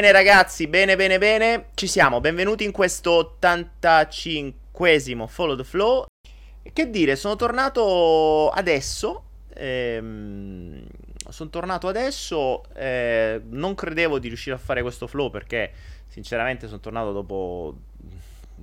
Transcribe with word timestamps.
Bene 0.00 0.12
ragazzi, 0.12 0.66
bene 0.66 0.96
bene 0.96 1.18
bene, 1.18 1.66
ci 1.74 1.86
siamo, 1.86 2.22
benvenuti 2.22 2.64
in 2.64 2.70
questo 2.72 3.36
85esimo 3.38 5.26
Follow 5.26 5.54
the 5.54 5.62
Flow. 5.62 6.06
Che 6.72 6.88
dire, 6.88 7.16
sono 7.16 7.36
tornato 7.36 8.48
adesso, 8.48 9.24
ehm, 9.52 10.86
sono 11.28 11.50
tornato 11.50 11.86
adesso, 11.86 12.62
eh, 12.72 13.42
non 13.50 13.74
credevo 13.74 14.18
di 14.18 14.28
riuscire 14.28 14.56
a 14.56 14.58
fare 14.58 14.80
questo 14.80 15.06
flow 15.06 15.28
perché 15.28 15.70
sinceramente 16.06 16.66
sono 16.66 16.80
tornato 16.80 17.12
dopo 17.12 17.76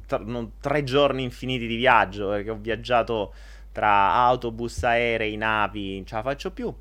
tre, 0.08 0.23
non, 0.23 0.54
tre 0.59 0.83
giorni 0.83 1.22
infiniti 1.22 1.67
di 1.67 1.76
viaggio, 1.76 2.30
perché 2.30 2.50
ho 2.50 2.58
viaggiato 2.59 3.31
tra 3.72 4.11
autobus, 4.14 4.81
aerei, 4.81 5.38
navi, 5.38 5.98
non 5.98 6.08
ce 6.08 6.16
la 6.16 6.23
faccio 6.23 6.50
più 6.50 6.73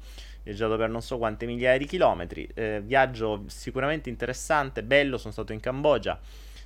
viaggiato 0.47 0.77
per 0.77 0.89
non 0.89 1.03
so 1.03 1.19
quante 1.19 1.45
migliaia 1.45 1.77
di 1.77 1.87
chilometri. 1.87 2.49
Eh, 2.55 2.81
viaggio 2.85 3.43
sicuramente 3.47 4.09
interessante, 4.09 4.85
bello. 4.85 5.19
Sono 5.19 5.33
stato 5.33 5.53
in 5.53 5.61
Cambogia. 5.61 6.19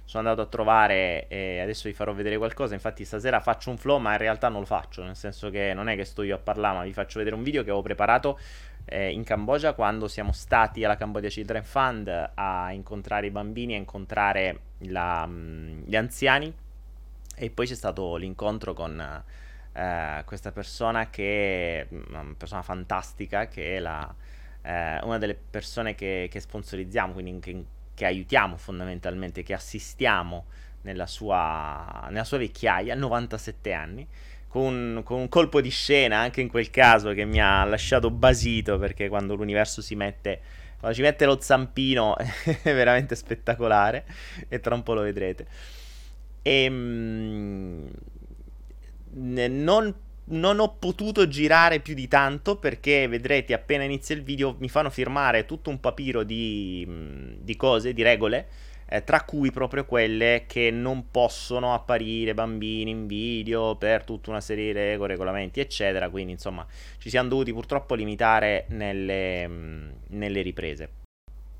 Sono 0.05 0.29
andato 0.29 0.47
a 0.47 0.51
trovare, 0.51 1.29
e 1.29 1.61
adesso 1.61 1.89
vi 1.89 1.95
farò 1.95 2.13
vedere 2.13 2.37
qualcosa. 2.37 2.75
Infatti, 2.75 3.05
stasera 3.05 3.41
faccio 3.41 3.71
un 3.71 3.79
flow, 3.79 3.99
ma 3.99 4.13
in 4.13 4.19
realtà 4.19 4.49
non 4.49 4.61
lo 4.61 4.67
faccio. 4.67 5.03
Nel 5.03 5.17
senso 5.17 5.51
che 5.51 5.73
non 5.73 5.89
è 5.89 5.97
che 5.97 6.05
sto 6.05 6.23
io 6.23 6.35
a 6.35 6.39
parlare, 6.39 6.79
ma 6.79 6.85
vi 6.85 6.93
faccio 6.93 7.19
vedere 7.19 7.37
un 7.37 7.43
video 7.43 7.63
che 7.63 7.71
avevo 7.71 7.83
preparato 7.83 8.39
eh, 8.85 9.11
in 9.11 9.25
Cambogia 9.25 9.73
quando 9.73 10.09
siamo 10.09 10.33
stati 10.33 10.85
alla 10.85 10.97
Cambodia 10.97 11.29
Children 11.29 11.63
Fund 11.63 12.31
a 12.35 12.73
incontrare 12.73 13.29
i 13.29 13.31
bambini, 13.31 13.75
a 13.75 13.79
incontrare 13.79 14.61
la, 14.79 15.25
mm, 15.27 15.83
gli 15.87 15.97
anziani. 15.97 16.53
E 17.37 17.51
poi 17.51 17.67
c'è 17.67 17.75
stato 17.75 18.17
l'incontro 18.17 18.75
con 18.75 19.23
eh, 19.73 20.23
questa 20.25 20.53
persona 20.53 21.11
che 21.11 21.87
mm, 21.93 22.03
una 22.09 22.35
persona 22.37 22.63
fantastica, 22.63 23.49
che 23.49 23.77
è 23.77 23.79
la, 23.79 24.15
eh, 24.63 24.99
una 25.03 25.19
delle 25.19 25.35
persone 25.35 25.95
che, 25.95 26.29
che 26.31 26.41
sponsorizziamo, 26.41 27.13
quindi 27.13 27.39
che, 27.41 27.65
che, 27.95 28.05
aiutiamo 28.05 28.57
fondamentalmente, 28.57 29.43
che 29.43 29.55
assistiamo 29.55 30.47
nella 30.83 31.07
sua, 31.07 32.07
nella 32.11 32.25
sua 32.25 32.39
vecchiaia, 32.39 32.95
97 32.95 33.73
anni. 33.73 34.07
Con, 34.49 35.03
con, 35.05 35.21
un 35.21 35.29
colpo 35.29 35.61
di 35.61 35.71
scena 35.71 36.19
anche 36.19 36.41
in 36.41 36.49
quel 36.49 36.71
caso 36.71 37.13
che 37.13 37.25
mi 37.25 37.41
ha 37.41 37.63
lasciato 37.63 38.11
basito 38.11 38.81
perché 38.81 39.09
quando 39.09 39.37
l'universo 39.37 39.81
si 39.81 39.95
mette 39.95 40.41
quando 40.81 40.97
ci 40.97 41.03
mette 41.03 41.25
lo 41.25 41.41
zampino 41.41 42.17
è 42.19 42.75
veramente 42.75 43.15
spettacolare 43.15 44.05
e 44.49 44.59
tra 44.59 44.75
un 44.75 44.83
po' 44.83 44.95
lo 44.95 45.03
vedrete 45.03 45.47
e 46.43 46.65
ehm, 46.65 47.91
non, 49.13 49.95
non, 50.25 50.61
ho 50.61 50.77
potuto 50.79 51.27
girare 51.29 51.81
più 51.81 51.95
di 51.95 52.09
tanto 52.09 52.57
perché 52.57 53.09
vedrete 53.09 53.53
appena 53.55 53.85
inizia 53.85 54.15
il 54.15 54.23
video 54.23 54.57
mi 54.59 54.69
fanno 54.69 54.91
firmare 54.91 55.47
tutto 55.47 55.71
un 55.71 55.81
papiro 55.81 56.23
di, 56.23 56.87
di 57.41 57.57
cose, 57.57 57.93
di 57.93 58.03
regole, 58.03 58.49
eh, 58.89 59.05
tra 59.05 59.23
cui 59.23 59.51
proprio 59.51 59.85
quelle 59.85 60.45
che 60.47 60.71
non 60.71 61.11
possono 61.11 61.75
apparire 61.75 62.35
bambini 62.35 62.91
in 62.91 63.07
video 63.07 63.77
per 63.77 64.05
tutta 64.05 64.31
una 64.31 64.41
serie 64.41 64.73
di 64.73 64.79
regole, 64.79 65.13
regolamenti, 65.13 65.61
eccetera. 65.61 66.09
Quindi 66.09 66.33
insomma 66.33 66.67
ci 66.99 67.09
siamo 67.09 67.29
dovuti 67.29 67.53
purtroppo 67.53 67.95
limitare 67.95 68.67
nelle, 68.69 69.49
nelle 70.09 70.43
riprese. 70.43 70.99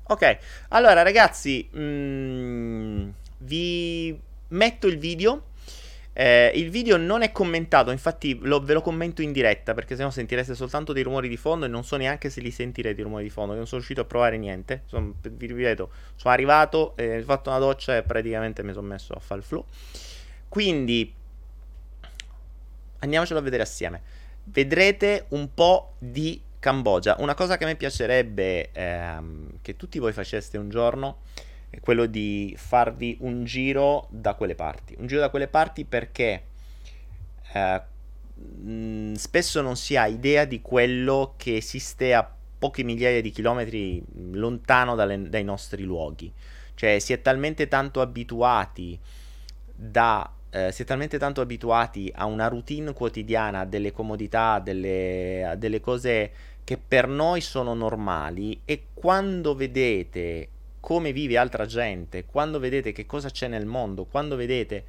Ok, 0.03 0.37
allora 0.69 1.03
ragazzi, 1.03 1.69
mh, 1.71 1.79
mm, 1.79 3.09
vi 3.39 4.19
metto 4.49 4.87
il 4.87 4.97
video 4.97 5.43
eh, 6.13 6.51
il 6.55 6.69
video 6.69 6.97
non 6.97 7.21
è 7.21 7.31
commentato, 7.31 7.91
infatti 7.91 8.37
lo, 8.41 8.59
ve 8.59 8.73
lo 8.73 8.81
commento 8.81 9.21
in 9.21 9.31
diretta 9.31 9.73
perché 9.73 9.95
sennò 9.95 10.09
sentireste 10.09 10.55
soltanto 10.55 10.91
dei 10.91 11.03
rumori 11.03 11.29
di 11.29 11.37
fondo 11.37 11.65
e 11.65 11.69
non 11.69 11.85
so 11.85 11.95
neanche 11.95 12.29
se 12.29 12.41
li 12.41 12.51
sentirete 12.51 12.99
i 12.99 13.03
rumori 13.03 13.23
di 13.23 13.29
fondo, 13.29 13.53
non 13.53 13.65
sono 13.65 13.77
riuscito 13.77 14.01
a 14.01 14.05
provare 14.05 14.37
niente. 14.37 14.83
Sono, 14.87 15.13
vi 15.21 15.45
ripeto, 15.47 15.89
sono 16.15 16.33
arrivato, 16.33 16.95
eh, 16.97 17.19
ho 17.19 17.23
fatto 17.23 17.49
una 17.49 17.59
doccia 17.59 17.95
e 17.95 18.03
praticamente 18.03 18.61
mi 18.63 18.73
sono 18.73 18.87
messo 18.87 19.13
a 19.13 19.19
fare 19.19 19.39
il 19.39 19.45
flow. 19.45 19.65
Quindi 20.49 21.13
andiamocelo 22.99 23.39
a 23.39 23.41
vedere 23.41 23.63
assieme. 23.63 24.01
Vedrete 24.43 25.25
un 25.29 25.53
po' 25.53 25.93
di 25.97 26.41
Cambogia. 26.59 27.15
Una 27.19 27.35
cosa 27.35 27.57
che 27.57 27.63
a 27.63 27.67
me 27.67 27.75
piacerebbe 27.75 28.71
ehm, 28.71 29.59
che 29.61 29.77
tutti 29.77 29.97
voi 29.97 30.11
faceste 30.11 30.57
un 30.57 30.69
giorno 30.69 31.19
è 31.71 31.79
quello 31.79 32.05
di 32.05 32.53
farvi 32.57 33.17
un 33.21 33.45
giro 33.45 34.07
da 34.09 34.35
quelle 34.35 34.55
parti. 34.55 34.93
Un 34.99 35.07
giro 35.07 35.21
da 35.21 35.29
quelle 35.29 35.47
parti 35.47 35.85
perché 35.85 36.43
eh, 37.53 37.81
mh, 38.35 39.13
spesso 39.13 39.61
non 39.61 39.77
si 39.77 39.95
ha 39.95 40.05
idea 40.05 40.43
di 40.43 40.61
quello 40.61 41.33
che 41.37 41.55
esiste 41.55 42.13
a 42.13 42.29
poche 42.59 42.83
migliaia 42.83 43.21
di 43.21 43.31
chilometri 43.31 44.03
lontano 44.33 44.95
dalle, 44.95 45.29
dai 45.29 45.45
nostri 45.45 45.83
luoghi. 45.83 46.31
Cioè 46.75 46.99
si 46.99 47.13
è 47.13 47.21
talmente 47.21 47.69
tanto 47.69 48.01
abituati 48.01 48.99
da 49.73 50.29
eh, 50.51 50.73
si 50.73 50.81
è 50.81 50.85
talmente 50.85 51.17
tanto 51.17 51.39
abituati 51.39 52.11
a 52.13 52.25
una 52.25 52.49
routine 52.49 52.91
quotidiana, 52.91 53.63
delle 53.63 53.93
comodità, 53.93 54.59
delle, 54.59 55.55
delle 55.57 55.79
cose 55.79 56.31
che 56.65 56.77
per 56.77 57.07
noi 57.07 57.39
sono 57.39 57.73
normali 57.73 58.59
e 58.65 58.87
quando 58.93 59.55
vedete 59.55 60.49
come 60.81 61.13
vive 61.13 61.37
altra 61.37 61.65
gente, 61.65 62.25
quando 62.25 62.59
vedete 62.59 62.91
che 62.91 63.05
cosa 63.05 63.29
c'è 63.29 63.47
nel 63.47 63.65
mondo, 63.65 64.03
quando 64.03 64.35
vedete 64.35 64.83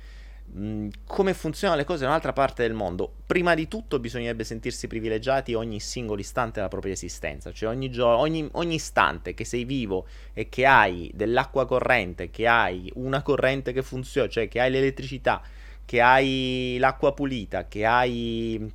come 1.07 1.33
funzionano 1.33 1.81
le 1.81 1.87
cose 1.87 2.03
in 2.03 2.11
un'altra 2.11 2.33
parte 2.33 2.63
del 2.63 2.75
mondo, 2.75 3.11
prima 3.25 3.55
di 3.55 3.69
tutto 3.69 3.99
bisognerebbe 3.99 4.45
sentirsi 4.45 4.87
privilegiati 4.87 5.55
ogni 5.55 5.81
singolo 5.81 6.21
istante 6.21 6.55
della 6.57 6.69
propria 6.69 6.93
esistenza, 6.93 7.53
cioè 7.53 7.71
ogni, 7.71 7.91
gio- 7.91 8.07
ogni, 8.07 8.47
ogni 8.53 8.75
istante 8.75 9.33
che 9.33 9.45
sei 9.45 9.65
vivo 9.65 10.07
e 10.35 10.49
che 10.49 10.67
hai 10.67 11.11
dell'acqua 11.15 11.65
corrente, 11.65 12.31
che 12.31 12.47
hai 12.47 12.91
una 12.97 13.23
corrente 13.23 13.73
che 13.73 13.83
funziona, 13.83 14.29
cioè 14.29 14.49
che 14.49 14.61
hai 14.61 14.71
l'elettricità, 14.71 15.41
che 15.87 16.01
hai 16.03 16.77
l'acqua 16.79 17.15
pulita, 17.15 17.67
che 17.69 17.87
hai 17.87 18.73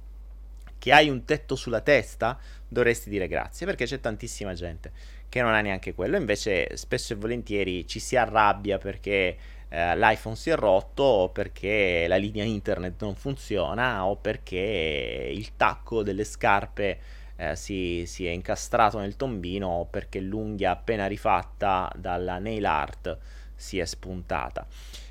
che 0.79 0.93
hai 0.93 1.09
un 1.09 1.25
tetto 1.25 1.55
sulla 1.55 1.81
testa, 1.81 2.39
dovresti 2.67 3.09
dire 3.09 3.27
grazie 3.27 3.65
perché 3.65 3.85
c'è 3.85 3.99
tantissima 3.99 4.53
gente 4.53 4.91
che 5.29 5.41
non 5.41 5.53
ha 5.53 5.61
neanche 5.61 5.93
quello. 5.93 6.17
Invece, 6.17 6.75
spesso 6.77 7.13
e 7.13 7.15
volentieri 7.15 7.87
ci 7.87 7.99
si 7.99 8.15
arrabbia 8.15 8.77
perché 8.77 9.37
eh, 9.69 9.97
l'iPhone 9.97 10.35
si 10.35 10.49
è 10.49 10.55
rotto, 10.55 11.03
o 11.03 11.29
perché 11.29 12.05
la 12.07 12.15
linea 12.15 12.43
internet 12.43 13.01
non 13.01 13.15
funziona, 13.15 14.05
o 14.05 14.15
perché 14.15 15.31
il 15.33 15.55
tacco 15.55 16.03
delle 16.03 16.23
scarpe 16.23 16.99
eh, 17.35 17.55
si, 17.55 18.03
si, 18.05 18.25
è 18.25 18.29
incastrato 18.29 18.99
nel 18.99 19.15
tombino, 19.15 19.67
o 19.67 19.85
perché 19.85 20.19
l'unghia 20.19 20.71
appena 20.71 21.07
rifatta 21.07 21.91
dalla 21.95 22.39
nail 22.39 22.65
art 22.65 23.17
si 23.55 23.79
è 23.79 23.85
spuntata. 23.85 24.65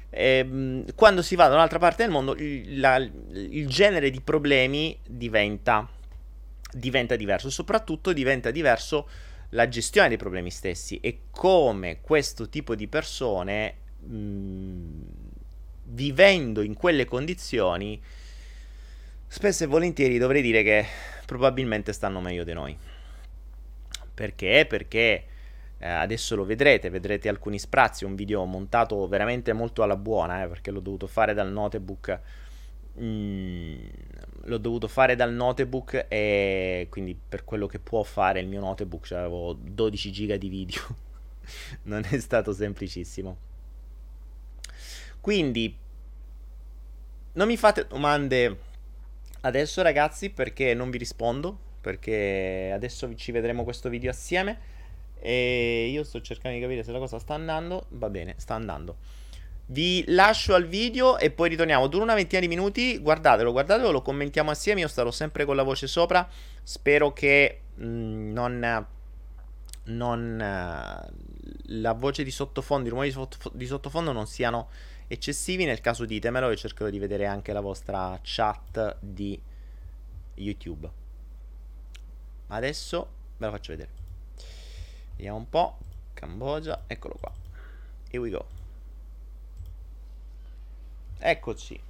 E, 0.08 0.38
ehm, 0.38 0.94
quando 0.94 1.20
si 1.20 1.36
va 1.36 1.48
da 1.48 1.54
un'altra 1.54 1.78
parte 1.78 2.02
del 2.02 2.12
mondo, 2.12 2.34
il, 2.36 2.80
la, 2.80 2.96
il 2.96 3.68
genere 3.68 4.10
di 4.10 4.20
problemi 4.22 4.98
diventa, 5.06 5.86
diventa 6.72 7.16
diverso, 7.16 7.50
soprattutto 7.50 8.12
diventa 8.14 8.50
diverso 8.50 9.06
la 9.50 9.68
gestione 9.68 10.08
dei 10.08 10.16
problemi 10.16 10.50
stessi 10.50 10.98
e 11.00 11.22
come 11.30 12.00
questo 12.00 12.48
tipo 12.48 12.74
di 12.74 12.88
persone, 12.88 13.74
mh, 14.00 15.00
vivendo 15.84 16.62
in 16.62 16.74
quelle 16.74 17.04
condizioni, 17.04 18.00
spesso 19.26 19.64
e 19.64 19.66
volentieri 19.66 20.18
dovrei 20.18 20.42
dire 20.42 20.62
che 20.62 20.86
probabilmente 21.26 21.92
stanno 21.92 22.20
meglio 22.20 22.44
di 22.44 22.52
noi. 22.52 22.76
Perché? 24.14 24.66
Perché 24.68 25.24
eh, 25.78 25.88
adesso 25.88 26.34
lo 26.36 26.44
vedrete, 26.44 26.88
vedrete 26.88 27.28
alcuni 27.28 27.58
sprazzi, 27.58 28.04
un 28.04 28.14
video 28.14 28.44
montato 28.44 29.06
veramente 29.06 29.52
molto 29.52 29.82
alla 29.82 29.96
buona, 29.96 30.42
eh, 30.42 30.48
perché 30.48 30.70
l'ho 30.70 30.80
dovuto 30.80 31.06
fare 31.06 31.34
dal 31.34 31.52
notebook. 31.52 32.20
Mm, 33.00 33.86
l'ho 34.44 34.58
dovuto 34.58 34.88
fare 34.88 35.16
dal 35.16 35.32
notebook 35.32 36.06
e 36.08 36.86
quindi 36.90 37.18
per 37.28 37.44
quello 37.44 37.66
che 37.66 37.78
può 37.78 38.02
fare 38.02 38.40
il 38.40 38.46
mio 38.46 38.60
notebook 38.60 39.06
cioè 39.06 39.18
avevo 39.18 39.52
12 39.52 40.12
giga 40.12 40.36
di 40.36 40.48
video. 40.48 41.04
non 41.84 42.04
è 42.08 42.18
stato 42.18 42.52
semplicissimo. 42.52 43.36
Quindi 45.20 45.76
non 47.32 47.46
mi 47.46 47.56
fate 47.56 47.86
domande 47.86 48.58
adesso 49.40 49.82
ragazzi 49.82 50.30
perché 50.30 50.74
non 50.74 50.90
vi 50.90 50.98
rispondo, 50.98 51.58
perché 51.80 52.70
adesso 52.72 53.14
ci 53.14 53.32
vedremo 53.32 53.64
questo 53.64 53.88
video 53.88 54.10
assieme 54.10 54.74
e 55.18 55.88
io 55.90 56.04
sto 56.04 56.20
cercando 56.20 56.56
di 56.56 56.62
capire 56.62 56.82
se 56.82 56.92
la 56.92 56.98
cosa 56.98 57.18
sta 57.18 57.34
andando. 57.34 57.86
Va 57.90 58.08
bene, 58.08 58.34
sta 58.38 58.54
andando. 58.54 58.96
Vi 59.68 60.04
lascio 60.08 60.54
al 60.54 60.66
video 60.66 61.18
e 61.18 61.30
poi 61.30 61.48
ritorniamo. 61.48 61.88
Dura 61.88 62.04
una 62.04 62.14
ventina 62.14 62.40
di 62.40 62.46
minuti. 62.46 62.98
Guardatelo, 62.98 63.50
guardatelo, 63.50 63.90
lo 63.90 64.00
commentiamo 64.00 64.52
assieme. 64.52 64.80
Io 64.80 64.88
starò 64.88 65.10
sempre 65.10 65.44
con 65.44 65.56
la 65.56 65.64
voce 65.64 65.88
sopra. 65.88 66.28
Spero 66.62 67.12
che 67.12 67.62
mh, 67.74 67.84
mm, 67.84 68.32
non. 68.32 68.86
Non. 69.88 70.36
la 71.66 71.92
voce 71.92 72.24
di 72.24 72.30
sottofondo, 72.30 72.88
i 72.88 72.90
rumori 72.90 73.12
di, 73.12 73.26
di 73.52 73.66
sottofondo 73.66 74.12
non 74.12 74.26
siano 74.26 74.68
eccessivi. 75.08 75.64
Nel 75.64 75.80
caso 75.80 76.04
ditemelo 76.04 76.50
e 76.50 76.56
cercherò 76.56 76.88
di 76.88 77.00
vedere 77.00 77.26
anche 77.26 77.52
la 77.52 77.60
vostra 77.60 78.18
chat 78.22 78.96
di 79.00 79.40
YouTube. 80.34 80.88
Adesso 82.48 83.08
ve 83.36 83.46
la 83.46 83.50
faccio 83.50 83.72
vedere. 83.72 83.90
Vediamo 85.16 85.38
un 85.38 85.48
po'. 85.48 85.78
Cambogia, 86.14 86.84
eccolo 86.86 87.16
qua. 87.18 87.32
Here 88.08 88.18
we 88.18 88.30
go. 88.30 88.55
Eccoci. 91.18 91.80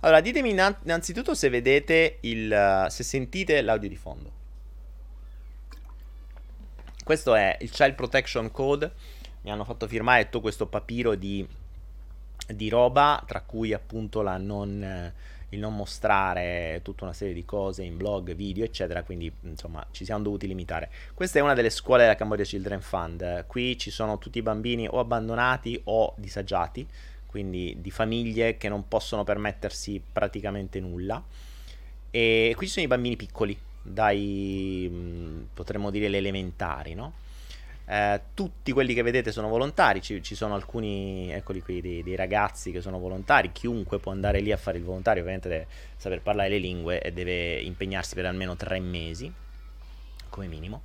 Allora, 0.00 0.20
ditemi 0.20 0.50
innanzitutto 0.50 1.34
se 1.34 1.48
vedete 1.48 2.18
il... 2.20 2.86
se 2.88 3.02
sentite 3.02 3.60
l'audio 3.60 3.88
di 3.88 3.96
fondo. 3.96 4.30
Questo 7.04 7.34
è 7.34 7.56
il 7.60 7.70
Child 7.70 7.94
Protection 7.94 8.50
Code. 8.50 8.92
Mi 9.42 9.50
hanno 9.50 9.64
fatto 9.64 9.86
firmare 9.86 10.24
tutto 10.24 10.40
questo 10.40 10.66
papiro 10.66 11.14
di, 11.14 11.46
di 12.48 12.68
roba, 12.68 13.22
tra 13.26 13.42
cui 13.42 13.72
appunto 13.72 14.22
la 14.22 14.36
non 14.36 15.12
il 15.50 15.60
non 15.60 15.76
mostrare 15.76 16.80
tutta 16.82 17.04
una 17.04 17.12
serie 17.12 17.34
di 17.34 17.44
cose 17.44 17.82
in 17.84 17.96
blog, 17.96 18.34
video, 18.34 18.64
eccetera, 18.64 19.02
quindi 19.02 19.32
insomma 19.42 19.86
ci 19.90 20.04
siamo 20.04 20.22
dovuti 20.22 20.46
limitare. 20.46 20.90
Questa 21.14 21.38
è 21.38 21.42
una 21.42 21.54
delle 21.54 21.70
scuole 21.70 22.02
della 22.02 22.16
Cambodia 22.16 22.44
Children 22.44 22.80
Fund, 22.80 23.46
qui 23.46 23.78
ci 23.78 23.90
sono 23.90 24.18
tutti 24.18 24.38
i 24.38 24.42
bambini 24.42 24.88
o 24.88 24.98
abbandonati 24.98 25.80
o 25.84 26.14
disagiati, 26.16 26.86
quindi 27.36 27.76
di 27.82 27.90
famiglie 27.90 28.56
che 28.56 28.70
non 28.70 28.88
possono 28.88 29.22
permettersi 29.22 30.00
praticamente 30.10 30.80
nulla. 30.80 31.22
E 32.10 32.54
qui 32.56 32.66
ci 32.66 32.72
sono 32.72 32.86
i 32.86 32.88
bambini 32.88 33.14
piccoli, 33.14 33.58
dai 33.82 35.46
potremmo 35.52 35.90
dire 35.90 36.08
le 36.08 36.16
elementari, 36.16 36.94
no? 36.94 37.12
Eh, 37.88 38.20
tutti 38.32 38.72
quelli 38.72 38.94
che 38.94 39.02
vedete 39.02 39.32
sono 39.32 39.48
volontari, 39.48 40.00
ci, 40.00 40.22
ci 40.22 40.34
sono 40.34 40.54
alcuni, 40.54 41.30
eccoli 41.30 41.60
qui, 41.60 41.82
dei, 41.82 42.02
dei, 42.02 42.16
ragazzi 42.16 42.72
che 42.72 42.80
sono 42.80 42.98
volontari, 42.98 43.52
chiunque 43.52 43.98
può 43.98 44.12
andare 44.12 44.40
lì 44.40 44.50
a 44.50 44.56
fare 44.56 44.78
il 44.78 44.84
volontario, 44.84 45.20
ovviamente 45.20 45.50
deve 45.50 45.66
saper 45.98 46.22
parlare 46.22 46.48
le 46.48 46.58
lingue 46.58 47.02
e 47.02 47.12
deve 47.12 47.60
impegnarsi 47.60 48.14
per 48.14 48.24
almeno 48.24 48.56
tre 48.56 48.80
mesi, 48.80 49.30
come 50.30 50.46
minimo. 50.46 50.84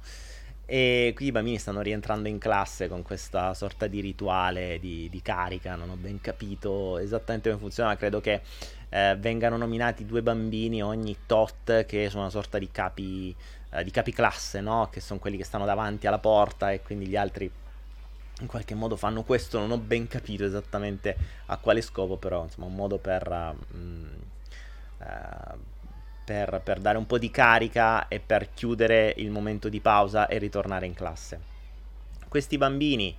E 0.73 1.11
qui 1.13 1.25
i 1.25 1.31
bambini 1.33 1.57
stanno 1.57 1.81
rientrando 1.81 2.29
in 2.29 2.37
classe 2.37 2.87
con 2.87 3.01
questa 3.01 3.53
sorta 3.53 3.87
di 3.87 3.99
rituale 3.99 4.79
di, 4.79 5.09
di 5.09 5.21
carica, 5.21 5.75
non 5.75 5.89
ho 5.89 5.97
ben 5.97 6.21
capito 6.21 6.97
esattamente 6.97 7.49
come 7.49 7.59
funziona, 7.59 7.97
credo 7.97 8.21
che 8.21 8.39
eh, 8.87 9.17
vengano 9.19 9.57
nominati 9.57 10.05
due 10.05 10.21
bambini 10.21 10.81
ogni 10.81 11.17
tot 11.25 11.85
che 11.85 12.07
sono 12.09 12.21
una 12.21 12.31
sorta 12.31 12.57
di 12.57 12.71
capi 12.71 13.35
eh, 13.71 13.83
di 13.83 13.91
capiclasse, 13.91 14.61
no? 14.61 14.87
Che 14.89 15.01
sono 15.01 15.19
quelli 15.19 15.35
che 15.35 15.43
stanno 15.43 15.65
davanti 15.65 16.07
alla 16.07 16.19
porta 16.19 16.71
e 16.71 16.81
quindi 16.81 17.05
gli 17.05 17.17
altri 17.17 17.51
in 18.39 18.47
qualche 18.47 18.73
modo 18.73 18.95
fanno 18.95 19.23
questo. 19.23 19.59
Non 19.59 19.71
ho 19.71 19.77
ben 19.77 20.07
capito 20.07 20.45
esattamente 20.45 21.17
a 21.47 21.57
quale 21.57 21.81
scopo, 21.81 22.15
però 22.15 22.43
insomma 22.43 22.67
un 22.67 22.75
modo 22.75 22.97
per, 22.97 23.27
uh, 23.29 25.03
uh, 25.03 25.59
per, 26.23 26.61
per 26.63 26.79
dare 26.79 26.97
un 26.97 27.05
po' 27.05 27.17
di 27.17 27.31
carica 27.31 28.07
e 28.07 28.19
per 28.19 28.53
chiudere 28.53 29.13
il 29.17 29.29
momento 29.29 29.69
di 29.69 29.79
pausa 29.79 30.27
e 30.27 30.37
ritornare 30.37 30.85
in 30.85 30.93
classe. 30.93 31.39
Questi 32.27 32.57
bambini 32.57 33.15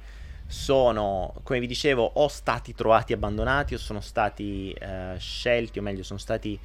sono, 0.46 1.34
come 1.42 1.60
vi 1.60 1.66
dicevo, 1.66 2.10
o 2.14 2.28
stati 2.28 2.74
trovati 2.74 3.12
abbandonati 3.12 3.74
o 3.74 3.78
sono 3.78 4.00
stati 4.00 4.74
uh, 4.80 5.18
scelti, 5.18 5.78
o 5.78 5.82
meglio, 5.82 6.02
sono 6.02 6.18
stati 6.18 6.58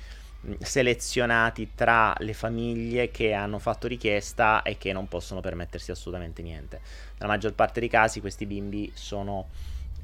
selezionati 0.60 1.72
tra 1.76 2.14
le 2.20 2.34
famiglie 2.34 3.12
che 3.12 3.34
hanno 3.34 3.60
fatto 3.60 3.88
richiesta 3.88 4.62
e 4.62 4.78
che 4.78 4.94
non 4.94 5.08
possono 5.08 5.42
permettersi 5.42 5.92
assolutamente 5.92 6.42
niente. 6.42 6.82
Nella 7.18 7.32
maggior 7.32 7.54
parte 7.54 7.80
dei 7.80 7.90
casi 7.90 8.22
questi 8.22 8.46
bimbi 8.46 8.92
sono, 8.94 9.48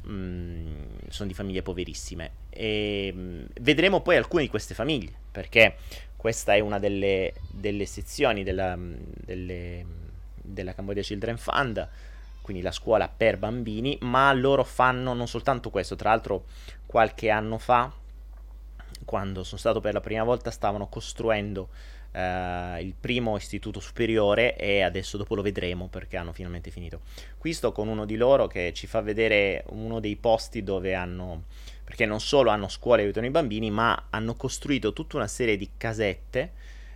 mm, 0.08 0.76
sono 1.10 1.28
di 1.28 1.34
famiglie 1.34 1.62
poverissime 1.62 2.32
e 2.50 3.12
mm, 3.14 3.44
vedremo 3.62 4.02
poi 4.02 4.18
alcune 4.18 4.44
di 4.44 4.50
queste 4.50 4.74
famiglie 4.74 5.14
perché 5.32 5.76
questa 6.24 6.54
è 6.54 6.62
una 6.62 6.80
delle, 6.80 7.34
delle 7.52 7.86
sezioni 7.86 8.44
della, 8.44 8.78
mm, 8.78 8.94
delle, 9.26 9.86
della 10.42 10.74
Cambodia 10.74 11.02
Children 11.02 11.38
Fund 11.38 11.90
quindi 12.40 12.64
la 12.64 12.72
scuola 12.72 13.10
per 13.10 13.38
bambini, 13.38 13.98
ma 14.02 14.32
loro 14.32 14.64
fanno 14.64 15.14
non 15.14 15.28
soltanto 15.28 15.70
questo, 15.70 15.98
tra 15.98 16.12
l'altro 16.12 16.46
qualche 16.86 17.30
anno 17.30 17.58
fa 17.58 17.92
quando 19.04 19.44
sono 19.44 19.60
stato 19.60 19.82
per 19.82 19.94
la 19.94 20.00
prima 20.00 20.24
volta 20.24 20.50
stavano 20.50 20.88
costruendo 20.88 21.68
Uh, 22.14 22.78
il 22.80 22.94
primo 22.94 23.36
istituto 23.38 23.80
superiore 23.80 24.56
e 24.56 24.84
adesso 24.84 25.18
dopo 25.18 25.34
lo 25.34 25.42
vedremo 25.42 25.88
perché 25.88 26.16
hanno 26.16 26.32
finalmente 26.32 26.70
finito. 26.70 27.00
Qui 27.40 27.54
sto 27.54 27.72
con 27.72 27.88
uno 27.88 28.06
di 28.06 28.18
loro 28.18 28.46
che 28.46 28.72
ci 28.72 28.86
fa 28.86 29.02
vedere 29.02 29.64
uno 29.70 30.00
dei 30.00 30.16
posti 30.16 30.62
dove 30.62 30.94
hanno, 30.94 31.46
perché 31.84 32.06
non 32.06 32.20
solo 32.20 32.50
hanno 32.50 32.68
scuole 32.68 33.02
e 33.02 33.04
aiutano 33.06 33.26
i 33.26 33.32
bambini, 33.32 33.70
ma 33.70 34.08
hanno 34.10 34.36
costruito 34.36 34.94
tutta 34.94 35.18
una 35.18 35.28
serie 35.28 35.58
di 35.58 35.72
casette 35.78 36.52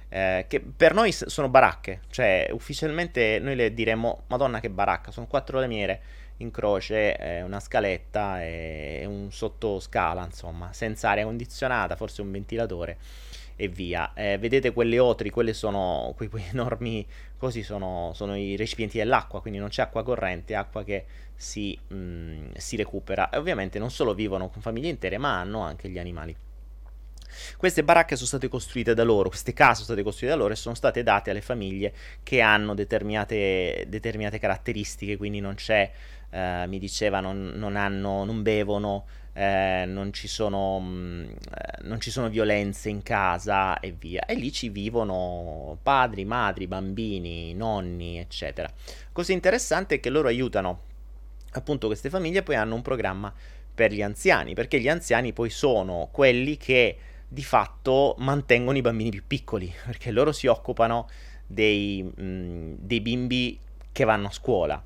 eh, 0.09 0.45
che 0.47 0.61
per 0.61 0.93
noi 0.93 1.11
sono 1.11 1.49
baracche, 1.49 2.01
cioè 2.09 2.47
ufficialmente 2.51 3.39
noi 3.39 3.55
le 3.55 3.73
diremmo 3.73 4.23
Madonna 4.27 4.59
che 4.59 4.69
baracca, 4.69 5.11
sono 5.11 5.27
quattro 5.27 5.59
lamiere 5.59 6.01
in 6.37 6.51
croce 6.51 7.17
eh, 7.17 7.41
una 7.41 7.59
scaletta 7.59 8.43
e 8.43 9.03
un 9.07 9.31
sottoscala, 9.31 10.23
insomma, 10.23 10.71
senza 10.71 11.09
aria 11.09 11.25
condizionata, 11.25 11.95
forse 11.95 12.21
un 12.21 12.31
ventilatore 12.31 12.97
e 13.57 13.67
via. 13.67 14.13
Eh, 14.13 14.37
vedete 14.37 14.71
quelle 14.71 14.99
otri, 14.99 15.29
quelle 15.29 15.51
sono 15.51 16.13
quei, 16.15 16.29
quei 16.29 16.45
enormi 16.51 17.05
così 17.37 17.63
sono, 17.63 18.11
sono, 18.13 18.37
i 18.37 18.55
recipienti 18.55 18.97
dell'acqua, 18.97 19.41
quindi 19.41 19.59
non 19.59 19.67
c'è 19.67 19.81
acqua 19.81 20.03
corrente, 20.03 20.55
acqua 20.55 20.83
che 20.83 21.05
si, 21.35 21.77
mh, 21.87 21.95
mm, 21.95 22.45
si 22.55 22.77
recupera. 22.77 23.29
E 23.29 23.37
ovviamente 23.37 23.79
non 23.79 23.91
solo 23.91 24.13
vivono 24.13 24.47
con 24.49 24.61
famiglie 24.61 24.87
intere, 24.87 25.17
ma 25.17 25.39
hanno 25.39 25.59
anche 25.59 25.89
gli 25.89 25.99
animali. 25.99 26.35
Queste 27.57 27.83
baracche 27.83 28.15
sono 28.15 28.27
state 28.27 28.47
costruite 28.47 28.93
da 28.93 29.03
loro, 29.03 29.29
queste 29.29 29.53
case 29.53 29.73
sono 29.73 29.85
state 29.85 30.03
costruite 30.03 30.33
da 30.33 30.39
loro 30.39 30.53
e 30.53 30.55
sono 30.55 30.75
state 30.75 31.03
date 31.03 31.29
alle 31.29 31.41
famiglie 31.41 31.93
che 32.23 32.41
hanno 32.41 32.73
determinate, 32.73 33.85
determinate 33.87 34.39
caratteristiche, 34.39 35.17
quindi 35.17 35.39
non 35.39 35.55
c'è 35.55 35.91
eh, 36.29 36.65
mi 36.67 36.79
diceva 36.79 37.19
non, 37.19 37.53
non, 37.55 37.75
hanno, 37.75 38.23
non 38.23 38.41
bevono, 38.41 39.05
eh, 39.37 39.85
non, 39.85 40.13
ci 40.13 40.27
sono, 40.27 40.79
mh, 40.79 40.87
mm, 40.87 41.23
eh, 41.23 41.77
non 41.83 42.01
ci 42.01 42.09
sono 42.09 42.27
violenze 42.27 42.89
in 42.89 43.03
casa 43.03 43.79
e 43.79 43.91
via. 43.91 44.25
E 44.25 44.33
lì 44.33 44.51
ci 44.51 44.69
vivono 44.69 45.77
padri, 45.83 46.25
madri, 46.25 46.65
bambini, 46.65 47.53
nonni, 47.53 48.17
eccetera. 48.17 48.67
Cosa 49.11 49.33
interessante 49.33 49.95
è 49.95 49.99
che 49.99 50.09
loro 50.09 50.27
aiutano 50.27 50.81
appunto 51.51 51.85
queste 51.85 52.09
famiglie, 52.09 52.41
poi 52.41 52.55
hanno 52.55 52.73
un 52.73 52.81
programma 52.81 53.31
per 53.75 53.91
gli 53.93 54.01
anziani, 54.01 54.55
perché 54.55 54.79
gli 54.79 54.89
anziani 54.89 55.33
poi 55.33 55.51
sono 55.51 56.09
quelli 56.11 56.57
che 56.57 56.97
di 57.27 57.43
fatto 57.43 58.15
mantengono 58.17 58.77
i 58.77 58.81
bambini 58.81 59.11
più 59.11 59.23
piccoli, 59.27 59.71
perché 59.85 60.09
loro 60.09 60.31
si 60.31 60.47
occupano 60.47 61.07
dei, 61.45 62.01
mh, 62.01 62.23
mm, 62.23 62.73
dei 62.79 63.01
bimbi 63.01 63.59
che 63.91 64.03
vanno 64.03 64.27
a 64.27 64.31
scuola 64.31 64.83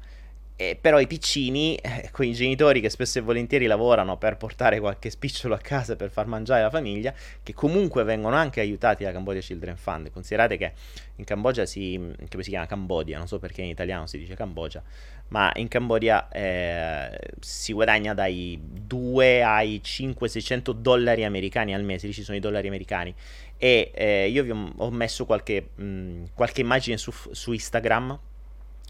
eh, 0.62 0.78
però 0.80 1.00
i 1.00 1.08
piccini, 1.08 1.76
eh, 1.82 2.10
con 2.12 2.26
i 2.26 2.34
genitori 2.34 2.82
che 2.82 2.90
spesso 2.90 3.18
e 3.18 3.22
volentieri 3.22 3.66
lavorano 3.66 4.18
per 4.18 4.38
portare 4.38 4.80
qualche 4.80 5.10
spicciolo 5.10 5.56
a 5.56 5.58
casa 5.58 5.96
per 5.96 6.12
far 6.12 6.28
mangiare 6.28 6.62
la 6.62 6.70
famiglia, 6.70 7.14
che 7.42 7.54
comunque 7.54 8.04
vengono 8.04 8.36
anche 8.36 8.60
aiutati 8.60 9.04
da 9.04 9.12
Cambodia 9.12 9.42
Children 9.42 9.76
Fund. 9.76 10.12
Considerate 10.12 10.58
che 10.58 10.74
in 11.16 11.24
Cambogia 11.24 11.66
si, 11.66 12.00
che 12.30 12.44
si 12.44 12.50
chiama 12.50 12.68
Cambodia, 12.68 13.18
non 13.18 13.28
so 13.28 13.40
perché 13.40 13.64
in 13.64 13.70
italiano 13.70 14.06
si 14.06 14.20
dice 14.20 14.36
Cambogia, 14.36 14.84
ma 15.30 15.52
in 15.56 15.68
Cambodia 15.68 16.30
eh, 16.30 17.18
si 17.40 17.74
guadagna 17.74 18.14
dai 18.14 18.60
2 18.62 19.44
ai 19.44 19.82
500-600 19.84 20.72
dollari 20.72 21.24
americani 21.24 21.74
al 21.74 21.84
mese, 21.84 22.08
lì 22.08 22.14
ci 22.14 22.24
sono 22.24 22.38
i 22.38 22.40
dollari 22.42 22.68
americani. 22.68 23.14
E 23.58 23.92
eh, 23.94 24.30
io 24.30 24.44
vi 24.44 24.52
ho, 24.52 24.92
messo 24.92 25.26
qualche, 25.26 25.70
mh, 25.76 26.26
qualche 26.34 26.62
immagine 26.62 26.98
su, 26.98 27.12
su 27.32 27.52
Instagram 27.52 28.20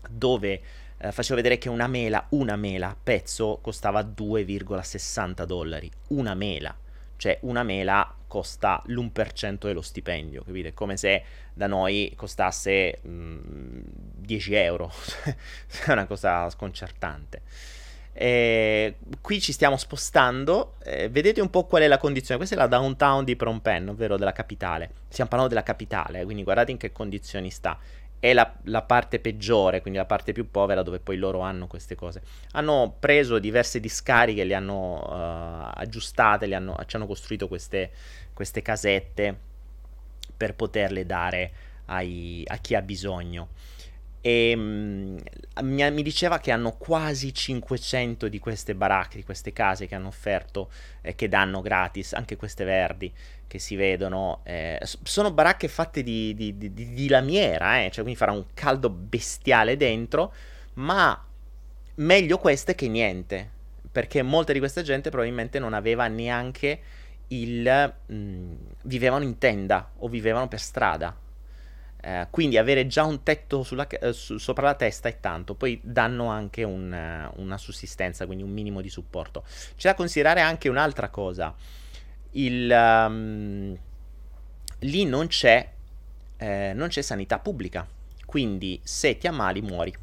dove 0.10 0.62
eh, 1.02 1.12
facevo 1.12 1.36
vedere 1.36 1.58
che 1.58 1.68
una 1.68 1.88
mela, 1.88 2.26
una 2.30 2.56
mela 2.56 2.90
a 2.90 2.98
pezzo 3.02 3.58
costava 3.62 4.02
2,60 4.02 5.44
dollari. 5.46 5.92
Una 6.10 6.36
mela. 6.36 6.76
Cioè 7.18 7.40
una 7.42 7.64
mela 7.64 8.16
costa 8.28 8.82
l'1% 8.86 9.66
dello 9.66 9.82
stipendio, 9.82 10.44
capite? 10.44 10.74
Come 10.74 10.98
se 10.98 11.24
da 11.54 11.68
noi 11.68 12.14
costasse 12.16 13.00
mh, 13.02 13.10
mm, 13.10 13.82
10 14.18 14.54
euro. 14.54 14.92
è 15.86 15.92
una 15.92 16.06
cosa 16.06 16.50
sconcertante. 16.50 17.42
E 18.14 18.98
qui 19.22 19.40
ci 19.40 19.54
stiamo 19.54 19.78
spostando, 19.78 20.76
eh, 20.84 21.10
vedete 21.10 21.42
un 21.42 21.50
po' 21.50 21.66
qual 21.66 21.82
è 21.82 21.88
la 21.88 21.98
condizione. 21.98 22.38
Questa 22.38 22.56
è 22.56 22.58
la 22.60 22.68
downtown 22.68 23.24
di 23.24 23.36
Phnom 23.36 23.60
Penh, 23.60 23.90
ovvero 23.90 24.18
della 24.18 24.34
capitale. 24.34 24.92
Stiamo 25.08 25.30
parlando 25.30 25.54
della 25.54 25.66
capitale, 25.66 26.24
quindi 26.24 26.44
guardate 26.44 26.72
in 26.72 26.78
che 26.78 26.92
condizioni 26.92 27.50
sta 27.50 27.78
è 28.22 28.34
la, 28.34 28.54
la, 28.66 28.84
parte 28.84 29.20
peggiore, 29.20 29.82
quindi 29.82 29.98
la 29.98 30.06
parte 30.06 30.32
più 30.32 30.52
povera 30.52 30.84
dove 30.84 31.00
poi 31.00 31.18
loro 31.18 31.40
hanno 31.40 31.66
queste 31.66 31.96
cose. 31.96 32.22
Hanno 32.52 32.96
preso 33.00 33.40
diverse 33.40 33.80
discariche, 33.80 34.44
le 34.44 34.54
hanno 34.54 35.02
uh, 35.02 35.72
aggiustate, 35.74 36.46
le 36.46 36.54
hanno, 36.54 36.78
ci 36.86 36.96
hanno 36.98 37.08
costruito 37.08 37.48
queste, 37.48 37.90
queste 38.32 38.62
casette 38.62 39.36
per 40.38 40.54
poterle 40.54 41.04
dare 41.08 41.52
ai, 41.86 42.44
a 42.46 42.58
chi 42.58 42.76
ha 42.76 42.84
bisogno. 42.84 43.50
E 44.22 44.54
um, 44.56 45.18
mi, 45.64 45.92
mi, 45.92 46.04
diceva 46.04 46.40
che 46.40 46.52
hanno 46.52 46.74
quasi 46.74 47.34
500 47.34 48.28
di 48.28 48.38
queste 48.38 48.76
baracche, 48.76 49.18
di 49.18 49.24
queste 49.24 49.52
case 49.52 49.88
che 49.88 49.96
hanno 49.96 50.08
offerto 50.08 50.70
eh, 51.02 51.16
che 51.16 51.28
danno 51.28 51.62
gratis, 51.62 52.14
anche 52.14 52.36
queste 52.36 52.64
verdi 52.64 53.12
che 53.48 53.60
si 53.60 53.76
vedono, 53.76 54.40
eh, 54.44 54.80
sono 55.04 55.34
baracche 55.34 55.68
fatte 55.68 56.04
di, 56.04 56.34
di, 56.36 56.58
di, 56.58 56.72
di 56.72 57.08
lamiera, 57.10 57.82
eh, 57.82 57.92
cioè 57.92 58.04
quindi 58.04 58.16
farà 58.16 58.32
un 58.32 58.46
caldo 58.54 58.90
bestiale 58.90 59.76
dentro, 59.76 60.34
ma 60.76 61.22
meglio 61.96 62.38
queste 62.38 62.76
che 62.76 62.88
niente, 62.88 63.50
perché 63.92 64.22
molta 64.22 64.54
di 64.54 64.60
questa 64.60 64.84
gente 64.84 65.10
probabilmente 65.10 65.60
non 65.60 65.74
aveva 65.74 66.08
neanche 66.08 66.80
il... 67.28 67.94
Mh, 68.06 68.16
mm, 68.16 68.54
vivevano 68.84 69.24
in 69.26 69.38
tenda 69.38 69.92
o 69.98 70.08
vivevano 70.08 70.48
per 70.48 70.62
strada. 70.62 71.14
Eh, 72.04 72.28
quindi 72.32 72.58
avere 72.58 72.88
già 72.88 73.04
un 73.04 73.22
tetto 73.22 73.62
sulla, 73.62 73.88
eh, 73.88 74.12
su, 74.12 74.40
sopra 74.40 74.66
la 74.66 74.74
testa 74.74 75.08
è 75.08 75.20
tanto, 75.20 75.54
poi 75.54 75.80
danno 75.84 76.28
anche 76.30 76.64
un, 76.64 76.92
uh, 76.92 77.40
una 77.40 77.60
sussistenza, 77.60 78.26
quindi 78.26 78.44
un 78.44 78.50
minimo 78.50 78.82
di 78.82 78.90
supporto. 78.90 79.44
C'è 79.76 79.90
da 79.90 79.96
considerare 79.96 80.42
anche 80.42 80.68
un'altra 80.68 81.10
cosa, 81.10 81.54
Il, 82.32 82.72
um, 82.72 83.78
lì 84.80 85.06
non 85.06 85.28
c'è, 85.28 85.72
eh, 86.38 86.72
non 86.74 86.88
c'è 86.88 87.04
sanità 87.04 87.38
pubblica, 87.38 87.88
quindi 88.26 88.80
se 88.84 89.18
ti 89.20 89.28
ammali 89.28 89.62
muori. 89.62 89.94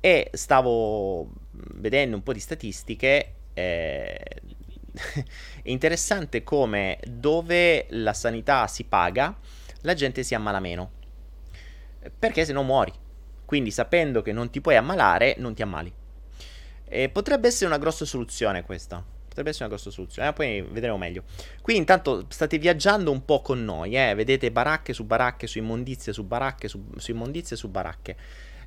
E 0.00 0.30
stavo 0.32 1.30
vedendo 1.74 2.16
un 2.16 2.22
po' 2.24 2.32
di 2.32 2.40
statistiche, 2.40 3.34
eh, 3.54 4.20
è 5.62 5.70
interessante 5.70 6.42
come 6.42 6.98
dove 7.06 7.86
la 7.90 8.12
sanità 8.12 8.66
si 8.66 8.82
paga, 8.82 9.36
la 9.82 9.94
gente 9.94 10.24
si 10.24 10.34
ammala 10.34 10.58
meno. 10.58 11.02
Perché 12.18 12.44
se 12.44 12.52
no 12.52 12.62
muori. 12.62 12.92
Quindi 13.44 13.70
sapendo 13.70 14.22
che 14.22 14.32
non 14.32 14.50
ti 14.50 14.60
puoi 14.60 14.76
ammalare, 14.76 15.36
non 15.38 15.54
ti 15.54 15.62
ammali. 15.62 15.92
E 16.86 17.08
potrebbe 17.08 17.48
essere 17.48 17.66
una 17.66 17.78
grossa 17.78 18.04
soluzione 18.04 18.62
questa. 18.64 19.04
Potrebbe 19.26 19.50
essere 19.50 19.64
una 19.64 19.74
grossa 19.74 19.90
soluzione. 19.90 20.28
Eh, 20.28 20.32
poi 20.32 20.62
vedremo 20.62 20.96
meglio. 20.96 21.24
Qui 21.60 21.76
intanto 21.76 22.26
state 22.28 22.58
viaggiando 22.58 23.10
un 23.10 23.24
po' 23.24 23.42
con 23.42 23.64
noi. 23.64 23.96
Eh? 23.96 24.14
Vedete 24.14 24.50
baracche 24.52 24.92
su 24.92 25.04
baracche, 25.04 25.46
su 25.46 25.58
immondizie 25.58 26.12
su 26.12 26.24
baracche, 26.24 26.68
su, 26.68 26.84
su 26.96 27.10
immondizie 27.10 27.56
su 27.56 27.68
baracche. 27.68 28.16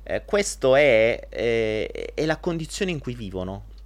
Eh, 0.02 0.24
questo 0.24 0.76
è, 0.76 1.28
è, 1.28 2.12
è 2.14 2.24
la 2.24 2.36
condizione 2.38 2.90
in 2.90 2.98
cui 2.98 3.14
vivono. 3.14 3.76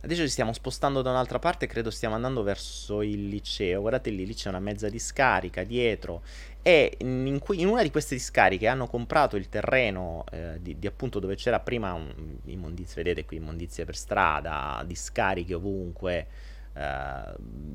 Adesso 0.00 0.22
ci 0.22 0.28
stiamo 0.28 0.52
spostando 0.52 1.02
da 1.02 1.10
un'altra 1.10 1.40
parte, 1.40 1.66
credo 1.66 1.90
stiamo 1.90 2.14
andando 2.14 2.42
verso 2.42 3.02
il 3.02 3.28
liceo. 3.28 3.80
Guardate 3.80 4.10
lì, 4.10 4.24
lì 4.24 4.34
c'è 4.34 4.48
una 4.48 4.60
mezza 4.60 4.88
discarica 4.88 5.64
dietro. 5.64 6.22
E 6.62 6.96
in, 6.98 7.38
cui, 7.40 7.60
in 7.60 7.68
una 7.68 7.82
di 7.82 7.90
queste 7.90 8.14
discariche 8.14 8.66
hanno 8.66 8.86
comprato 8.86 9.36
il 9.36 9.48
terreno 9.48 10.24
eh, 10.30 10.58
di, 10.60 10.78
di, 10.78 10.86
appunto 10.86 11.18
dove 11.18 11.34
c'era 11.34 11.60
prima 11.60 11.92
un, 11.94 12.38
immondizie, 12.44 13.02
vedete 13.02 13.24
qui 13.24 13.38
immondizie 13.38 13.84
per 13.84 13.96
strada, 13.96 14.82
discariche 14.86 15.54
ovunque, 15.54 16.26
eh, 16.74 17.34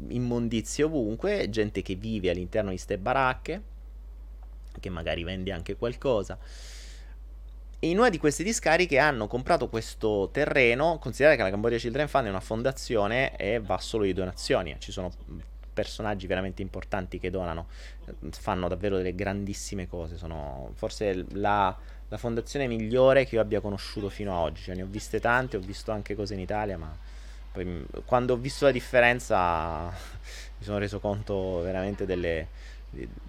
immondizie 0.09 0.83
ovunque, 0.83 1.49
gente 1.49 1.81
che 1.81 1.95
vive 1.95 2.29
all'interno 2.29 2.69
di 2.69 2.75
queste 2.75 2.97
baracche, 2.97 3.61
che 4.79 4.89
magari 4.89 5.23
vende 5.23 5.51
anche 5.51 5.75
qualcosa. 5.75 6.37
E 7.79 7.89
in 7.89 7.97
una 7.97 8.09
di 8.09 8.17
queste 8.17 8.43
discariche 8.43 8.97
hanno 8.97 9.27
comprato 9.27 9.67
questo 9.67 10.29
terreno. 10.31 10.99
Considerate 10.99 11.35
che 11.35 11.43
la 11.43 11.49
Cambodia 11.49 11.77
Children 11.77 12.07
Fund 12.07 12.27
è 12.27 12.29
una 12.29 12.39
fondazione 12.39 13.35
e 13.35 13.59
va 13.59 13.77
solo 13.77 14.05
di 14.05 14.13
donazioni. 14.13 14.73
Ci 14.79 14.93
sono 14.93 15.11
personaggi 15.73 16.27
veramente 16.27 16.61
importanti 16.61 17.19
che 17.19 17.29
donano, 17.29 17.67
fanno 18.31 18.67
davvero 18.67 18.97
delle 18.97 19.15
grandissime 19.15 19.87
cose. 19.87 20.17
Sono 20.17 20.71
forse 20.75 21.25
la, 21.31 21.75
la 22.07 22.17
fondazione 22.17 22.67
migliore 22.67 23.25
che 23.25 23.35
io 23.35 23.41
abbia 23.41 23.59
conosciuto 23.59 24.09
fino 24.09 24.33
ad 24.33 24.43
oggi. 24.43 24.63
Cioè, 24.63 24.75
ne 24.75 24.83
ho 24.83 24.87
viste 24.87 25.19
tante, 25.19 25.57
ho 25.57 25.61
visto 25.61 25.91
anche 25.91 26.15
cose 26.15 26.33
in 26.33 26.39
Italia, 26.39 26.77
ma 26.77 26.95
poi 27.51 27.85
quando 28.05 28.33
ho 28.33 28.37
visto 28.37 28.65
la 28.65 28.71
differenza 28.71 29.89
mi 30.57 30.63
sono 30.63 30.77
reso 30.77 30.99
conto 30.99 31.61
veramente 31.61 32.05
delle, 32.05 32.47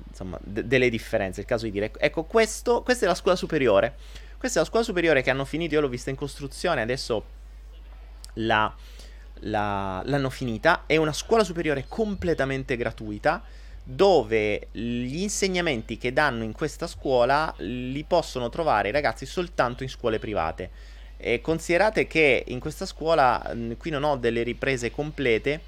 insomma, 0.09 0.39
d- 0.43 0.63
delle 0.63 0.91
differenze. 0.91 1.41
Il 1.41 1.47
caso 1.47 1.65
di 1.65 1.71
dire, 1.71 1.93
ecco, 1.99 2.25
questo, 2.25 2.83
questa 2.83 3.07
è 3.07 3.09
la 3.09 3.15
scuola 3.15 3.37
superiore 3.37 4.23
questa 4.45 4.61
è 4.61 4.65
la 4.65 4.69
scuola 4.69 4.85
superiore 4.85 5.23
che 5.23 5.31
hanno 5.31 5.47
finito, 5.47 5.73
io 5.73 5.81
l'ho 5.81 5.89
vista 5.89 6.11
in 6.11 6.17
costruzione, 6.17 6.83
adesso 6.83 7.25
la, 8.35 8.75
la, 9.41 10.03
l'hanno 10.05 10.31
finita. 10.31 10.85
È 10.87 10.97
una 10.97 11.13
scuola 11.13 11.45
superiore 11.45 11.87
completamente 11.89 12.77
gratuita 12.77 13.43
dove 13.87 14.69
gli 14.73 15.21
insegnamenti 15.21 15.99
che 15.99 16.13
danno 16.13 16.43
in 16.43 16.53
questa 16.53 16.87
scuola 16.87 17.53
li 17.59 18.03
possono 18.05 18.49
trovare 18.49 18.89
i 18.89 18.93
ragazzi 18.93 19.27
soltanto 19.27 19.83
in 19.83 19.91
scuole 19.91 20.19
private. 20.19 20.71
E 21.17 21.41
considerate 21.41 22.07
che 22.07 22.45
in 22.49 22.61
questa 22.61 22.87
scuola, 22.87 23.55
qui 23.77 23.91
non 23.91 24.05
ho 24.05 24.17
delle 24.17 24.43
riprese 24.43 24.91
complete, 24.91 25.61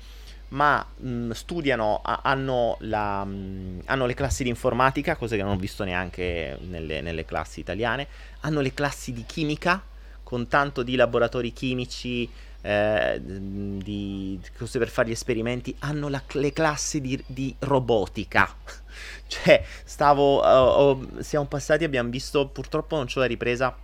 ma 0.49 0.85
mh, 0.97 1.31
studiano, 1.33 2.01
a, 2.03 2.21
hanno, 2.23 2.77
la, 2.81 3.25
mh, 3.25 3.83
hanno, 3.87 4.07
le 4.07 4.15
classi 4.15 4.45
di 4.45 4.49
informatica, 4.49 5.17
cose 5.17 5.37
che 5.37 5.43
non 5.43 5.53
ho 5.53 5.57
visto 5.57 5.85
neanche 5.85 6.59
nelle, 6.69 7.01
nelle, 7.01 7.25
classi 7.25 7.61
italiane, 7.61 8.07
hanno 8.41 8.61
le 8.61 8.73
classi 8.73 9.13
di 9.13 9.25
chimica, 9.27 9.83
con 10.23 10.49
tanto 10.49 10.83
di 10.83 10.97
laboratori 10.97 11.53
chimici, 11.53 12.29
eh, 12.67 13.21
di 13.23 14.41
cose 14.59 14.81
per 14.81 14.89
fare 14.89 15.09
gli 15.09 15.13
esperimenti, 15.13 15.75
hanno 15.81 16.09
la, 16.09 16.21
le 16.33 16.53
classi 16.53 17.01
di, 17.01 17.23
di 17.27 17.55
robotica. 17.61 18.53
cioè, 19.29 19.63
stavo, 19.85 20.43
uh, 20.43 20.99
uh, 20.99 21.21
siamo 21.21 21.47
passati, 21.47 21.85
abbiamo 21.85 22.11
visto, 22.11 22.49
purtroppo 22.49 22.97
non 22.97 23.07
c'è 23.07 23.21
la 23.21 23.27
ripresa, 23.27 23.77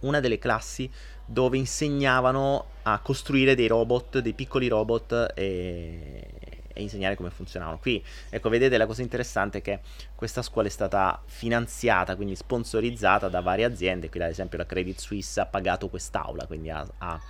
una 0.00 0.20
delle 0.20 0.38
classi 0.38 0.90
dove 1.26 1.58
insegnavano 1.58 2.66
a 2.84 3.00
costruire 3.00 3.54
dei 3.54 3.66
robot, 3.66 4.20
dei 4.20 4.32
piccoli 4.32 4.68
robot 4.68 5.32
e, 5.34 6.24
e, 6.72 6.82
insegnare 6.82 7.16
come 7.16 7.28
funzionavano. 7.28 7.78
Qui, 7.78 8.02
ecco, 8.30 8.48
vedete 8.48 8.78
la 8.78 8.86
cosa 8.86 9.02
interessante 9.02 9.58
è 9.58 9.62
che 9.62 9.80
questa 10.14 10.40
scuola 10.40 10.68
è 10.68 10.70
stata 10.70 11.20
finanziata, 11.26 12.16
quindi 12.16 12.34
sponsorizzata 12.34 13.28
da 13.28 13.40
varie 13.40 13.66
aziende. 13.66 14.08
Qui, 14.08 14.22
ad 14.22 14.30
esempio, 14.30 14.56
la 14.56 14.64
Credit 14.64 14.98
Suisse 14.98 15.38
ha 15.38 15.46
pagato 15.46 15.88
quest'aula, 15.88 16.46
quindi 16.46 16.70
ha, 16.70 16.86
ha, 16.98 17.20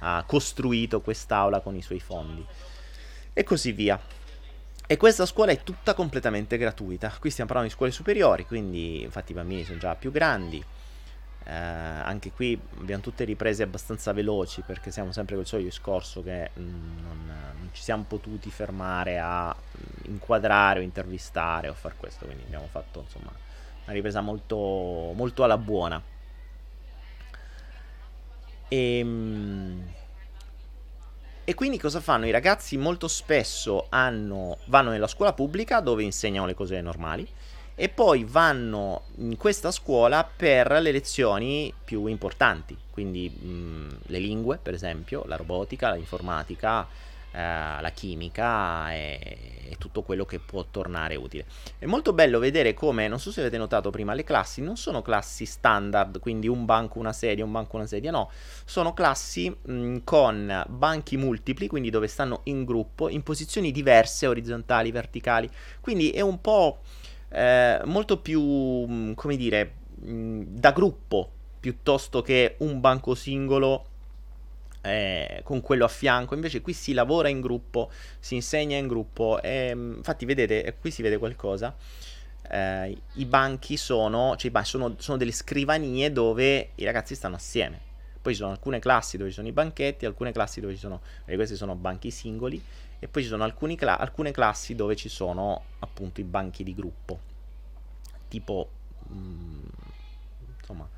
ha 0.00 0.24
costruito 0.26 1.00
quest'aula 1.00 1.60
con 1.60 1.74
i 1.74 1.82
suoi 1.82 2.00
fondi. 2.00 2.44
E 3.32 3.44
così 3.44 3.72
via. 3.72 4.00
E 4.86 4.96
questa 4.96 5.26
scuola 5.26 5.52
è 5.52 5.62
tutta 5.62 5.94
completamente 5.94 6.56
gratuita. 6.56 7.14
Qui 7.20 7.30
stiamo 7.30 7.50
parlando 7.50 7.70
di 7.70 7.76
scuole 7.76 7.92
superiori, 7.92 8.46
quindi 8.46 9.02
infatti 9.02 9.32
i 9.32 9.34
bambini 9.34 9.64
sono 9.64 9.78
già 9.78 9.94
più 9.94 10.10
grandi. 10.10 10.64
Eh, 11.44 11.52
anche 11.52 12.30
qui 12.30 12.58
abbiamo 12.78 13.02
tutte 13.02 13.24
riprese 13.24 13.62
abbastanza 13.62 14.12
veloci 14.12 14.62
perché 14.66 14.90
siamo 14.90 15.12
sempre 15.12 15.34
col 15.34 15.46
solito 15.46 15.68
discorso 15.68 16.22
che 16.22 16.50
mh, 16.52 16.60
mm, 16.60 16.98
non, 17.00 17.26
non, 17.26 17.68
ci 17.72 17.82
siamo 17.82 18.04
potuti 18.06 18.50
fermare 18.50 19.18
a 19.18 19.48
mh, 19.48 19.78
mm, 19.78 20.12
inquadrare 20.12 20.80
o 20.80 20.82
intervistare 20.82 21.68
o 21.68 21.74
far 21.74 21.96
questo, 21.96 22.26
quindi 22.26 22.44
abbiamo 22.44 22.66
fatto 22.70 23.00
insomma 23.00 23.30
una 23.84 23.92
ripresa 23.92 24.20
molto, 24.20 24.56
molto 25.14 25.44
alla 25.44 25.58
buona. 25.58 26.02
E, 28.68 29.04
mh, 29.04 29.82
e 31.44 31.54
quindi 31.54 31.78
cosa 31.78 32.00
fanno? 32.00 32.26
I 32.26 32.30
ragazzi 32.30 32.76
molto 32.76 33.08
spesso 33.08 33.86
hanno, 33.88 34.58
vanno 34.66 34.90
nella 34.90 35.06
scuola 35.06 35.32
pubblica 35.32 35.80
dove 35.80 36.02
insegnano 36.02 36.46
le 36.46 36.54
cose 36.54 36.80
normali 36.82 37.26
e 37.74 37.88
poi 37.88 38.24
vanno 38.24 39.04
in 39.18 39.36
questa 39.36 39.70
scuola 39.70 40.24
per 40.24 40.70
le 40.72 40.92
lezioni 40.92 41.72
più 41.84 42.06
importanti, 42.06 42.76
quindi 42.90 43.30
mh, 43.30 43.98
le 44.06 44.18
lingue, 44.18 44.58
per 44.60 44.74
esempio, 44.74 45.22
la 45.26 45.36
robotica, 45.36 45.92
l'informatica, 45.92 46.86
la 47.32 47.90
chimica 47.94 48.92
e, 48.94 49.18
e, 49.68 49.76
tutto 49.78 50.02
quello 50.02 50.24
che 50.24 50.38
può 50.38 50.64
tornare 50.70 51.16
utile. 51.16 51.44
È 51.78 51.86
molto 51.86 52.12
bello 52.12 52.38
vedere 52.38 52.74
come, 52.74 53.06
non 53.08 53.20
so 53.20 53.30
se 53.30 53.40
avete 53.40 53.58
notato 53.58 53.90
prima, 53.90 54.14
le 54.14 54.24
classi 54.24 54.60
non 54.62 54.76
sono 54.76 55.02
classi 55.02 55.44
standard, 55.44 56.18
quindi 56.20 56.48
un 56.48 56.64
banco, 56.64 56.98
una 56.98 57.12
sedia, 57.12 57.44
un 57.44 57.52
banco, 57.52 57.76
una 57.76 57.86
sedia, 57.86 58.10
no, 58.10 58.30
sono 58.64 58.94
classi 58.94 59.48
mh, 59.50 59.98
con 60.04 60.64
banchi 60.68 61.16
multipli, 61.16 61.66
quindi 61.68 61.90
dove 61.90 62.08
stanno 62.08 62.40
in 62.44 62.64
gruppo, 62.64 63.08
in 63.08 63.22
posizioni 63.22 63.70
diverse, 63.70 64.26
orizzontali, 64.26 64.90
verticali, 64.90 65.48
quindi 65.80 66.10
è 66.10 66.20
un 66.20 66.40
po' 66.40 66.80
eh, 67.28 67.80
molto 67.84 68.18
più, 68.18 69.14
come 69.14 69.36
dire, 69.36 69.74
mh, 70.00 70.42
da 70.48 70.72
gruppo 70.72 71.32
piuttosto 71.60 72.22
che 72.22 72.54
un 72.58 72.80
banco 72.80 73.14
singolo 73.14 73.84
eh, 74.88 75.40
con 75.44 75.60
quello 75.60 75.84
a 75.84 75.88
fianco. 75.88 76.34
Invece 76.34 76.60
qui 76.60 76.72
si 76.72 76.92
lavora 76.92 77.28
in 77.28 77.40
gruppo, 77.40 77.90
si 78.18 78.34
insegna 78.34 78.76
in 78.76 78.86
gruppo. 78.86 79.40
E, 79.42 79.74
mm, 79.74 79.96
infatti, 79.96 80.24
vedete, 80.24 80.76
qui 80.80 80.90
si 80.90 81.02
vede 81.02 81.18
qualcosa. 81.18 81.74
Eh, 82.50 82.96
I 83.14 83.24
banchi 83.26 83.76
sono, 83.76 84.36
cioè, 84.36 84.50
sono, 84.64 84.94
sono 84.98 85.16
delle 85.16 85.32
scrivanie 85.32 86.12
dove 86.12 86.70
i 86.74 86.84
ragazzi 86.84 87.14
stanno 87.14 87.36
assieme. 87.36 87.86
Poi 88.20 88.32
ci 88.32 88.40
sono 88.40 88.52
alcune 88.52 88.78
classi 88.78 89.16
dove 89.16 89.30
ci 89.30 89.36
sono 89.36 89.48
i 89.48 89.52
banchetti, 89.52 90.04
alcune 90.06 90.32
classi 90.32 90.60
dove 90.60 90.74
ci 90.74 90.80
sono, 90.80 91.00
e 91.24 91.36
questi 91.36 91.54
sono 91.56 91.74
banchi 91.74 92.10
singoli, 92.10 92.62
e 92.98 93.06
poi 93.06 93.22
ci 93.22 93.28
sono 93.28 93.48
cla- 93.76 93.98
alcune 93.98 94.32
classi 94.32 94.74
dove 94.74 94.96
ci 94.96 95.08
sono 95.08 95.62
appunto 95.78 96.20
i 96.20 96.24
banchi 96.24 96.64
di 96.64 96.74
gruppo 96.74 97.28
tipo 98.28 98.70
mh, 99.08 99.16
mm, 99.16 99.64
insomma 100.60 100.88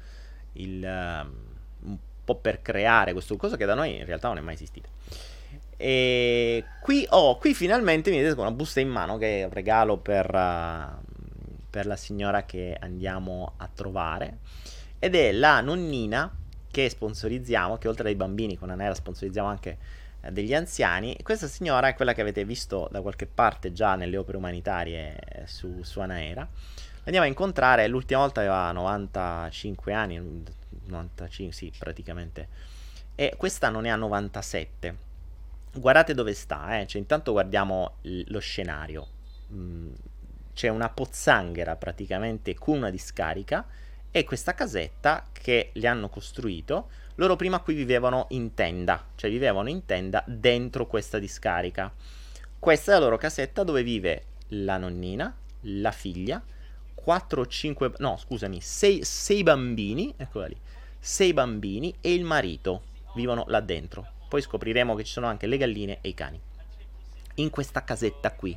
il, 0.55 0.83
uh, 0.83 1.87
un 1.89 1.97
po' 2.35 2.41
per 2.41 2.63
creare 2.63 3.13
questo 3.13 3.37
cosa 3.37 3.57
che 3.57 3.65
da 3.65 3.75
noi 3.75 3.97
in 3.97 4.07
realtà 4.07 4.29
non 4.29 4.39
è 4.39 4.41
mai 4.41 4.55
esistito 4.55 4.89
e 5.83 6.63
qui, 6.83 7.07
oh, 7.09 7.39
qui 7.39 7.55
finalmente 7.55 8.11
mi 8.11 8.19
vedete 8.19 8.39
una 8.39 8.51
busta 8.51 8.81
in 8.81 8.91
mano 8.91 9.17
che 9.17 9.41
è 9.41 9.45
un 9.45 9.51
regalo 9.51 9.97
per, 9.97 10.27
uh, 10.27 11.03
per 11.71 11.87
la 11.87 11.97
signora 11.97 12.45
che 12.45 12.77
andiamo 12.79 13.55
a 13.57 13.67
trovare 13.75 14.41
ed 14.99 15.15
è 15.15 15.33
la 15.33 15.63
nonnina 15.63 16.31
che 16.71 16.91
sponsorizziamo, 16.91 17.79
che 17.79 17.89
oltre 17.89 18.09
ai 18.09 18.15
bambini 18.15 18.59
con 18.59 18.69
Anera 18.69 18.95
sponsorizziamo 18.95 19.49
anche 19.49 19.79
eh, 20.21 20.31
degli 20.31 20.55
anziani. 20.55 21.17
Questa 21.23 21.47
signora 21.47 21.89
è 21.89 21.95
quella 21.95 22.13
che 22.13 22.21
avete 22.21 22.45
visto 22.45 22.87
da 22.93 23.01
qualche 23.01 23.25
parte 23.25 23.73
già 23.73 23.95
nelle 23.95 24.19
opere 24.19 24.37
umanitarie 24.37 25.17
eh, 25.17 25.47
su, 25.47 25.83
su 25.83 26.01
Anaera. 26.01 26.47
Andiamo 27.05 27.25
a 27.25 27.29
incontrare, 27.29 27.89
l'ultima 27.89 28.21
volta 28.21 28.41
aveva 28.41 28.71
95 28.73 29.95
anni, 29.95 30.45
95, 30.91 31.55
sì, 31.55 31.73
praticamente. 31.77 32.49
E 33.15 33.35
quest'anno 33.37 33.81
ne 33.81 33.91
ha 33.91 33.97
97. 33.97 35.09
Guardate 35.73 36.15
dove 36.15 36.35
sta, 36.35 36.81
eh. 36.81 36.87
cioè, 36.87 37.01
intanto 37.01 37.33
guardiamo 37.33 37.97
l- 38.03 38.23
lo 38.27 38.39
scenario. 38.41 39.07
Mm, 39.53 39.93
c'è 40.53 40.69
una 40.69 40.89
pozzanghera 40.89 41.77
praticamente 41.77 42.55
con 42.55 42.77
una 42.77 42.91
discarica 42.91 43.67
e 44.11 44.25
questa 44.25 44.55
casetta 44.55 45.29
che 45.33 45.71
li 45.75 45.87
hanno 45.87 46.09
costruito. 46.09 46.91
Loro 47.17 47.37
prima 47.37 47.61
qui 47.61 47.75
vivevano 47.75 48.27
in 48.31 48.55
tenda, 48.55 49.07
cioè 49.15 49.31
vivevano 49.31 49.69
in 49.69 49.85
tenda 49.85 50.25
dentro 50.27 50.87
questa 50.87 51.19
discarica. 51.19 51.93
Questa 52.59 52.93
è 52.93 52.95
la 52.95 53.01
loro 53.01 53.17
casetta 53.17 53.63
dove 53.63 53.83
vive 53.83 54.25
la 54.49 54.77
nonnina, 54.77 55.35
la 55.63 55.93
figlia, 55.93 56.43
4 56.95 57.41
o 57.41 57.47
5, 57.47 57.93
no 57.99 58.17
scusami, 58.17 58.61
6 58.61 59.43
bambini, 59.43 60.13
eccola 60.17 60.47
lì, 60.47 60.57
6 61.03 61.33
bambini 61.33 61.97
e 62.03 62.13
il 62.13 62.25
marito 62.25 62.83
vivono 63.15 63.45
là 63.49 63.61
dentro. 63.61 64.07
Poi 64.29 64.43
scopriremo 64.43 64.95
che 64.95 65.05
ci 65.05 65.13
sono 65.13 65.27
anche 65.27 65.47
le 65.47 65.57
galline 65.57 65.99
e 66.03 66.11
i 66.11 66.15
cani. 66.15 66.39
In 67.37 67.51
questa 67.51 67.83
casetta 67.83 68.33
qui, 68.35 68.57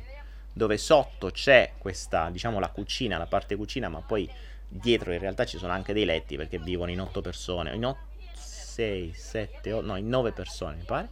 dove 0.52 0.76
sotto 0.76 1.30
c'è 1.30 1.72
questa, 1.78 2.28
diciamo, 2.28 2.60
la 2.60 2.68
cucina, 2.68 3.18
la 3.18 3.26
parte 3.26 3.56
cucina, 3.56 3.88
ma 3.88 4.00
poi 4.02 4.30
dietro 4.68 5.12
in 5.12 5.18
realtà 5.18 5.46
ci 5.46 5.58
sono 5.58 5.72
anche 5.72 5.92
dei 5.92 6.04
letti 6.04 6.36
perché 6.36 6.58
vivono 6.58 6.90
in 6.90 7.00
8 7.00 7.20
persone, 7.22 7.74
in 7.74 7.96
6, 8.34 9.12
7, 9.14 9.72
8, 9.72 9.86
no, 9.86 9.96
in 9.96 10.08
9 10.08 10.32
persone 10.32 10.76
mi 10.76 10.84
pare. 10.84 11.08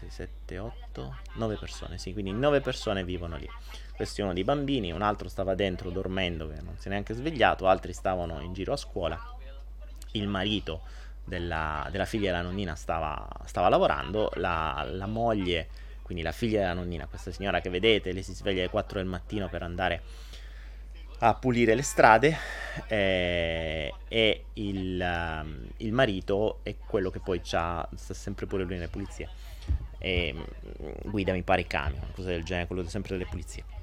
6, 0.00 0.10
7, 0.10 0.58
8, 0.58 1.16
9 1.36 1.56
persone, 1.56 1.96
sì, 1.96 2.12
quindi 2.12 2.32
9 2.32 2.60
persone 2.60 3.04
vivono 3.04 3.36
lì. 3.36 3.48
Questi 3.94 4.20
uno 4.20 4.34
dei 4.34 4.44
bambini, 4.44 4.92
un 4.92 5.00
altro 5.00 5.28
stava 5.28 5.54
dentro 5.54 5.90
dormendo 5.90 6.46
che 6.48 6.60
non 6.60 6.76
si 6.76 6.88
è 6.88 6.90
neanche 6.90 7.14
svegliato, 7.14 7.66
altri 7.66 7.94
stavano 7.94 8.40
in 8.40 8.52
giro 8.52 8.74
a 8.74 8.76
scuola. 8.76 9.35
Il 10.12 10.28
marito 10.28 10.82
della, 11.26 11.86
della 11.90 12.04
figlia 12.04 12.30
della 12.30 12.42
nonnina 12.42 12.74
stava, 12.74 13.28
stava 13.44 13.68
lavorando, 13.68 14.30
la, 14.36 14.86
la, 14.88 15.06
moglie, 15.06 15.68
quindi 16.02 16.22
la 16.22 16.32
figlia 16.32 16.60
della 16.60 16.74
nonnina, 16.74 17.06
questa 17.06 17.32
signora 17.32 17.60
che 17.60 17.68
vedete, 17.68 18.12
lei 18.12 18.22
si 18.22 18.32
sveglia 18.32 18.60
alle 18.60 18.70
4 18.70 18.98
del 18.98 19.08
mattino 19.08 19.48
per 19.48 19.62
andare 19.62 20.02
a 21.18 21.34
pulire 21.34 21.74
le 21.74 21.82
strade 21.82 22.36
eh, 22.88 23.92
e 24.06 24.44
il, 24.54 25.00
um, 25.00 25.66
il, 25.78 25.92
marito 25.92 26.60
è 26.62 26.76
quello 26.76 27.10
che 27.10 27.20
poi 27.20 27.40
sta 27.42 27.88
sempre 27.94 28.46
pure 28.46 28.64
lui 28.64 28.74
nelle 28.74 28.88
pulizie. 28.88 29.28
E 29.98 30.34
um, 30.76 30.94
guida 31.10 31.32
mi 31.32 31.42
pare 31.42 31.62
i 31.62 31.66
camion, 31.66 32.06
cosa 32.14 32.28
del 32.28 32.44
genere, 32.44 32.66
quello 32.66 32.86
sempre 32.88 33.16
delle 33.16 33.28
pulizie 33.28 33.74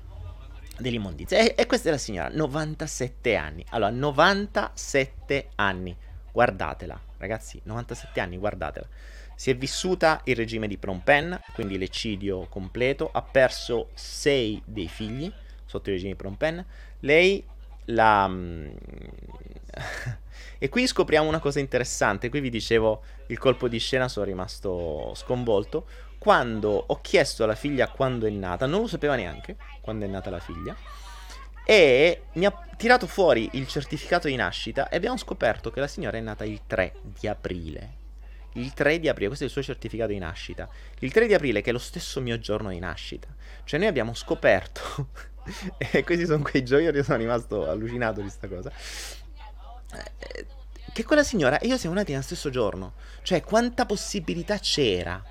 dell'immondizia 0.75 1.37
e, 1.37 1.53
e 1.55 1.67
questa 1.67 1.89
è 1.89 1.91
la 1.91 1.97
signora 1.97 2.29
97 2.29 3.35
anni. 3.35 3.63
Allora 3.69 3.91
97 3.91 5.49
anni 5.55 5.95
guardatela 6.33 6.99
ragazzi 7.17 7.61
97 7.63 8.19
anni 8.19 8.37
guardatela 8.37 8.87
si 9.35 9.49
è 9.49 9.55
vissuta 9.55 10.19
il 10.25 10.35
regime 10.35 10.67
di 10.67 10.77
Phnom 10.77 10.99
Penh 10.99 11.39
quindi 11.53 11.77
l'eccidio 11.77 12.47
completo 12.47 13.09
ha 13.09 13.21
perso 13.21 13.89
6 13.93 14.63
dei 14.65 14.89
figli 14.89 15.31
sotto 15.65 15.87
il 15.89 15.95
regime 15.95 16.11
di 16.11 16.17
Phnom 16.17 16.35
Penh 16.35 16.65
lei 16.99 17.45
la... 17.85 18.27
Mm, 18.27 18.69
e 20.57 20.69
qui 20.69 20.87
scopriamo 20.87 21.27
una 21.27 21.39
cosa 21.39 21.59
interessante, 21.59 22.29
qui 22.29 22.39
vi 22.39 22.49
dicevo 22.49 23.01
il 23.27 23.37
colpo 23.37 23.67
di 23.67 23.79
scena, 23.79 24.07
sono 24.07 24.25
rimasto 24.25 25.13
sconvolto. 25.15 25.87
Quando 26.17 26.83
ho 26.87 27.01
chiesto 27.01 27.43
alla 27.43 27.55
figlia 27.55 27.89
quando 27.89 28.25
è 28.25 28.29
nata, 28.29 28.65
non 28.65 28.81
lo 28.81 28.87
sapeva 28.87 29.15
neanche 29.15 29.57
quando 29.81 30.05
è 30.05 30.07
nata 30.07 30.29
la 30.29 30.39
figlia, 30.39 30.75
e 31.65 32.23
mi 32.33 32.45
ha 32.45 32.67
tirato 32.75 33.07
fuori 33.07 33.49
il 33.53 33.67
certificato 33.67 34.27
di 34.27 34.35
nascita 34.35 34.89
e 34.89 34.97
abbiamo 34.97 35.17
scoperto 35.17 35.71
che 35.71 35.79
la 35.79 35.87
signora 35.87 36.17
è 36.17 36.21
nata 36.21 36.43
il 36.43 36.61
3 36.67 36.93
di 37.01 37.27
aprile. 37.27 38.01
Il 38.53 38.73
3 38.73 38.99
di 38.99 39.07
aprile, 39.07 39.27
questo 39.27 39.45
è 39.45 39.47
il 39.47 39.53
suo 39.53 39.63
certificato 39.63 40.11
di 40.11 40.19
nascita. 40.19 40.69
Il 40.99 41.11
3 41.11 41.27
di 41.27 41.33
aprile, 41.33 41.61
che 41.61 41.69
è 41.69 41.73
lo 41.73 41.79
stesso 41.79 42.21
mio 42.21 42.37
giorno 42.39 42.69
di 42.69 42.79
nascita. 42.79 43.27
Cioè 43.63 43.79
noi 43.79 43.87
abbiamo 43.87 44.13
scoperto 44.13 45.09
e 45.77 46.03
questi 46.03 46.25
sono 46.25 46.43
quei 46.43 46.63
giochi, 46.63 46.83
io 46.83 47.03
sono 47.03 47.17
rimasto 47.17 47.67
allucinato 47.67 48.21
di 48.21 48.27
questa 48.27 48.47
cosa. 48.47 48.71
Eh, 49.93 50.45
che 50.93 51.03
quella 51.03 51.23
signora 51.23 51.57
e 51.57 51.67
io 51.67 51.77
siamo 51.77 51.95
nati 51.95 52.11
nello 52.11 52.23
stesso 52.23 52.49
giorno. 52.49 52.93
Cioè, 53.23 53.41
quanta 53.41 53.85
possibilità 53.85 54.59
c'era 54.59 55.23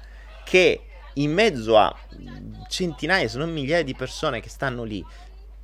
che 0.45 0.87
in 1.15 1.33
mezzo 1.33 1.79
a 1.79 1.95
centinaia, 2.69 3.29
se 3.29 3.39
non 3.39 3.53
migliaia 3.53 3.85
di 3.85 3.95
persone 3.95 4.41
che 4.41 4.49
stanno 4.49 4.83
lì, 4.83 5.05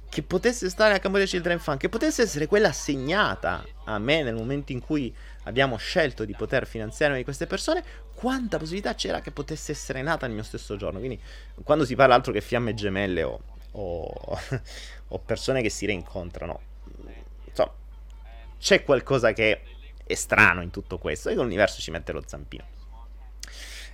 che 0.09 0.23
potesse 0.23 0.71
stare 0.71 0.94
a 0.94 0.99
Cambodia 0.99 1.27
Children 1.27 1.59
Fund, 1.59 1.79
che 1.79 1.88
potesse 1.88 2.23
essere 2.23 2.47
quella 2.47 2.68
assegnata 2.68 3.64
a 3.85 3.99
me 3.99 4.23
nel 4.23 4.35
momento 4.35 4.73
in 4.73 4.81
cui 4.81 5.14
abbiamo 5.44 5.77
scelto 5.77 6.25
di 6.25 6.35
poter 6.35 6.66
finanziarmi 6.66 7.25
queste 7.25 7.47
persone, 7.47 7.85
quanta 8.14 8.59
possibilità 8.59 8.94
c'era 8.94 9.21
che 9.21 9.31
potesse 9.31 9.73
essere 9.73 10.03
nata 10.03 10.27
nel 10.27 10.35
mio 10.35 10.44
stesso 10.44 10.77
giorno. 10.77 10.99
Quindi, 10.99 11.21
quando 11.62 11.85
si 11.85 11.94
parla 11.94 12.14
altro 12.14 12.33
che 12.33 12.40
fiamme 12.40 12.75
gemelle 12.75 13.23
o 13.23 13.40
o, 13.73 14.11
o 15.09 15.18
persone 15.18 15.62
che 15.62 15.71
si 15.71 15.87
rincontrano. 15.87 16.61
Insomma, 17.44 17.73
c'è 18.59 18.85
qualcosa 18.85 19.33
che 19.33 19.62
è 20.05 20.14
strano 20.14 20.62
in 20.62 20.71
tutto 20.71 20.99
questo 20.99 21.29
e 21.29 21.35
l'universo 21.35 21.81
ci 21.81 21.90
mette 21.90 22.12
lo 22.12 22.23
zampino. 22.27 22.77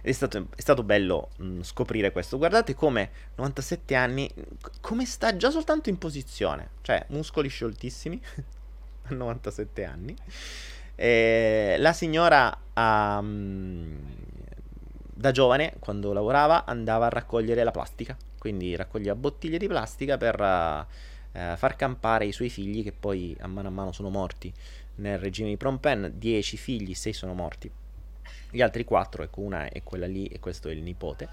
È 0.05 0.13
stato, 0.13 0.49
è 0.55 0.61
stato 0.61 0.83
bello 0.83 1.31
mh, 1.39 1.63
scoprire 1.63 2.13
questo. 2.13 2.37
Guardate 2.37 2.75
come 2.75 3.11
97 3.37 3.95
anni, 3.95 4.31
come 4.83 5.07
sta 5.07 5.35
già 5.35 5.51
soltanto 5.51 5.89
in 5.89 5.97
posizione, 5.97 6.71
cioè 6.83 7.05
muscoli 7.09 7.49
scioltissimi 7.49 8.21
a 9.09 9.15
97 9.15 9.85
anni. 9.85 10.15
E 10.95 11.77
la 11.79 11.95
signora 11.95 12.55
um, 12.75 13.99
da 15.15 15.31
giovane, 15.31 15.77
quando 15.79 16.13
lavorava, 16.13 16.67
andava 16.67 17.07
a 17.07 17.09
raccogliere 17.09 17.65
la 17.65 17.71
plastica 17.71 18.15
quindi 18.45 18.77
raccoglieva 18.77 19.15
bottiglie 19.15 19.57
di 19.57 19.67
plastica 19.67 20.19
per 20.19 20.39
uh, 20.39 21.57
far 21.57 21.77
campare 21.77 22.27
i 22.27 22.33
suoi 22.33 22.51
figli 22.51 22.83
che 22.83 22.93
poi 22.93 23.35
a 23.41 23.47
mano 23.47 23.69
a 23.69 23.71
mano 23.71 23.91
sono 23.91 24.11
morti 24.11 24.53
nel 24.97 25.19
regime 25.19 25.49
di 25.49 25.57
Phnom 25.57 25.79
Penh, 25.79 26.19
10 26.19 26.57
figli, 26.59 26.93
6 26.93 27.13
sono 27.15 27.33
morti. 27.33 27.71
Gli 28.55 28.63
altri 28.63 28.85
4, 28.85 29.25
ecco 29.25 29.41
una 29.41 29.69
è 29.69 29.83
quella 29.83 30.07
lì 30.07 30.27
e 30.27 30.39
questo 30.39 30.69
è 30.69 30.73
il 30.73 30.81
nipote 30.81 31.29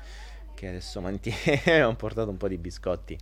che 0.56 0.68
adesso 0.68 1.02
mantiene, 1.02 1.84
ho 1.86 1.94
portato 1.94 2.32
un 2.32 2.38
po' 2.38 2.48
di 2.48 2.58
biscotti. 2.58 3.16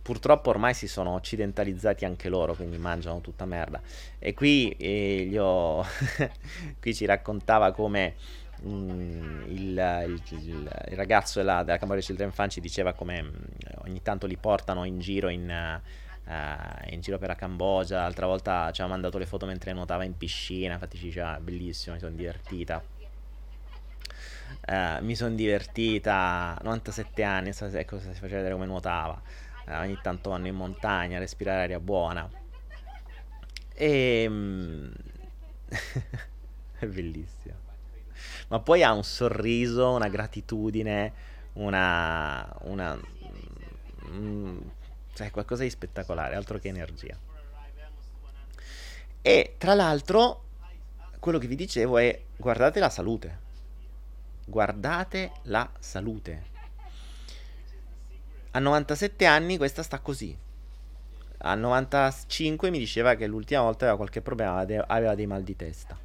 Purtroppo 0.00 0.48
ormai 0.48 0.72
si 0.72 0.88
sono 0.88 1.10
occidentalizzati 1.10 2.06
anche 2.06 2.30
loro, 2.30 2.54
quindi 2.54 2.78
mangiano 2.78 3.20
tutta 3.20 3.44
merda. 3.44 3.82
E 4.18 4.32
qui, 4.32 4.70
eh, 4.78 5.38
ho... 5.38 5.84
qui 6.80 6.94
ci 6.94 7.04
raccontava 7.04 7.72
come 7.72 8.14
Mm, 8.66 9.42
il, 9.48 10.04
il, 10.06 10.22
il, 10.88 10.96
ragazzo 10.96 11.40
della, 11.40 11.62
della 11.64 11.76
Camera 11.76 12.00
Children 12.00 12.32
Fan 12.32 12.48
ci 12.48 12.60
diceva 12.60 12.94
come 12.94 13.22
mm, 13.22 13.30
ogni 13.84 14.00
tanto 14.00 14.26
li 14.26 14.38
portano 14.38 14.84
in 14.84 15.00
giro 15.00 15.28
in, 15.28 15.80
uh, 16.24 16.92
in 16.92 17.00
giro 17.00 17.18
per 17.18 17.28
la 17.28 17.34
Cambogia 17.34 18.00
l'altra 18.00 18.26
volta 18.26 18.70
ci 18.70 18.80
ha 18.80 18.86
mandato 18.86 19.18
le 19.18 19.26
foto 19.26 19.44
mentre 19.44 19.74
nuotava 19.74 20.04
in 20.04 20.16
piscina 20.16 20.74
infatti 20.74 20.96
ci 20.96 21.04
diceva 21.04 21.38
bellissimo 21.40 21.94
mi 21.94 22.00
sono 22.00 22.14
divertita 22.14 22.82
uh, 24.66 25.04
mi 25.04 25.14
sono 25.14 25.34
divertita 25.34 26.58
97 26.62 27.22
anni 27.22 27.50
ecco 27.50 27.98
si 27.98 28.06
faceva 28.06 28.36
vedere 28.36 28.52
come 28.52 28.66
nuotava 28.66 29.20
uh, 29.66 29.72
ogni 29.72 29.98
tanto 30.02 30.30
vanno 30.30 30.46
in 30.46 30.54
montagna 30.54 31.16
a 31.16 31.20
respirare 31.20 31.62
aria 31.62 31.80
buona 31.80 32.28
e 33.74 34.26
mm, 34.28 34.90
è 36.78 36.86
bellissimo 36.86 37.64
ma 38.48 38.60
poi 38.60 38.82
ha 38.82 38.92
un 38.92 39.04
sorriso, 39.04 39.90
una 39.92 40.08
gratitudine, 40.08 41.12
una... 41.54 42.48
una 42.62 42.98
mm, 44.08 44.58
cioè 45.14 45.30
qualcosa 45.30 45.62
di 45.62 45.70
spettacolare, 45.70 46.34
altro 46.34 46.58
che 46.58 46.68
energia. 46.68 47.16
E 49.22 49.54
tra 49.58 49.74
l'altro, 49.74 50.42
quello 51.20 51.38
che 51.38 51.46
vi 51.46 51.56
dicevo 51.56 51.98
è 51.98 52.20
guardate 52.36 52.80
la 52.80 52.90
salute. 52.90 53.42
Guardate 54.46 55.32
la 55.44 55.70
salute. 55.78 56.52
A 58.50 58.58
97 58.58 59.24
anni 59.24 59.56
questa 59.56 59.82
sta 59.82 59.98
così. 60.00 60.36
A 61.38 61.54
95 61.54 62.70
mi 62.70 62.78
diceva 62.78 63.14
che 63.14 63.26
l'ultima 63.26 63.62
volta 63.62 63.84
aveva 63.84 63.96
qualche 63.96 64.20
problema, 64.20 64.58
aveva 64.86 65.14
dei 65.14 65.26
mal 65.26 65.42
di 65.42 65.56
testa. 65.56 65.98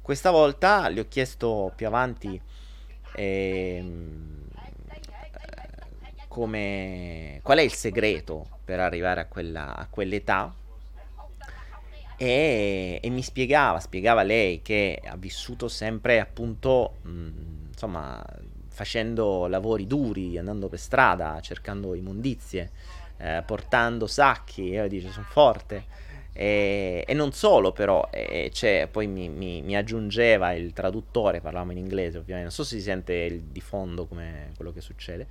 Questa 0.00 0.30
volta 0.30 0.88
le 0.88 1.00
ho 1.00 1.08
chiesto 1.08 1.72
più 1.76 1.86
avanti 1.86 2.40
ehm, 3.14 4.48
come, 6.28 7.40
qual 7.42 7.58
è 7.58 7.62
il 7.62 7.72
segreto 7.72 8.58
per 8.64 8.80
arrivare 8.80 9.20
a, 9.20 9.26
quella, 9.26 9.76
a 9.76 9.86
quell'età 9.88 10.52
e, 12.22 13.00
e, 13.02 13.10
mi 13.10 13.20
spiegava, 13.20 13.80
spiegava 13.80 14.22
lei 14.22 14.62
che 14.62 15.02
ha 15.04 15.16
vissuto 15.16 15.66
sempre 15.66 16.20
appunto, 16.20 16.98
mh, 17.02 17.28
insomma, 17.70 18.24
facendo 18.68 19.48
lavori 19.48 19.88
duri, 19.88 20.38
andando 20.38 20.68
per 20.68 20.78
strada, 20.78 21.40
cercando 21.40 21.94
immondizie, 21.94 22.70
eh, 23.16 23.42
portando 23.44 24.06
sacchi, 24.06 24.70
e 24.70 24.74
io 24.74 24.86
dice 24.86 25.10
sono 25.10 25.26
forte. 25.28 25.84
E, 26.32 27.04
e, 27.04 27.12
non 27.12 27.32
solo 27.32 27.72
però, 27.72 28.08
e, 28.12 28.52
poi 28.88 29.08
mi, 29.08 29.28
mi, 29.28 29.60
mi, 29.60 29.76
aggiungeva 29.76 30.52
il 30.52 30.72
traduttore, 30.72 31.40
parlavamo 31.40 31.72
in 31.72 31.78
inglese 31.78 32.18
ovviamente, 32.18 32.42
non 32.42 32.52
so 32.52 32.62
se 32.62 32.76
si 32.76 32.82
sente 32.82 33.14
il, 33.14 33.40
di 33.40 33.60
fondo 33.60 34.06
come 34.06 34.52
quello 34.54 34.72
che 34.72 34.80
succede, 34.80 35.26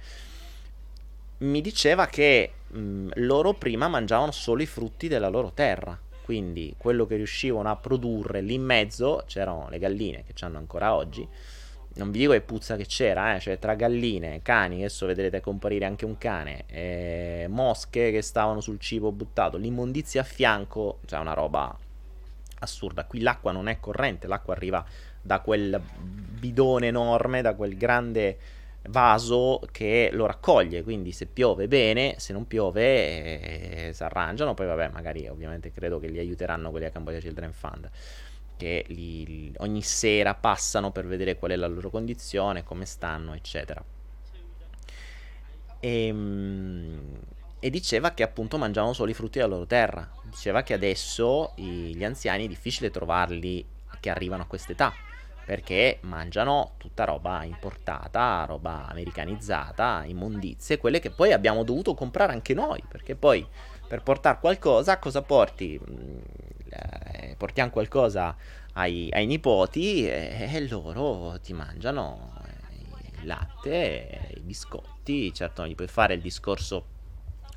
mi 1.38 1.62
diceva 1.62 2.08
che 2.08 2.52
mh, 2.68 3.12
loro 3.16 3.54
prima 3.54 3.88
mangiavano 3.88 4.32
solo 4.32 4.62
i 4.62 4.68
frutti 4.68 5.08
della 5.08 5.30
loro 5.30 5.54
terra, 5.54 5.98
quindi 6.24 6.74
quello 6.78 7.06
che 7.06 7.16
riuscivano 7.16 7.70
a 7.70 7.76
produrre 7.76 8.42
lì 8.42 8.56
in 8.56 8.64
mezzo, 8.64 9.24
c'erano 9.26 9.68
le 9.70 9.80
galline 9.80 10.24
che 10.24 10.34
hanno 10.46 10.58
ancora 10.58 10.94
oggi, 10.96 11.28
non 11.94 12.12
vi 12.12 12.20
dico 12.20 12.32
che 12.32 12.42
puzza 12.42 12.78
che 12.78 12.86
c'era, 12.86 13.36
eh, 13.36 13.40
cioè 13.40 13.60
tra 13.60 13.76
galline, 13.76 14.42
cani, 14.42 14.78
adesso 14.78 15.06
vedrete 15.06 15.42
comparire 15.42 15.86
anche 15.86 16.06
un 16.06 16.18
cane, 16.18 16.64
eh, 16.68 17.48
mosche 17.50 18.12
che 18.12 18.22
stavano 18.22 18.62
sul 18.62 18.80
cibo 18.80 19.12
buttato, 19.12 19.58
l'immondizia 19.58 20.22
a 20.22 20.24
fianco, 20.24 21.00
cioè 21.06 21.20
una 21.20 21.34
roba 21.34 21.78
assurda. 22.60 23.06
Qui 23.06 23.20
l'acqua 23.20 23.52
non 23.52 23.68
è 23.68 23.80
corrente, 23.80 24.28
l'acqua 24.28 24.54
arriva 24.54 24.86
da 25.22 25.40
quel 25.40 25.82
bidone 26.00 26.88
enorme, 26.88 27.42
da 27.42 27.56
quel 27.56 27.76
grande 27.76 28.38
vaso 28.90 29.62
che 29.72 30.10
lo 30.12 30.26
raccoglie, 30.26 30.84
quindi 30.84 31.12
se 31.12 31.28
piove 31.28 31.68
bene, 31.68 32.16
se 32.18 32.34
non 32.34 32.48
piove 32.48 33.88
eh, 33.88 33.94
si 33.94 34.04
arrangiano, 34.04 34.54
poi 34.54 34.68
vabbè, 34.68 34.90
magari 34.90 35.28
ovviamente 35.28 35.72
credo 35.72 36.00
che 36.00 36.08
li 36.08 36.20
aiuteranno 36.20 36.72
quelli 36.72 36.86
a 36.86 36.90
Cambodia 36.90 37.20
Children 37.20 37.54
Fund 37.54 37.90
che 38.58 38.86
li, 38.90 39.52
ogni 39.58 39.82
sera 39.82 40.36
passano 40.36 40.92
per 40.92 41.08
vedere 41.08 41.36
qual 41.36 41.50
è 41.50 41.56
la 41.56 41.66
loro 41.66 41.90
condizione, 41.90 42.64
come 42.64 42.86
stanno, 42.86 43.34
eccetera. 43.34 43.84
E, 45.80 46.06
ehm, 46.06 47.20
e 47.60 47.70
diceva 47.72 48.12
che 48.12 48.22
appunto 48.22 48.60
mangiavano 48.60 48.94
solo 48.94 49.10
i 49.10 49.16
frutti 49.16 49.40
della 49.40 49.50
loro 49.50 49.66
terra. 49.66 50.08
Diceva 50.24 50.62
che 50.62 50.74
adesso 50.74 51.54
i, 51.56 51.96
gli 51.96 52.04
anziani 52.04 52.46
è 52.46 52.48
difficile 52.48 52.92
trovarli 52.92 53.66
che 54.00 54.12
arrivano 54.12 54.44
a 54.44 54.46
quest'età 54.46 54.94
perché 55.52 55.98
mangiano 56.04 56.76
tutta 56.78 57.04
roba 57.04 57.44
importata, 57.44 58.46
roba 58.48 58.88
americanizzata, 58.88 60.04
immondizie, 60.06 60.78
quelle 60.78 61.02
che 61.02 61.10
poi 61.10 61.34
abbiamo 61.34 61.64
dovuto 61.64 61.94
comprare 61.94 62.32
anche 62.32 62.54
noi, 62.54 62.82
perché 62.88 63.16
poi 63.16 63.46
per 63.86 64.02
portare 64.02 64.38
qualcosa 64.40 64.98
cosa 64.98 65.22
porti? 65.24 65.78
Mm, 65.78 66.20
eh, 66.70 67.36
portiamo 67.38 67.70
qualcosa 67.70 68.34
ai, 68.76 69.10
ai 69.12 69.26
nipoti 69.26 70.08
e, 70.08 70.48
e, 70.50 70.68
loro 70.70 71.38
ti 71.42 71.52
mangiano 71.52 72.32
il 73.20 73.28
latte, 73.28 74.30
i 74.34 74.40
biscotti, 74.40 75.34
certo 75.34 75.64
non 75.64 75.70
gli 75.70 75.76
puoi 75.76 75.90
fare 75.90 76.14
il 76.14 76.22
discorso 76.22 76.86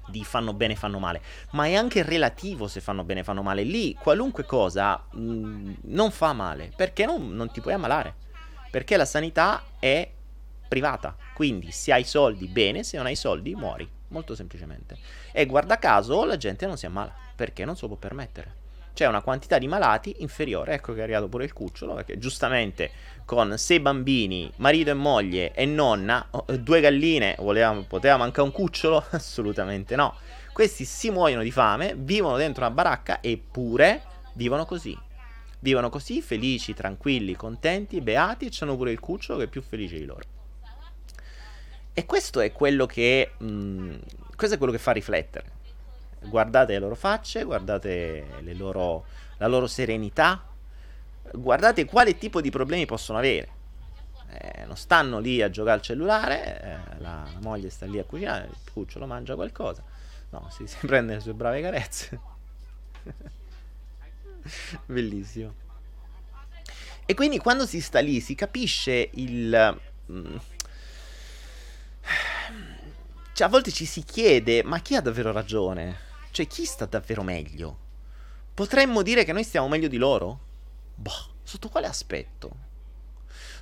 di 0.06 0.24
fanno 0.24 0.52
bene, 0.52 0.76
fanno 0.76 0.98
male, 0.98 1.20
ma 1.50 1.66
è 1.66 1.74
anche 1.74 2.02
relativo 2.02 2.68
se 2.68 2.80
fanno 2.80 3.04
bene, 3.04 3.24
fanno 3.24 3.42
male. 3.42 3.62
Lì 3.62 3.94
qualunque 3.94 4.44
cosa 4.44 5.02
mh, 5.10 5.20
mm, 5.20 5.72
non 5.82 6.10
fa 6.10 6.32
male, 6.32 6.72
perché 6.74 7.06
non, 7.06 7.34
non 7.34 7.50
ti 7.50 7.60
puoi 7.60 7.74
ammalare, 7.74 8.14
perché 8.70 8.96
la 8.96 9.04
sanità 9.04 9.62
è 9.78 10.10
privata, 10.68 11.16
quindi 11.34 11.70
se 11.70 11.92
hai 11.92 12.04
soldi 12.04 12.46
bene, 12.46 12.82
se 12.82 12.96
non 12.96 13.06
hai 13.06 13.16
soldi 13.16 13.54
muori, 13.54 13.88
molto 14.08 14.34
semplicemente. 14.34 14.98
E 15.32 15.46
guarda 15.46 15.78
caso 15.78 16.24
la 16.24 16.36
gente 16.36 16.66
non 16.66 16.76
si 16.76 16.86
ammala, 16.86 17.14
perché 17.34 17.64
non 17.64 17.74
se 17.76 17.82
lo 17.82 17.88
può 17.88 17.96
permettere 17.96 18.62
c'è 18.94 19.07
una 19.07 19.20
quantità 19.20 19.59
di 19.59 19.66
malati 19.66 20.14
inferiore. 20.18 20.74
Ecco 20.74 20.94
che 20.94 21.00
è 21.00 21.02
arrivato 21.02 21.28
pure 21.28 21.44
il 21.44 21.52
cucciolo, 21.52 21.94
perché 21.94 22.16
giustamente 22.16 22.90
con 23.24 23.59
sei 23.59 23.80
bambini, 23.80 24.50
marito 24.57 24.90
e 24.90 24.94
moglie 24.94 25.52
e 25.52 25.66
nonna, 25.66 26.28
oh, 26.30 26.44
eh, 26.48 26.61
due 26.61 26.80
galline, 26.80 27.37
volevamo, 27.40 27.83
poteva 27.83 28.16
mancare 28.16 28.46
un 28.46 28.52
cucciolo? 28.52 29.04
Assolutamente 29.11 29.96
no. 29.96 30.14
Questi 30.52 30.85
si 30.85 31.11
muoiono 31.11 31.42
di 31.42 31.50
fame, 31.50 31.94
vivono 31.96 32.37
dentro 32.37 32.64
una 32.64 32.72
baracca 32.72 33.18
eppure 33.20 34.02
vivono 34.35 34.64
così. 34.64 34.96
Vivono 35.59 35.88
così, 35.90 36.22
felici, 36.22 36.74
tranquilli, 36.74 37.35
contenti, 37.35 38.00
beati 38.00 38.46
e 38.46 38.50
hanno 38.61 38.76
pure 38.76 38.92
il 38.92 39.00
cucciolo 39.00 39.38
che 39.38 39.44
è 39.46 39.48
più 39.48 39.62
felice 39.62 39.98
di 39.98 40.04
loro. 40.04 40.22
E 41.92 42.07
questo 42.07 42.40
è 42.40 42.52
quello 42.52 42.87
che... 42.87 43.33
Mh, 43.38 43.46
mm, 43.46 43.94
questo 44.37 44.54
è 44.54 44.59
quello 44.59 44.72
che 44.72 44.78
fa 44.78 44.92
riflettere 44.92 45.62
guardate 46.28 46.72
le 46.72 46.78
loro 46.78 46.94
facce, 46.94 47.44
guardate 47.44 48.26
loro, 48.54 49.04
la 49.38 49.46
loro 49.46 49.66
serenità, 49.66 50.42
guardate 51.32 51.84
quale 51.84 52.18
tipo 52.18 52.40
di 52.40 52.50
problemi 52.50 52.87
possono 52.87 53.18
avere. 53.18 53.48
Eh, 54.30 54.64
non 54.66 54.76
stanno 54.76 55.18
lì 55.20 55.42
a 55.42 55.50
giocare 55.50 55.76
al 55.76 55.82
cellulare, 55.82 56.62
eh, 56.62 57.00
la 57.00 57.24
moglie 57.40 57.70
sta 57.70 57.87
lì 57.87 57.98
a 57.98 58.04
cucinare, 58.04 58.46
il 58.46 58.72
cucciolo 58.72 59.06
mangia 59.06 59.34
qualcosa. 59.34 59.82
No, 60.30 60.48
si, 60.50 60.66
si 60.66 60.76
prende 60.87 61.14
le 61.14 61.20
sue 61.20 61.34
brave 61.34 61.60
carezze. 61.60 62.20
Bellissimo. 64.87 65.62
E 67.06 67.14
quindi 67.14 67.38
quando 67.38 67.66
si 67.66 67.80
sta 67.80 68.00
lì 68.00 68.20
si 68.20 68.34
capisce 68.34 69.10
il... 69.12 69.80
Mm, 70.10 70.37
cioè 73.34 73.46
a 73.46 73.50
volte 73.50 73.70
ci 73.70 73.84
si 73.84 74.02
chiede, 74.02 74.62
ma 74.62 74.80
chi 74.80 74.96
ha 74.96 75.00
davvero 75.00 75.30
ragione? 75.30 76.12
Cioè, 76.34 76.48
chi 76.48 76.64
sta 76.64 76.86
davvero 76.86 77.22
meglio? 77.22 77.78
Potremmo 78.54 79.02
dire 79.02 79.22
che 79.22 79.32
noi 79.32 79.44
stiamo 79.44 79.68
meglio 79.68 79.86
di 79.86 79.98
loro? 79.98 80.40
Boh, 80.96 81.36
sotto 81.44 81.68
quale 81.68 81.86
aspetto? 81.86 82.56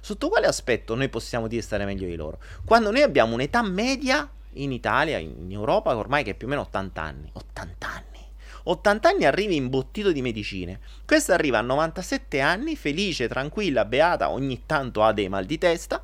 Sotto 0.00 0.30
quale 0.30 0.46
aspetto 0.46 0.94
noi 0.94 1.10
possiamo 1.10 1.48
dire 1.48 1.60
stare 1.60 1.84
meglio 1.84 2.06
di 2.06 2.14
loro? 2.14 2.40
Quando 2.64 2.90
noi 2.90 3.02
abbiamo 3.02 3.34
un'età 3.34 3.60
media 3.60 4.26
in 4.52 4.72
Italia, 4.72 5.18
in 5.18 5.52
Europa, 5.52 5.94
ormai 5.94 6.24
che 6.24 6.30
è 6.30 6.34
più 6.34 6.46
o 6.46 6.48
meno 6.48 6.62
80 6.62 7.02
anni. 7.02 7.30
80 7.34 7.86
anni. 7.86 8.26
80 8.62 9.06
anni 9.06 9.24
arrivi 9.26 9.54
imbottito 9.54 10.10
di 10.10 10.22
medicine. 10.22 10.80
Questa 11.04 11.34
arriva 11.34 11.58
a 11.58 11.60
97 11.60 12.40
anni, 12.40 12.74
felice, 12.74 13.28
tranquilla, 13.28 13.84
beata, 13.84 14.30
ogni 14.30 14.62
tanto 14.64 15.02
ha 15.02 15.12
dei 15.12 15.28
mal 15.28 15.44
di 15.44 15.58
testa. 15.58 16.02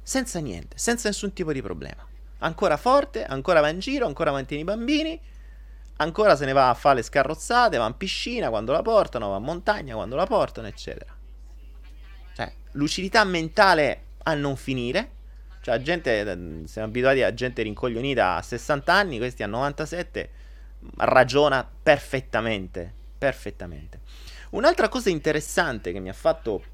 Senza 0.00 0.38
niente, 0.38 0.78
senza 0.78 1.08
nessun 1.08 1.32
tipo 1.32 1.52
di 1.52 1.62
problema 1.62 2.10
ancora 2.42 2.76
forte, 2.76 3.24
ancora 3.24 3.60
va 3.60 3.68
in 3.68 3.78
giro, 3.78 4.06
ancora 4.06 4.30
mantiene 4.30 4.62
i 4.62 4.66
bambini, 4.66 5.20
ancora 5.96 6.36
se 6.36 6.44
ne 6.44 6.52
va 6.52 6.68
a 6.68 6.74
fare 6.74 6.96
le 6.96 7.02
scarrozzate, 7.02 7.76
va 7.76 7.86
in 7.86 7.96
piscina 7.96 8.48
quando 8.50 8.72
la 8.72 8.82
portano, 8.82 9.30
va 9.30 9.36
in 9.36 9.44
montagna 9.44 9.94
quando 9.94 10.16
la 10.16 10.26
portano, 10.26 10.66
eccetera. 10.66 11.14
Cioè, 12.34 12.52
lucidità 12.72 13.24
mentale 13.24 14.04
a 14.24 14.34
non 14.34 14.56
finire. 14.56 15.20
Cioè, 15.60 15.80
gente, 15.80 16.64
siamo 16.66 16.88
abituati 16.88 17.22
a 17.22 17.32
gente 17.34 17.62
rincoglionita 17.62 18.34
a 18.34 18.42
60 18.42 18.92
anni, 18.92 19.18
questi 19.18 19.44
a 19.44 19.46
97, 19.46 20.30
ragiona 20.96 21.68
perfettamente, 21.82 22.92
perfettamente. 23.16 24.00
Un'altra 24.50 24.88
cosa 24.88 25.08
interessante 25.08 25.92
che 25.92 26.00
mi 26.00 26.08
ha 26.08 26.14
fatto 26.14 26.64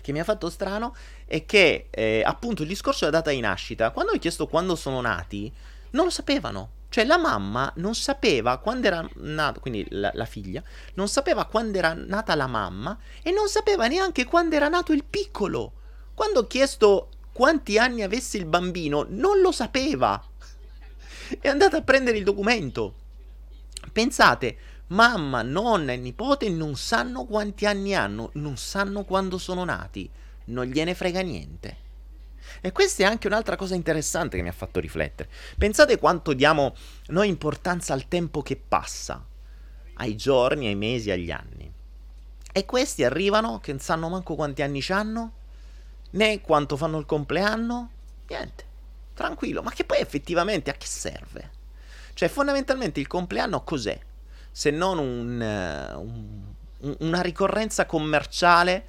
che 0.00 0.12
mi 0.12 0.20
ha 0.20 0.24
fatto 0.24 0.50
strano 0.50 0.94
è 1.26 1.44
che 1.44 1.88
eh, 1.90 2.22
appunto 2.24 2.62
il 2.62 2.68
discorso 2.68 3.04
della 3.04 3.18
data 3.18 3.30
di 3.30 3.40
nascita, 3.40 3.90
quando 3.90 4.12
ho 4.12 4.18
chiesto 4.18 4.46
quando 4.46 4.76
sono 4.76 5.00
nati, 5.00 5.52
non 5.90 6.04
lo 6.04 6.10
sapevano. 6.10 6.78
Cioè 6.90 7.04
la 7.04 7.18
mamma 7.18 7.72
non 7.76 7.94
sapeva 7.94 8.58
quando 8.58 8.88
era 8.88 9.08
nata, 9.14 9.60
quindi 9.60 9.86
la, 9.90 10.10
la, 10.12 10.24
figlia, 10.24 10.60
non 10.94 11.06
sapeva 11.06 11.44
quando 11.44 11.78
era 11.78 11.92
nata 11.94 12.34
la 12.34 12.48
mamma 12.48 12.98
e 13.22 13.30
non 13.30 13.48
sapeva 13.48 13.86
neanche 13.86 14.24
quando 14.24 14.56
era 14.56 14.68
nato 14.68 14.92
il 14.92 15.04
piccolo. 15.04 15.72
Quando 16.14 16.40
ho 16.40 16.46
chiesto 16.48 17.10
quanti 17.32 17.78
anni 17.78 18.02
avesse 18.02 18.38
il 18.38 18.44
bambino, 18.44 19.06
non 19.08 19.40
lo 19.40 19.52
sapeva. 19.52 20.20
È 21.40 21.46
andata 21.46 21.76
a 21.76 21.82
prendere 21.82 22.18
il 22.18 22.24
documento. 22.24 22.94
Pensate, 23.92 24.58
Mamma, 24.90 25.42
nonna 25.42 25.92
e 25.92 25.96
nipote 25.96 26.48
non 26.48 26.74
sanno 26.74 27.24
quanti 27.24 27.64
anni 27.64 27.94
hanno, 27.94 28.30
non 28.34 28.56
sanno 28.56 29.04
quando 29.04 29.38
sono 29.38 29.62
nati, 29.64 30.10
non 30.46 30.64
gliene 30.64 30.94
frega 30.94 31.20
niente. 31.20 31.76
E 32.60 32.72
questa 32.72 33.04
è 33.04 33.06
anche 33.06 33.28
un'altra 33.28 33.54
cosa 33.54 33.76
interessante 33.76 34.36
che 34.36 34.42
mi 34.42 34.48
ha 34.48 34.52
fatto 34.52 34.80
riflettere. 34.80 35.30
Pensate 35.56 35.96
quanto 35.98 36.32
diamo 36.32 36.74
noi 37.08 37.28
importanza 37.28 37.92
al 37.92 38.08
tempo 38.08 38.42
che 38.42 38.56
passa, 38.56 39.24
ai 39.94 40.16
giorni, 40.16 40.66
ai 40.66 40.74
mesi, 40.74 41.12
agli 41.12 41.30
anni. 41.30 41.72
E 42.52 42.64
questi 42.64 43.04
arrivano 43.04 43.60
che 43.60 43.70
non 43.70 43.80
sanno 43.80 44.08
manco 44.08 44.34
quanti 44.34 44.62
anni 44.62 44.84
hanno, 44.88 45.32
né 46.10 46.40
quanto 46.40 46.76
fanno 46.76 46.98
il 46.98 47.06
compleanno, 47.06 47.90
niente, 48.26 48.64
tranquillo. 49.14 49.62
Ma 49.62 49.70
che 49.70 49.84
poi 49.84 50.00
effettivamente 50.00 50.68
a 50.68 50.74
che 50.74 50.86
serve? 50.86 51.50
Cioè, 52.14 52.28
fondamentalmente 52.28 52.98
il 52.98 53.06
compleanno 53.06 53.62
cos'è? 53.62 54.08
Se 54.50 54.70
non 54.70 54.98
un, 54.98 55.40
eh, 55.40 55.94
un, 55.94 56.96
una 56.98 57.20
ricorrenza 57.20 57.86
commerciale 57.86 58.84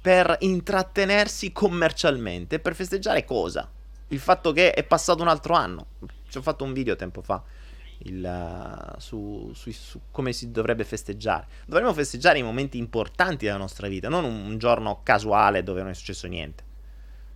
per 0.00 0.36
intrattenersi 0.40 1.52
commercialmente, 1.52 2.58
per 2.58 2.74
festeggiare 2.74 3.24
cosa? 3.24 3.68
Il 4.08 4.20
fatto 4.20 4.52
che 4.52 4.72
è 4.72 4.84
passato 4.84 5.22
un 5.22 5.28
altro 5.28 5.54
anno. 5.54 5.86
Ci 6.28 6.38
ho 6.38 6.42
fatto 6.42 6.64
un 6.64 6.72
video 6.72 6.96
tempo 6.96 7.22
fa 7.22 7.42
il, 7.98 8.94
su, 8.98 9.50
su, 9.54 9.70
su, 9.70 10.00
come 10.10 10.32
si 10.32 10.50
dovrebbe 10.50 10.84
festeggiare. 10.84 11.46
Dovremmo 11.66 11.92
festeggiare 11.94 12.38
i 12.38 12.42
momenti 12.42 12.78
importanti 12.78 13.46
della 13.46 13.56
nostra 13.56 13.88
vita, 13.88 14.08
non 14.08 14.24
un, 14.24 14.44
un, 14.44 14.58
giorno 14.58 15.00
casuale 15.02 15.62
dove 15.62 15.80
non 15.82 15.90
è 15.90 15.94
successo 15.94 16.26
niente. 16.26 16.64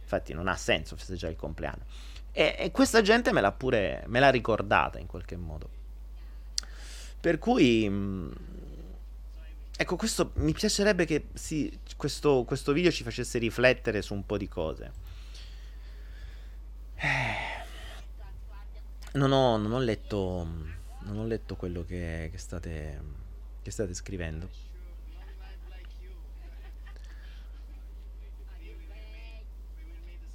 Infatti 0.02 0.32
non 0.32 0.48
ha 0.48 0.56
senso 0.56 0.96
festeggiare 0.96 1.32
il 1.32 1.38
compleanno. 1.38 1.84
E, 2.32 2.56
e 2.58 2.70
questa 2.70 3.00
gente 3.00 3.32
me 3.32 3.40
l'ha 3.40 3.52
pure 3.52 4.04
me 4.06 4.20
l'ha 4.20 4.30
ricordata 4.30 4.98
in 4.98 5.06
qualche 5.06 5.36
modo. 5.36 5.78
Per 7.20 7.38
cui... 7.38 7.88
Mm, 7.88 8.30
ecco, 9.76 9.96
questo 9.96 10.32
mi 10.36 10.52
piacerebbe 10.52 11.04
che 11.04 11.28
si, 11.34 11.78
questo, 11.96 12.44
questo 12.44 12.72
video 12.72 12.90
ci 12.90 13.02
facesse 13.02 13.38
riflettere 13.38 14.02
su 14.02 14.14
un 14.14 14.24
po' 14.24 14.38
di 14.38 14.48
cose. 14.48 14.92
Eh 16.96 17.50
non 19.12 19.32
ho, 19.32 19.56
non 19.56 19.72
ho 19.72 19.78
letto. 19.78 20.46
Non 21.02 21.18
ho 21.18 21.26
letto 21.26 21.56
quello 21.56 21.84
che, 21.84 22.28
che, 22.30 22.38
state, 22.38 23.00
che 23.62 23.70
state 23.70 23.94
scrivendo. 23.94 24.48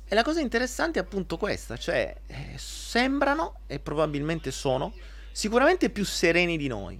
E 0.07 0.13
la 0.13 0.23
cosa 0.23 0.39
interessante 0.39 0.99
è 0.99 1.01
appunto 1.01 1.37
questa, 1.37 1.77
cioè 1.77 2.15
eh, 2.27 2.53
sembrano 2.57 3.61
e 3.67 3.79
probabilmente 3.79 4.51
sono 4.51 4.93
sicuramente 5.35 5.89
più 5.89 6.05
sereni 6.05 6.55
di 6.55 6.67
noi. 6.67 6.97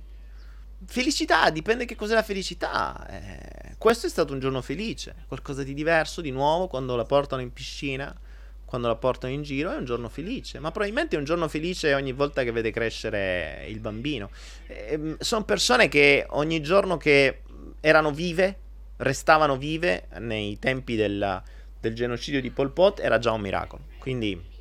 Felicità, 0.85 1.49
dipende 1.51 1.85
che 1.85 1.95
cos'è 1.95 2.13
la 2.13 2.21
felicità. 2.21 3.07
Eh, 3.09 3.75
questo 3.77 4.07
è 4.07 4.09
stato 4.09 4.33
un 4.33 4.41
giorno 4.41 4.61
felice, 4.61 5.15
qualcosa 5.29 5.63
di 5.63 5.73
diverso, 5.73 6.19
di 6.19 6.31
nuovo, 6.31 6.67
quando 6.67 6.97
la 6.97 7.05
portano 7.05 7.41
in 7.41 7.53
piscina 7.53 8.13
quando 8.65 8.87
la 8.87 8.95
portano 8.95 9.31
in 9.31 9.43
giro 9.43 9.71
è 9.71 9.77
un 9.77 9.85
giorno 9.85 10.09
felice, 10.09 10.59
ma 10.59 10.71
probabilmente 10.71 11.15
è 11.15 11.19
un 11.19 11.23
giorno 11.23 11.47
felice 11.47 11.93
ogni 11.93 12.11
volta 12.13 12.43
che 12.43 12.51
vede 12.51 12.71
crescere 12.71 13.63
il 13.67 13.79
bambino. 13.79 14.31
Eh, 14.65 15.15
sono 15.19 15.45
persone 15.45 15.87
che 15.87 16.25
ogni 16.31 16.61
giorno 16.61 16.97
che 16.97 17.43
erano 17.79 18.11
vive, 18.11 18.57
restavano 18.97 19.55
vive 19.55 20.07
nei 20.17 20.57
tempi 20.57 20.95
della, 20.95 21.41
del 21.79 21.93
genocidio 21.93 22.41
di 22.41 22.49
Pol 22.49 22.71
Pot, 22.71 22.99
era 22.99 23.19
già 23.19 23.31
un 23.31 23.41
miracolo. 23.41 23.83
Quindi 23.99 24.53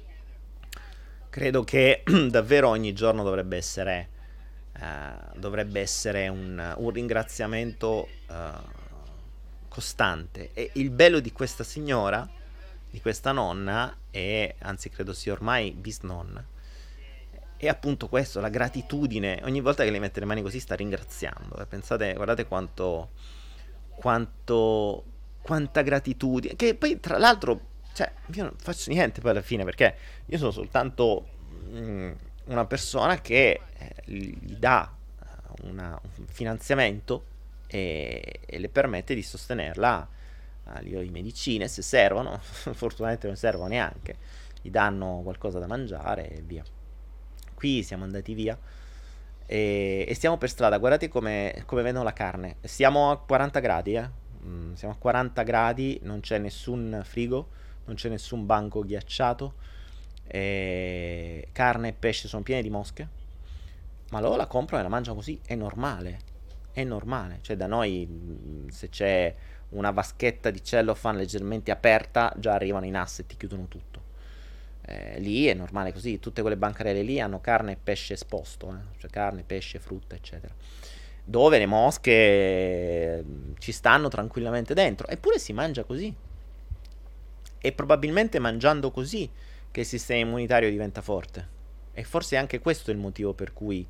credo 1.35 1.65
che 1.65 2.05
davvero 2.31 2.69
ogni 2.69 2.93
giorno 2.93 3.25
dovrebbe 3.25 3.57
essere, 3.57 4.09
uh, 4.79 5.37
dovrebbe 5.37 5.81
essere 5.81 6.29
un, 6.29 6.75
un 6.77 6.91
ringraziamento 6.91 8.09
uh, 8.29 8.35
costante. 9.67 10.51
E 10.55 10.71
il 10.75 10.91
bello 10.91 11.19
di 11.19 11.33
questa 11.33 11.65
signora 11.65 12.31
di 12.89 13.01
questa 13.01 13.33
nonna, 13.33 13.97
e 14.13 14.55
anzi 14.61 14.91
credo 14.91 15.13
sia 15.13 15.33
ormai 15.33 15.73
bisnonna, 15.73 16.47
è 17.57 17.67
appunto 17.67 18.07
questo, 18.07 18.39
la 18.39 18.49
gratitudine. 18.49 19.41
Ogni 19.43 19.61
volta 19.61 19.83
che 19.83 19.91
le 19.91 19.99
mette 19.99 20.21
le 20.21 20.27
mani 20.27 20.41
così 20.41 20.61
sta 20.61 20.77
ringraziando. 20.77 21.57
E 21.57 21.67
pensate, 21.67 22.13
guardate 22.13 22.47
quanto, 22.47 23.11
quanto, 23.89 25.05
quanta 25.43 25.83
gratitudine. 25.83 26.55
Che 26.55 26.77
poi, 26.77 27.01
tra 27.01 27.19
l'altro, 27.19 27.73
cioè, 27.95 28.13
io 28.33 28.43
non 28.43 28.55
faccio 28.57 28.91
niente 28.91 29.21
poi 29.21 29.31
alla 29.31 29.41
fine, 29.41 29.65
perché 29.65 29.97
io 30.27 30.37
sono 30.37 30.51
soltanto 30.51 31.29
mh, 31.71 31.79
mm, 31.79 32.13
una 32.47 32.67
persona 32.67 33.21
che 33.21 33.61
eh, 33.79 33.95
gli 34.05 34.57
dà 34.57 34.93
una, 35.63 35.99
un 36.03 36.27
finanziamento 36.27 37.25
e, 37.69 38.41
e 38.45 38.59
le 38.59 38.69
permette 38.69 39.15
di 39.15 39.23
sostenerla 39.23 40.09
a 40.65 40.81
livello 40.81 41.03
di 41.03 41.11
medicine, 41.11 41.69
se 41.69 41.83
servono, 41.83 42.39
fortunatamente 42.43 43.29
non 43.29 43.37
servono 43.37 43.69
neanche, 43.69 44.17
gli 44.61 44.71
danno 44.71 45.21
qualcosa 45.23 45.61
da 45.61 45.67
mangiare 45.67 46.29
e 46.31 46.41
via. 46.41 46.65
Qui 47.55 47.85
siamo 47.85 48.03
andati 48.03 48.35
via 48.35 48.59
e, 49.47 50.05
e 50.09 50.15
stiamo 50.15 50.37
per 50.37 50.51
strada, 50.51 50.79
guardate 50.79 51.09
come, 51.09 51.63
come 51.65 51.83
vedono 51.83 52.03
la 52.03 52.13
carne, 52.13 52.57
siamo 52.63 53.13
a 53.13 53.19
40 53.19 53.61
gradi, 53.61 53.95
eh? 53.95 54.11
mm, 54.45 54.73
siamo 54.75 54.95
a 54.95 54.97
40 54.97 55.43
gradi, 55.45 56.01
non 56.03 56.19
c'è 56.19 56.39
nessun 56.39 57.03
frigo, 57.05 57.63
non 57.85 57.97
c'è 57.97 58.09
nessun 58.09 58.47
banco 58.47 58.83
ghiacciato, 58.85 59.55
e 60.27 61.49
carne 61.53 61.89
e 61.89 61.93
pesce 61.93 62.29
sono 62.29 62.43
pieni 62.43 62.63
di 62.63 62.71
mosche, 62.71 63.09
ma 64.11 64.21
loro 64.21 64.37
la 64.37 64.47
comprano 64.47 64.81
e 64.81 64.85
la 64.85 64.91
mangiano 64.91 65.17
così, 65.17 65.41
è 65.45 65.55
normale, 65.55 66.19
è 66.73 66.85
normale, 66.85 67.39
cioè 67.43 67.57
da 67.57 67.67
noi 67.67 68.07
mm, 68.09 68.69
se 68.69 68.89
c'è 68.89 69.35
una 69.71 69.91
vaschetta 69.91 70.51
di 70.51 70.63
cellophane 70.63 71.19
leggermente 71.19 71.71
aperta, 71.71 72.33
già 72.37 72.53
arrivano 72.55 72.87
in 72.87 72.97
asset, 72.97 73.27
ti 73.27 73.37
chiudono 73.37 73.67
tutto. 73.69 74.03
Eh, 74.87 75.19
lì 75.19 75.47
è 75.47 75.55
normale 75.55 75.93
così, 75.93 76.19
tutte 76.21 76.43
quelle 76.43 76.57
bancarelle 76.57 77.03
lì 77.03 77.19
hanno 77.19 77.41
carne 77.41 77.73
e 77.73 77.79
pesce 77.83 78.13
esposto, 78.15 78.71
eh? 78.71 78.99
cioè 78.99 79.11
carne, 79.11 79.43
pesce, 79.43 79.79
frutta, 79.79 80.15
eccetera. 80.15 80.55
Dove 81.25 81.59
le 81.59 81.67
mosche 81.67 83.23
mm, 83.25 83.53
ci 83.59 83.73
stanno 83.73 84.09
tranquillamente 84.09 84.75
dentro, 84.75 85.07
eppure 85.09 85.39
si 85.39 85.53
mangia 85.53 85.85
così. 85.85 86.15
E 87.65 87.73
probabilmente 87.73 88.39
mangiando 88.39 88.91
così 88.91 89.31
che 89.71 89.81
il 89.81 89.87
sistema 89.87 90.21
immunitario 90.21 90.69
diventa 90.69 91.01
forte. 91.01 91.49
E 91.95 92.05
forse 92.05 92.37
anche 92.37 92.59
questo 92.59 92.91
è 92.91 92.95
il 92.95 93.01
motivo 93.01 93.33
per 93.33 93.55
cui 93.55 93.87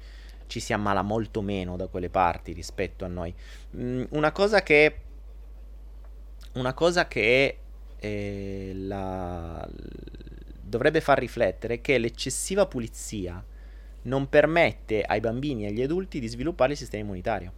ci 0.47 0.61
si 0.61 0.73
ammala 0.73 1.03
molto 1.03 1.43
meno 1.43 1.77
da 1.77 1.89
quelle 1.89 2.09
parti 2.09 2.53
rispetto 2.53 3.05
a 3.05 3.09
noi. 3.09 3.35
Mm, 3.77 4.05
una 4.11 4.31
cosa 4.31 4.63
che 4.63 4.99
una 6.53 6.73
cosa 6.73 7.09
che 7.09 7.59
eh, 7.99 8.73
la, 8.75 9.69
dovrebbe 10.61 11.01
far 11.01 11.19
riflettere 11.19 11.75
è 11.75 11.81
che 11.81 11.99
l'eccessiva 11.99 12.67
pulizia 12.67 13.45
non 14.03 14.29
permette 14.29 15.03
ai 15.03 15.19
bambini 15.21 15.65
e 15.65 15.69
agli 15.69 15.83
adulti 15.83 16.21
di 16.21 16.29
sviluppare 16.29 16.73
il 16.73 16.79
sistema 16.79 17.03
immunitario. 17.03 17.53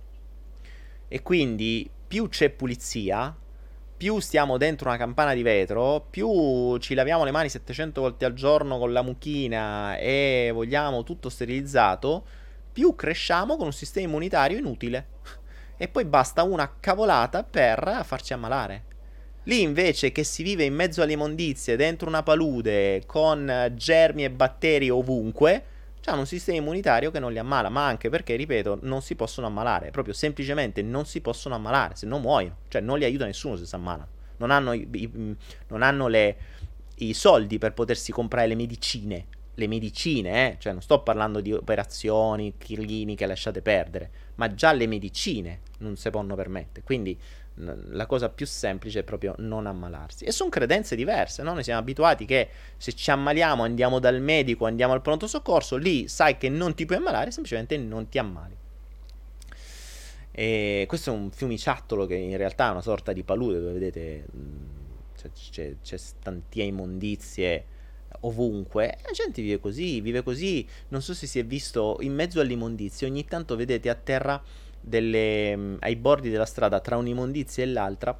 E 1.08 1.22
quindi 1.22 1.88
più 2.06 2.28
c'è 2.28 2.50
pulizia, 2.50 3.36
più 3.96 4.18
stiamo 4.20 4.58
dentro 4.58 4.88
una 4.88 4.98
campana 4.98 5.32
di 5.32 5.42
vetro, 5.42 6.06
più 6.10 6.76
ci 6.78 6.94
laviamo 6.94 7.24
le 7.24 7.30
mani 7.30 7.48
700 7.48 8.00
volte 8.00 8.24
al 8.26 8.34
giorno 8.34 8.78
con 8.78 8.92
la 8.92 9.02
mucchina 9.02 9.96
e 9.96 10.50
vogliamo 10.52 11.02
tutto 11.02 11.30
sterilizzato, 11.30 12.24
più 12.72 12.94
cresciamo 12.94 13.56
con 13.56 13.66
un 13.66 13.72
sistema 13.72 14.06
immunitario 14.06 14.58
inutile 14.58 15.06
e 15.78 15.88
poi 15.88 16.04
basta 16.04 16.42
una 16.42 16.76
cavolata 16.78 17.42
per 17.42 18.02
farci 18.04 18.34
ammalare. 18.34 18.84
Lì 19.44 19.62
invece 19.62 20.12
che 20.12 20.24
si 20.24 20.42
vive 20.42 20.64
in 20.64 20.74
mezzo 20.74 21.02
alle 21.02 21.12
immondizie, 21.12 21.76
dentro 21.76 22.08
una 22.08 22.22
palude, 22.22 23.04
con 23.06 23.72
germi 23.74 24.24
e 24.24 24.30
batteri 24.30 24.90
ovunque, 24.90 25.64
hanno 26.10 26.20
un 26.20 26.26
sistema 26.26 26.58
immunitario 26.58 27.10
che 27.10 27.18
non 27.18 27.32
li 27.32 27.38
ammala, 27.38 27.68
ma 27.68 27.86
anche 27.86 28.08
perché, 28.08 28.36
ripeto, 28.36 28.78
non 28.82 29.02
si 29.02 29.14
possono 29.14 29.46
ammalare, 29.46 29.90
proprio 29.90 30.14
semplicemente 30.14 30.82
non 30.82 31.06
si 31.06 31.20
possono 31.20 31.54
ammalare, 31.54 31.96
se 31.96 32.06
no 32.06 32.18
muoiono, 32.18 32.58
cioè 32.68 32.80
non 32.80 32.98
li 32.98 33.04
aiuta 33.04 33.24
nessuno 33.24 33.56
se 33.56 33.66
si 33.66 33.74
ammalano, 33.74 34.08
non 34.38 34.50
hanno, 34.50 34.72
i, 34.72 34.88
i, 34.92 35.36
non 35.68 35.82
hanno 35.82 36.08
le, 36.08 36.36
i 36.96 37.14
soldi 37.14 37.58
per 37.58 37.72
potersi 37.72 38.12
comprare 38.12 38.46
le 38.46 38.54
medicine, 38.54 39.26
le 39.54 39.66
medicine, 39.66 40.52
eh? 40.52 40.56
cioè 40.58 40.72
non 40.72 40.82
sto 40.82 41.02
parlando 41.02 41.40
di 41.40 41.52
operazioni 41.52 42.54
cliniche 42.58 43.26
lasciate 43.26 43.62
perdere, 43.62 44.10
ma 44.36 44.54
già 44.54 44.72
le 44.72 44.86
medicine 44.86 45.60
non 45.78 45.96
si 45.96 46.10
possono 46.10 46.34
permettere. 46.34 46.84
Quindi 46.84 47.18
la 47.56 48.06
cosa 48.06 48.28
più 48.28 48.46
semplice 48.46 49.00
è 49.00 49.02
proprio 49.02 49.34
non 49.38 49.66
ammalarsi. 49.66 50.24
E 50.24 50.32
sono 50.32 50.50
credenze 50.50 50.94
diverse, 50.96 51.42
no? 51.42 51.54
Noi 51.54 51.64
siamo 51.64 51.80
abituati 51.80 52.24
che 52.24 52.48
se 52.76 52.92
ci 52.92 53.10
ammaliamo 53.10 53.62
andiamo 53.62 53.98
dal 53.98 54.20
medico, 54.20 54.66
andiamo 54.66 54.92
al 54.92 55.00
pronto 55.00 55.26
soccorso, 55.26 55.76
lì 55.76 56.08
sai 56.08 56.36
che 56.36 56.48
non 56.48 56.74
ti 56.74 56.84
puoi 56.84 56.98
ammalare, 56.98 57.30
semplicemente 57.30 57.76
non 57.78 58.08
ti 58.08 58.18
ammali. 58.18 58.56
E 60.30 60.84
questo 60.86 61.10
è 61.10 61.12
un 61.14 61.30
fiumiciattolo 61.30 62.04
che 62.04 62.14
in 62.14 62.36
realtà 62.36 62.68
è 62.68 62.70
una 62.72 62.82
sorta 62.82 63.14
di 63.14 63.22
palude 63.22 63.58
dove 63.58 63.72
vedete 63.72 64.26
c'è, 65.16 65.30
c'è, 65.32 65.76
c'è 65.82 65.98
tantie 66.22 66.64
immondizie 66.64 67.64
ovunque. 68.20 68.98
La 69.02 69.12
gente 69.12 69.40
vive 69.40 69.58
così, 69.58 70.00
vive 70.00 70.22
così. 70.22 70.66
Non 70.88 71.00
so 71.02 71.14
se 71.14 71.26
si 71.26 71.38
è 71.38 71.44
visto 71.44 71.96
in 72.00 72.14
mezzo 72.14 72.40
alle 72.40 72.52
immondizie, 72.52 73.06
ogni 73.06 73.24
tanto 73.24 73.56
vedete 73.56 73.88
a 73.88 73.94
terra 73.94 74.42
delle, 74.86 75.56
mm, 75.56 75.76
ai 75.80 75.96
bordi 75.96 76.30
della 76.30 76.44
strada 76.44 76.78
tra 76.78 76.96
un'immondizia 76.96 77.64
e 77.64 77.66
l'altra 77.66 78.16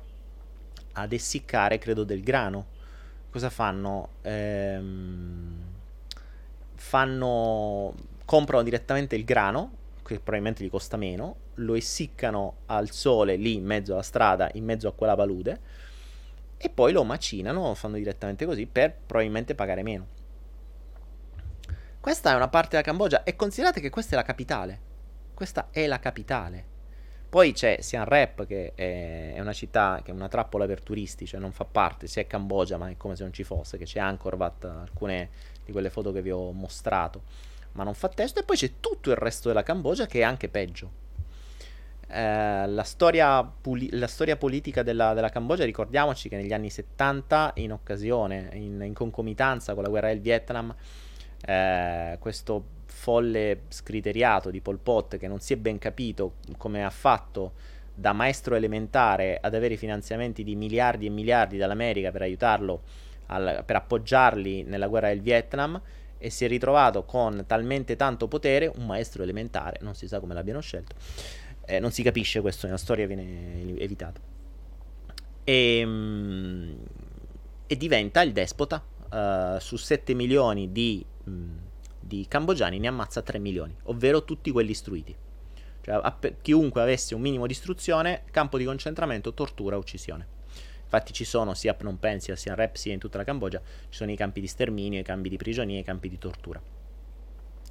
ad 0.93 1.13
essiccare, 1.13 1.79
credo, 1.79 2.03
del 2.03 2.23
grano. 2.23 2.67
Cosa 3.31 3.51
fanno? 3.51 4.09
Ehm, 4.23 5.63
fanno 6.75 7.95
comprano 8.25 8.65
direttamente 8.65 9.15
il 9.15 9.25
grano, 9.25 9.85
che 10.03 10.17
probabilmente 10.17 10.65
gli 10.65 10.71
costa 10.71 10.97
meno, 10.97 11.37
lo 11.55 11.75
essiccano 11.75 12.57
al 12.67 12.91
sole 12.91 13.37
lì 13.37 13.55
in 13.55 13.65
mezzo 13.65 13.93
alla 13.93 14.03
strada, 14.03 14.51
in 14.55 14.65
mezzo 14.65 14.89
a 14.89 14.93
quella 14.93 15.15
palude, 15.15 15.61
e 16.57 16.69
poi 16.69 16.93
lo 16.93 17.05
macinano, 17.05 17.75
fanno 17.75 17.97
direttamente 17.97 18.45
così 18.45 18.67
per 18.67 18.93
probabilmente 19.07 19.55
pagare 19.55 19.83
meno. 19.83 20.07
Questa 22.01 22.33
è 22.33 22.35
una 22.35 22.49
parte 22.49 22.71
della 22.71 22.83
Cambogia 22.83 23.23
e 23.23 23.37
considerate 23.37 23.81
che 23.81 23.91
questa 23.91 24.15
è 24.15 24.17
la 24.17 24.25
capitale. 24.25 24.86
Questa 25.37 25.69
è 25.71 25.87
la 25.87 25.99
capitale. 25.99 26.65
Poi 27.29 27.53
c'è 27.53 27.83
Siem 27.83 28.05
Reap, 28.05 28.47
che 28.47 28.73
è 28.75 29.39
una 29.39 29.53
città 29.53 30.01
che 30.03 30.11
è 30.11 30.15
una 30.15 30.29
trappola 30.29 30.65
per 30.65 30.81
turisti, 30.81 31.27
cioè 31.27 31.39
non 31.39 31.53
fa 31.53 31.67
parte, 31.67 32.07
sia 32.07 32.25
Cambogia, 32.27 32.79
ma 32.79 32.89
è 32.89 32.97
come 32.97 33.17
se 33.17 33.23
non 33.23 33.35
ci 33.35 33.45
fosse, 33.45 33.77
che 33.77 33.85
c'è 33.85 34.01
Angkor 34.01 34.35
Wat, 34.37 34.65
alcune 34.65 35.29
di 35.63 35.73
quelle 35.73 35.91
foto 35.91 36.11
che 36.11 36.23
vi 36.23 36.31
ho 36.31 36.53
mostrato. 36.53 37.21
ma 37.73 37.85
non 37.85 37.93
fa 37.93 38.09
testo, 38.09 38.41
e 38.41 38.45
poi 38.45 38.57
c'è 38.57 38.81
tutto 38.81 39.11
il 39.11 39.17
resto 39.17 39.49
della 39.49 39.63
Cambogia 39.63 40.07
che 40.07 40.21
è 40.21 40.23
anche 40.23 40.49
peggio. 40.49 40.91
Eh, 42.09 42.67
la, 42.67 42.85
storia 42.85 43.45
puli- 43.45 43.91
la, 43.93 44.07
storia 44.07 44.39
politica 44.39 44.83
della, 44.83 45.13
della, 45.13 45.29
Cambogia, 45.29 45.67
ricordiamoci 45.67 46.31
che 46.31 46.37
negli 46.37 46.55
anni 46.55 46.71
70, 46.71 47.53
in 47.57 47.73
occasione, 47.73 48.49
in, 48.55 48.81
in 48.81 48.95
concomitanza 48.95 49.75
con 49.75 49.83
la 49.83 49.91
guerra 49.91 50.09
del 50.09 50.21
Vietnam, 50.21 50.75
eh, 51.45 52.17
questo 52.21 52.76
folle 52.97 53.61
scriteriato 53.69 54.51
di 54.51 54.61
Pol 54.61 54.79
Pot 54.79 55.19
che 55.19 55.29
non 55.29 55.39
si 55.41 55.53
è 55.53 55.57
ben 55.57 55.79
capito 55.79 56.37
come 56.57 56.83
ha 56.83 56.91
fatto 56.91 57.53
da 57.95 58.13
maestro 58.13 58.55
elementare 58.57 59.39
ad 59.41 59.55
avere 59.55 59.77
finanziamenti 59.77 60.43
di 60.43 60.57
miliardi 60.57 61.07
e 61.07 61.11
miliardi 61.11 61.59
dall'America 61.59 62.11
per 62.11 62.23
aiutarlo, 62.23 62.83
al, 63.27 63.63
per 63.65 63.77
appoggiarli 63.77 64.63
nella 64.65 64.89
guerra 64.89 65.09
del 65.09 65.21
Vietnam 65.21 65.81
e 66.19 66.31
si 66.31 66.47
è 66.47 66.49
ritrovato 66.49 67.05
con 67.05 67.45
talmente 67.47 67.97
tanto 67.97 68.29
potere, 68.29 68.73
un 68.75 68.87
maestro 68.87 69.23
elementare, 69.23 69.79
non 69.83 69.95
si 69.95 70.09
sa 70.09 70.19
come 70.19 70.35
l'abbiano 70.35 70.61
scelto, 70.61 70.95
eh, 71.67 71.79
non 71.79 71.91
si 71.91 72.03
capisce 72.03 72.41
questo, 72.41 72.67
nella 72.67 72.79
storia 72.79 73.07
viene 73.07 73.79
evitato. 73.79 74.21
E, 75.45 75.83
mm, 75.85 76.73
e 77.67 77.77
diventa 77.77 78.23
il 78.23 78.33
despota, 78.33 78.83
uh, 79.11 79.59
su 79.59 79.77
7 79.77 80.15
milioni 80.15 80.73
di, 80.73 81.05
mh, 81.25 81.33
di 82.07 82.27
cambogiani 82.29 82.79
ne 82.79 82.89
ammazza 82.89 83.23
3 83.23 83.39
milioni, 83.39 83.77
ovvero 83.85 84.25
tutti 84.25 84.51
quelli 84.51 84.71
istruiti. 84.71 85.15
Cioè, 85.81 86.01
app- 86.03 86.41
chiunque 86.43 86.83
avesse 86.83 87.15
un 87.15 87.21
minimo 87.21 87.47
di 87.47 87.53
istruzione, 87.53 88.23
campo 88.31 88.59
di 88.59 88.65
concentramento, 88.65 89.35
tortura, 89.35 89.77
uccisione. 89.77 90.35
Infatti 90.83 91.13
ci 91.13 91.25
sono 91.25 91.55
sia 91.55 91.73
a 91.73 91.75
Phnom 91.75 91.97
Penh, 91.97 92.21
sia 92.21 92.35
a 92.35 92.37
Siem 92.37 92.55
Reap, 92.55 92.77
sia 92.77 92.93
in 92.93 92.99
tutta 92.99 93.19
la 93.19 93.25
Cambogia, 93.25 93.61
ci 93.61 93.97
sono 93.97 94.11
i 94.11 94.17
campi 94.17 94.41
di 94.41 94.47
sterminio, 94.47 95.01
i 95.01 95.05
campi 95.05 95.29
di 95.29 95.37
prigionia, 95.37 95.79
i 95.79 95.83
campi 95.83 96.09
di 96.09 96.19
tortura. 96.19 96.61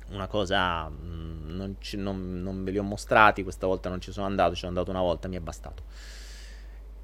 Una 0.10 0.28
cosa 0.28 0.90
mm, 0.90 1.56
non, 1.56 1.76
ci, 1.80 1.98
non, 1.98 2.42
non, 2.42 2.64
ve 2.64 2.72
li 2.72 2.78
ho 2.78 2.84
mostrati, 2.84 3.42
questa 3.44 3.68
volta 3.68 3.90
non 3.90 4.02
ci 4.02 4.12
sono 4.12 4.26
andato, 4.26 4.54
ci 4.54 4.60
sono 4.60 4.72
andato 4.72 4.92
una 4.92 5.02
volta, 5.02 5.28
mi 5.28 5.38
è 5.38 5.40
bastato. 5.40 5.84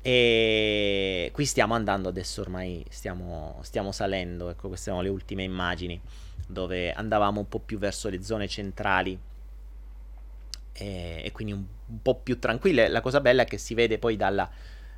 E 0.02 1.30
qui 1.34 1.46
stiamo 1.46 1.76
andando 1.76 2.10
adesso 2.10 2.42
ormai, 2.42 2.86
stiamo, 2.90 3.60
stiamo 3.62 3.92
salendo, 3.92 4.50
ecco 4.50 4.68
queste 4.68 4.90
sono 4.90 5.02
le 5.02 5.10
ultime 5.10 5.44
immagini 5.44 6.02
dove 6.52 6.92
andavamo 6.92 7.40
un 7.40 7.48
po' 7.48 7.60
più 7.60 7.78
verso 7.78 8.10
le 8.10 8.24
zone 8.24 8.48
centrali 8.48 9.20
e, 10.74 11.22
e 11.24 11.32
quindi 11.32 11.54
un, 11.54 11.64
un, 11.88 12.02
po' 12.02 12.16
più 12.16 12.40
tranquille. 12.40 12.88
La 12.88 13.02
cosa 13.02 13.22
bella 13.22 13.44
è 13.44 13.46
che 13.46 13.58
si 13.58 13.74
vede 13.74 13.98
poi 13.98 14.16
dalla, 14.18 14.50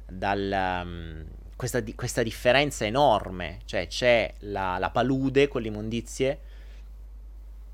dalla 0.08 0.82
um, 0.84 1.26
questa, 1.56 1.80
di, 1.80 1.96
questa, 1.96 2.24
differenza 2.24 2.86
enorme, 2.86 3.60
cioè 3.66 3.88
c'è 3.88 4.34
la, 4.40 4.78
la 4.78 4.90
palude 4.90 5.48
con 5.48 5.62
le 5.62 5.68
immondizie 5.68 6.40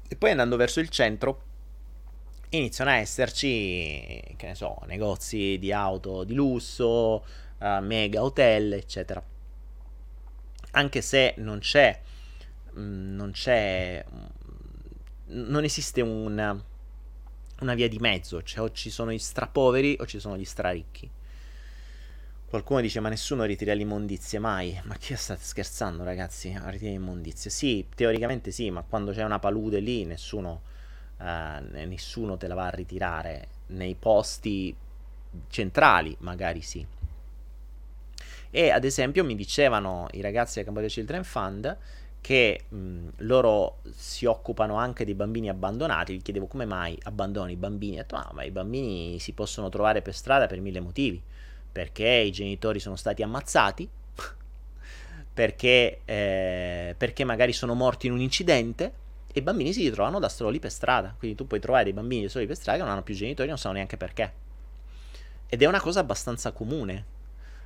e 0.07 0.15
poi 0.15 0.31
andando 0.31 0.55
verso 0.55 0.79
il 0.79 0.89
centro 0.89 1.43
iniziano 2.49 2.89
a 2.89 2.95
esserci, 2.95 4.21
che 4.35 4.47
ne 4.47 4.55
so, 4.55 4.79
negozi 4.87 5.57
di 5.59 5.71
auto 5.71 6.23
di 6.23 6.33
lusso, 6.33 7.23
uh, 7.59 7.79
mega 7.81 8.23
hotel, 8.23 8.73
eccetera. 8.73 9.21
Anche 10.71 11.01
se 11.01 11.33
non 11.37 11.59
c'è, 11.59 11.99
non 12.79 13.31
c'è, 13.31 14.03
mm, 14.11 14.25
non 15.49 15.63
esiste 15.63 16.01
un, 16.01 16.61
una 17.59 17.73
via 17.73 17.87
di 17.87 17.99
mezzo, 17.99 18.41
cioè 18.43 18.63
o 18.63 18.71
ci 18.71 18.89
sono 18.89 19.11
gli 19.11 19.19
strapoveri 19.19 19.97
o 19.99 20.05
ci 20.05 20.19
sono 20.19 20.37
gli 20.37 20.45
straricchi. 20.45 21.09
Qualcuno 22.49 22.81
dice 22.81 22.99
ma 22.99 23.09
nessuno 23.09 23.43
ritira 23.43 23.73
l'immondizie 23.73 24.39
mai. 24.39 24.79
Ma 24.85 24.95
chi 24.95 25.15
state 25.15 25.43
scherzando 25.43 26.03
ragazzi? 26.03 26.51
A 26.51 26.69
ritira 26.69 26.89
l'immondizie? 26.89 27.51
Sì, 27.51 27.85
teoricamente 27.93 28.49
sì, 28.49 28.71
ma 28.71 28.81
quando 28.81 29.11
c'è 29.11 29.23
una 29.23 29.37
palude 29.37 29.79
lì 29.79 30.03
nessuno, 30.05 30.61
uh, 31.17 31.23
nessuno 31.85 32.37
te 32.37 32.47
la 32.47 32.55
va 32.55 32.65
a 32.65 32.71
ritirare. 32.71 33.49
Nei 33.67 33.93
posti 33.93 34.75
centrali 35.47 36.15
magari 36.21 36.61
sì. 36.61 36.83
E 38.49 38.71
ad 38.71 38.83
esempio 38.83 39.23
mi 39.23 39.35
dicevano 39.35 40.07
i 40.13 40.21
ragazzi 40.21 40.55
del 40.55 40.65
Cambodia 40.65 40.89
Children 40.89 41.23
Fund 41.23 41.77
che 42.21 42.65
mh, 42.67 43.07
loro 43.17 43.79
si 43.91 44.25
occupano 44.25 44.75
anche 44.75 45.05
dei 45.05 45.15
bambini 45.15 45.49
abbandonati. 45.49 46.15
Gli 46.15 46.21
chiedevo 46.21 46.47
come 46.47 46.65
mai 46.65 46.97
abbandonano 47.03 47.51
i 47.51 47.55
bambini. 47.55 47.95
Ho 47.95 48.01
detto, 48.01 48.15
ah, 48.15 48.29
ma 48.33 48.43
i 48.43 48.51
bambini 48.51 49.19
si 49.19 49.33
possono 49.33 49.69
trovare 49.69 50.01
per 50.01 50.13
strada 50.13 50.47
per 50.47 50.59
mille 50.61 50.79
motivi. 50.79 51.21
Perché 51.71 52.07
i 52.07 52.31
genitori 52.31 52.79
sono 52.79 52.95
stati 52.95 53.21
ammazzati, 53.21 53.87
perché, 55.33 56.01
eh, 56.05 56.95
perché 56.97 57.23
magari 57.23 57.53
sono 57.53 57.73
morti 57.73 58.07
in 58.07 58.13
un 58.13 58.21
incidente 58.21 58.93
e 59.31 59.39
i 59.39 59.43
bambini 59.43 59.71
si 59.71 59.83
ritrovano 59.83 60.19
da 60.19 60.29
soli 60.29 60.59
per 60.59 60.71
strada. 60.71 61.15
Quindi 61.17 61.37
tu 61.37 61.47
puoi 61.47 61.59
trovare 61.59 61.85
dei 61.85 61.93
bambini 61.93 62.23
da 62.23 62.29
soli 62.29 62.47
per 62.47 62.55
strada 62.55 62.77
che 62.79 62.83
non 62.83 62.93
hanno 62.93 63.03
più 63.03 63.15
genitori 63.15 63.47
non 63.47 63.57
sanno 63.57 63.75
neanche 63.75 63.97
perché. 63.97 64.33
Ed 65.47 65.61
è 65.61 65.65
una 65.65 65.79
cosa 65.79 65.99
abbastanza 65.99 66.51
comune 66.51 67.17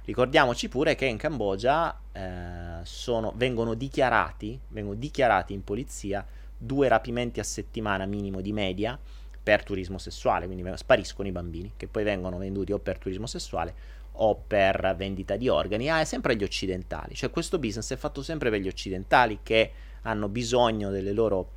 Ricordiamoci 0.06 0.68
pure 0.68 0.96
che 0.96 1.06
in 1.06 1.16
Cambogia 1.16 1.98
eh, 2.12 2.80
sono, 2.84 3.32
vengono, 3.38 3.74
dichiarati, 3.74 4.60
vengono 4.68 4.98
dichiarati 4.98 5.54
in 5.54 5.64
polizia 5.64 6.26
due 6.58 6.90
rapimenti 6.90 7.40
a 7.40 7.44
settimana 7.44 8.06
minimo 8.06 8.42
di 8.42 8.52
media 8.52 9.00
per 9.42 9.64
turismo 9.64 9.98
sessuale, 9.98 10.46
quindi 10.46 10.70
spariscono 10.76 11.30
i 11.30 11.32
bambini 11.32 11.72
che 11.78 11.88
poi 11.88 12.04
vengono 12.04 12.38
venduti 12.38 12.74
o 12.74 12.80
per 12.80 12.98
turismo 12.98 13.28
sessuale 13.28 14.02
o 14.16 14.36
per 14.36 14.94
vendita 14.98 15.38
di 15.38 15.48
organi, 15.48 15.90
ah, 15.90 16.02
è 16.02 16.06
sempre 16.06 16.36
gli 16.36 16.44
occidentali, 16.44 17.16
cioè 17.16 17.30
questo 17.30 17.58
business 17.58 17.94
è 17.94 17.96
fatto 17.96 18.22
sempre 18.22 18.50
per 18.50 18.60
gli 18.60 18.68
occidentali 18.68 19.40
che 19.42 19.72
hanno 20.04 20.28
bisogno 20.28 20.92
delle 20.92 21.14
loro, 21.14 21.50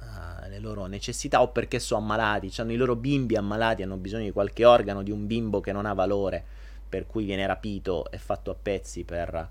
uh, 0.00 0.48
le 0.48 0.58
loro 0.58 0.86
necessità 0.86 1.42
o 1.42 1.48
perché 1.48 1.78
sono 1.78 2.00
ammalati, 2.00 2.52
hanno 2.58 2.72
i 2.72 2.76
loro 2.76 2.96
bimbi 2.96 3.36
ammalati, 3.36 3.82
hanno 3.82 3.96
bisogno 3.96 4.24
di 4.24 4.32
qualche 4.32 4.64
organo 4.64 5.02
di 5.02 5.12
un 5.12 5.26
bimbo 5.26 5.60
che 5.60 5.72
non 5.72 5.86
ha 5.86 5.94
valore 5.94 6.55
per 6.88 7.06
cui 7.06 7.24
viene 7.24 7.46
rapito 7.46 8.10
e 8.10 8.18
fatto 8.18 8.50
a 8.50 8.54
pezzi 8.54 9.04
per, 9.04 9.48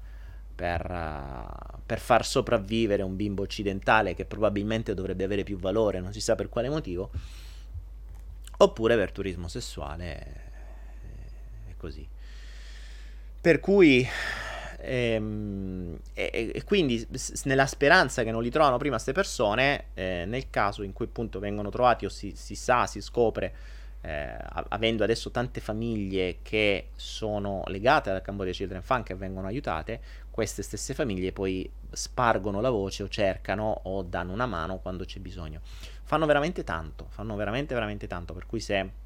per, 0.55 1.79
per, 1.85 1.99
far 1.99 2.25
sopravvivere 2.25 3.03
un 3.03 3.15
bimbo 3.15 3.43
occidentale 3.43 4.15
che 4.15 4.25
probabilmente 4.25 4.93
dovrebbe 4.93 5.23
avere 5.23 5.43
più 5.43 5.57
valore, 5.57 5.99
non 5.99 6.13
si 6.13 6.21
sa 6.21 6.35
per 6.35 6.49
quale 6.49 6.69
motivo, 6.69 7.11
oppure 8.57 8.95
per 8.95 9.11
turismo 9.11 9.47
sessuale 9.47 10.43
e 11.67 11.75
così. 11.77 12.07
Per 13.41 13.59
cui 13.59 14.07
ehm, 14.85 15.97
e, 16.13 16.51
e, 16.53 16.63
quindi 16.63 17.05
nella 17.43 17.65
speranza 17.65 18.23
che 18.23 18.31
non 18.31 18.41
li 18.41 18.49
trovano 18.49 18.77
prima 18.77 18.93
queste 18.93 19.11
persone, 19.11 19.85
eh, 19.93 20.23
nel 20.25 20.49
caso 20.49 20.83
in 20.83 20.93
cui 20.93 21.05
appunto 21.05 21.39
vengono 21.39 21.69
trovati 21.69 22.05
o 22.05 22.09
si, 22.09 22.33
si 22.35 22.55
sa, 22.55 22.87
si 22.87 23.01
scopre 23.01 23.53
eh, 24.05 24.37
avendo 24.69 25.03
adesso 25.03 25.31
tante 25.31 25.59
famiglie 25.59 26.37
che 26.43 26.89
sono 26.95 27.63
legate 27.65 28.11
alla 28.11 28.21
Cambodia 28.21 28.53
Children 28.53 28.83
Fund 28.83 29.03
che 29.03 29.15
vengono 29.15 29.47
aiutate, 29.47 29.99
queste 30.29 30.61
stesse 30.61 30.93
famiglie 30.93 31.31
poi 31.31 31.67
spargono 31.89 32.61
la 32.61 32.69
voce 32.69 33.01
o 33.01 33.09
cercano 33.09 33.81
o 33.83 34.03
danno 34.03 34.31
una 34.31 34.45
mano 34.45 34.77
quando 34.77 35.05
c'è 35.05 35.19
bisogno. 35.19 35.61
Fanno 36.03 36.27
veramente 36.27 36.63
tanto, 36.63 37.07
fanno 37.09 37.35
veramente 37.35 37.73
veramente 37.73 38.05
tanto, 38.05 38.33
per 38.33 38.45
cui 38.45 38.59
se 38.59 39.03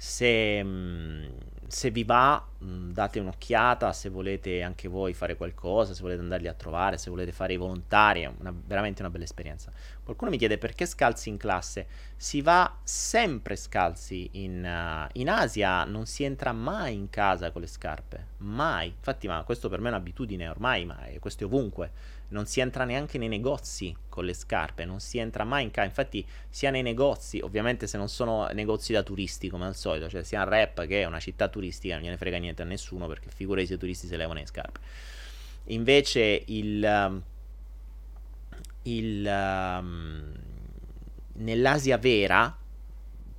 se, 0.00 0.62
mm, 0.62 1.26
se 1.68 1.90
vi 1.90 2.02
va, 2.02 2.42
mm, 2.64 2.92
date 2.92 3.20
un'occhiata, 3.20 3.92
se 3.92 4.08
volete 4.08 4.62
anche 4.62 4.88
voi 4.88 5.12
fare 5.12 5.36
qualcosa, 5.36 5.92
se 5.92 6.00
volete 6.00 6.20
andarli 6.20 6.48
a 6.48 6.54
trovare, 6.54 6.96
se 6.96 7.10
volete 7.10 7.30
fare 7.30 7.52
i 7.52 7.56
volontari, 7.58 8.22
è 8.22 8.32
una, 8.38 8.54
veramente 8.66 9.02
una 9.02 9.10
bella 9.10 9.24
esperienza. 9.24 9.70
Qualcuno 10.02 10.30
mi 10.30 10.38
chiede 10.38 10.56
perché 10.56 10.86
scalzi 10.86 11.28
in 11.28 11.36
classe? 11.36 11.86
Si 12.16 12.40
va 12.40 12.78
sempre 12.82 13.54
scalzi 13.54 14.30
in, 14.32 14.64
uh, 14.64 15.10
in 15.18 15.28
Asia, 15.28 15.84
non 15.84 16.06
si 16.06 16.24
entra 16.24 16.52
mai 16.52 16.94
in 16.94 17.10
casa 17.10 17.50
con 17.50 17.60
le 17.60 17.66
scarpe, 17.66 18.26
mai. 18.38 18.88
Infatti, 18.88 19.28
ma 19.28 19.42
questo 19.44 19.68
per 19.68 19.80
me 19.80 19.88
è 19.88 19.92
un'abitudine 19.92 20.48
ormai, 20.48 20.86
ma 20.86 20.98
questo 21.20 21.44
è 21.44 21.46
ovunque 21.46 21.90
non 22.28 22.46
si 22.46 22.60
entra 22.60 22.84
neanche 22.84 23.16
nei 23.18 23.28
negozi 23.28 23.96
con 24.08 24.24
le 24.24 24.34
scarpe, 24.34 24.84
non 24.84 25.00
si 25.00 25.18
entra 25.18 25.44
mai 25.44 25.64
in 25.64 25.70
casa. 25.70 25.86
Infatti, 25.86 26.26
sia 26.48 26.70
nei 26.70 26.82
negozi, 26.82 27.40
ovviamente 27.40 27.86
se 27.86 27.96
non 27.96 28.08
sono 28.08 28.46
negozi 28.52 28.92
da 28.92 29.02
turisti 29.02 29.48
come 29.48 29.66
al 29.66 29.74
solito, 29.74 30.08
cioè 30.08 30.22
sia 30.22 30.42
a 30.42 30.44
Rap 30.44 30.86
che 30.86 31.02
è 31.02 31.04
una 31.04 31.20
città 31.20 31.48
turistica, 31.48 31.94
non 31.94 32.04
gliene 32.04 32.16
frega 32.16 32.36
niente 32.38 32.62
a 32.62 32.66
nessuno 32.66 33.06
perché 33.06 33.30
figurati 33.30 33.66
se 33.66 33.74
i 33.74 33.78
turisti 33.78 34.06
se 34.06 34.16
levano 34.16 34.40
le 34.40 34.46
scarpe. 34.46 34.80
Invece 35.66 36.42
il, 36.46 36.82
um, 36.82 37.22
il 38.82 39.26
um, 39.26 40.32
nell'Asia 41.34 41.98
vera 41.98 42.56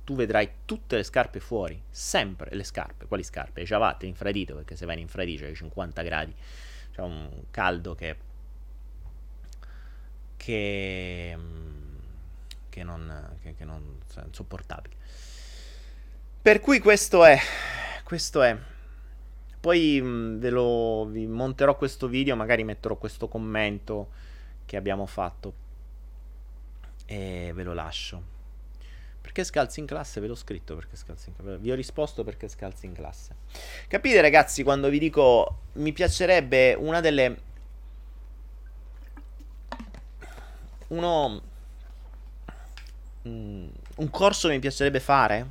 tu 0.04 0.14
vedrai 0.16 0.50
tutte 0.64 0.96
le 0.96 1.04
scarpe 1.04 1.38
fuori, 1.38 1.80
sempre 1.88 2.54
le 2.54 2.64
scarpe. 2.64 3.06
Quali 3.06 3.22
scarpe? 3.22 3.60
Le 3.60 3.66
ciabatte, 3.66 4.06
infradito, 4.06 4.56
perché 4.56 4.74
se 4.74 4.84
vai 4.84 4.96
in 4.96 5.02
infradito 5.02 5.44
c'è 5.44 5.54
50 5.54 6.02
gradi, 6.02 6.34
c'è 6.92 7.02
un 7.02 7.28
caldo 7.52 7.94
che 7.94 8.16
che, 10.40 11.34
mm, 11.36 11.96
che 12.70 12.82
non, 12.82 13.36
che, 13.42 13.54
che 13.54 13.64
non 13.66 14.00
cioè, 14.10 14.24
insopportabili. 14.24 14.96
Per 16.40 16.60
cui 16.60 16.78
questo 16.78 17.26
è, 17.26 17.38
questo 18.02 18.40
è. 18.40 18.56
Poi 19.60 20.00
mm, 20.00 20.38
ve 20.38 20.48
lo, 20.48 21.04
vi 21.04 21.26
monterò 21.26 21.76
questo 21.76 22.08
video, 22.08 22.36
magari 22.36 22.64
metterò 22.64 22.96
questo 22.96 23.28
commento 23.28 24.08
che 24.64 24.78
abbiamo 24.78 25.04
fatto. 25.04 25.52
e 27.04 27.52
ve 27.54 27.62
lo 27.62 27.74
lascio. 27.74 28.38
Perché 29.20 29.44
scalzi 29.44 29.80
in 29.80 29.86
classe? 29.86 30.20
Ve 30.20 30.28
l'ho 30.28 30.34
scritto 30.34 30.74
perché 30.74 30.96
scalzi 30.96 31.28
in 31.28 31.36
classe. 31.36 31.58
Vi 31.58 31.70
ho 31.70 31.74
risposto 31.74 32.24
perché 32.24 32.48
scalzi 32.48 32.86
in 32.86 32.94
classe. 32.94 33.36
Capite 33.88 34.22
ragazzi 34.22 34.62
quando 34.62 34.88
vi 34.88 34.98
dico 34.98 35.58
mi 35.74 35.92
piacerebbe 35.92 36.72
una 36.72 37.00
delle... 37.00 37.48
Uno... 40.90 41.42
Mm, 43.28 43.68
un 43.96 44.10
corso 44.10 44.48
che 44.48 44.54
mi 44.54 44.60
piacerebbe 44.60 45.00
fare? 45.00 45.46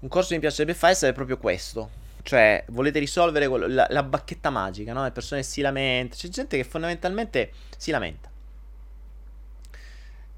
Un 0.00 0.08
corso 0.08 0.28
che 0.28 0.34
mi 0.34 0.40
piacerebbe 0.40 0.74
fare 0.74 0.94
sarebbe 0.94 1.16
proprio 1.16 1.38
questo. 1.38 2.00
Cioè, 2.22 2.64
volete 2.68 2.98
risolvere 2.98 3.48
quello, 3.48 3.66
la, 3.66 3.86
la, 3.90 4.02
bacchetta 4.02 4.50
magica, 4.50 4.92
no? 4.92 5.02
Le 5.02 5.10
persone 5.10 5.42
si 5.42 5.60
lamentano. 5.60 6.20
C'è 6.20 6.28
gente 6.28 6.56
che 6.56 6.64
fondamentalmente 6.64 7.52
si 7.76 7.90
lamenta. 7.90 8.30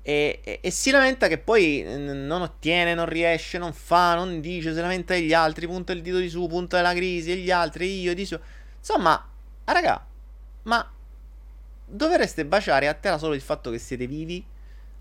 E, 0.07 0.41
e, 0.45 0.59
e, 0.63 0.71
si 0.71 0.91
lamenta 0.91 1.29
che 1.29 1.39
poi 1.39 1.83
non 1.83 2.43
ottiene, 2.43 2.95
non 2.95 3.07
riesce, 3.07 3.59
non 3.59 3.73
fa, 3.73 4.15
non 4.15 4.41
dice, 4.41 4.75
si 4.75 4.81
lamenta 4.81 5.15
degli 5.15 5.33
altri, 5.33 5.67
punta 5.67 5.93
il 5.93 6.03
dito 6.03 6.19
di 6.19 6.29
su, 6.29 6.47
punta 6.47 6.81
la 6.83 6.93
crisi, 6.95 7.33
e 7.33 7.37
gli 7.37 7.51
altri, 7.51 8.01
io 8.01 8.15
di 8.15 8.25
su. 8.27 8.39
Insomma, 8.79 9.27
raga, 9.65 10.07
ma 10.63 10.94
dovreste 11.85 12.45
baciare 12.47 12.89
a 12.89 12.95
terra 12.95 13.19
solo 13.19 13.35
il 13.35 13.41
fatto 13.41 13.71
che 13.71 13.79
siete 13.79 14.07
vivi, 14.07 14.45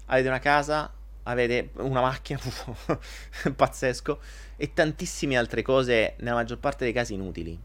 avete 0.05 0.27
una 0.27 0.39
casa, 0.39 0.91
avete 1.23 1.69
una 1.77 2.01
macchina, 2.01 2.39
pazzesco, 3.55 4.19
e 4.57 4.73
tantissime 4.73 5.37
altre 5.37 5.61
cose, 5.61 6.15
nella 6.19 6.35
maggior 6.35 6.59
parte 6.59 6.83
dei 6.83 6.93
casi 6.93 7.13
inutili. 7.13 7.59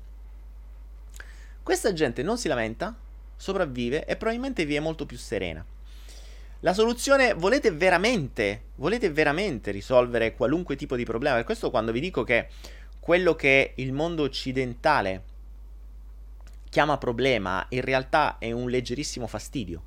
Questa 1.63 1.93
gente 1.93 2.23
non 2.23 2.39
si 2.39 2.49
lamenta, 2.49 2.97
sopravvive 3.37 4.05
e 4.05 4.17
probabilmente 4.17 4.65
vi 4.65 4.75
è 4.75 4.81
molto 4.81 5.07
più 5.07 5.17
serena. 5.17 5.65
La 6.61 6.75
soluzione, 6.75 7.35
volete 7.35 7.71
veramente, 7.71 8.63
volete 8.77 9.11
veramente 9.11 9.71
risolvere 9.71 10.35
qualunque 10.35 10.75
tipo 10.75 10.97
di 10.97 11.05
problema? 11.05 11.37
Per 11.37 11.45
questo 11.45 11.71
quando 11.71 11.93
vi 11.93 12.01
dico 12.01 12.25
che 12.25 12.49
quello 12.99 13.37
che 13.37 13.75
il 13.77 13.93
mondo 13.93 14.25
occidentale 14.25 15.23
chiama 16.69 16.99
problema, 16.99 17.65
in 17.71 17.81
realtà 17.81 18.39
è 18.39 18.51
un 18.53 18.69
leggerissimo 18.69 19.27
fastidio. 19.27 19.83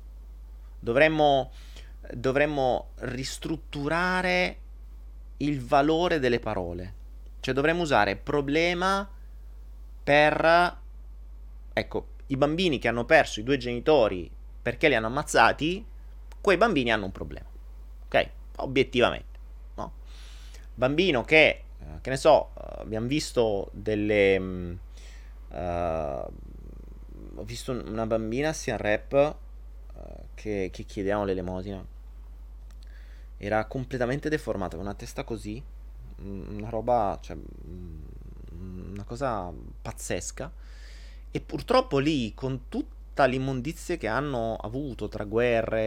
Dovremmo, 0.78 1.52
dovremmo 2.12 2.90
ristrutturare 2.96 4.58
il 5.38 5.60
valore 5.64 6.18
delle 6.18 6.40
parole. 6.40 6.94
Cioè 7.40 7.54
dovremmo 7.54 7.82
usare 7.82 8.16
problema 8.16 9.08
per... 10.02 10.80
Ecco, 11.74 12.06
i 12.26 12.36
bambini 12.36 12.78
che 12.78 12.88
hanno 12.88 13.04
perso 13.04 13.40
i 13.40 13.44
due 13.44 13.56
genitori 13.56 14.30
perché 14.62 14.88
li 14.88 14.94
hanno 14.94 15.06
ammazzati 15.06 15.84
quei 16.42 16.56
bambini 16.56 16.90
hanno 16.90 17.06
un 17.06 17.12
problema. 17.12 17.46
Ok? 18.06 18.28
Obiettivamente. 18.56 19.38
No? 19.76 19.92
Bambino 20.74 21.24
che, 21.24 21.62
eh, 21.78 22.00
che 22.00 22.10
ne 22.10 22.16
so, 22.16 22.50
eh, 22.58 22.80
abbiamo 22.80 23.06
visto 23.06 23.70
delle... 23.72 24.78
Uh, 25.48 26.26
ho 27.34 27.44
visto 27.44 27.72
una 27.72 28.06
bambina 28.06 28.52
sia 28.52 28.74
in 28.74 28.78
rap 28.80 29.36
uh, 29.94 30.00
che, 30.34 30.70
che 30.72 30.82
chiedevano 30.84 31.24
l'elemosina. 31.24 31.84
Era 33.36 33.64
completamente 33.66 34.28
deformata, 34.28 34.76
con 34.76 34.84
una 34.84 34.94
testa 34.94 35.24
così. 35.24 35.62
Una 36.18 36.68
roba, 36.68 37.18
cioè, 37.20 37.36
una 38.52 39.04
cosa 39.04 39.52
pazzesca. 39.82 40.52
E 41.30 41.40
purtroppo 41.40 41.98
lì, 41.98 42.34
con 42.34 42.68
tutta 42.68 43.24
l'immondizia 43.24 43.96
che 43.96 44.06
hanno 44.06 44.56
avuto 44.56 45.08
tra 45.08 45.24
guerre 45.24 45.80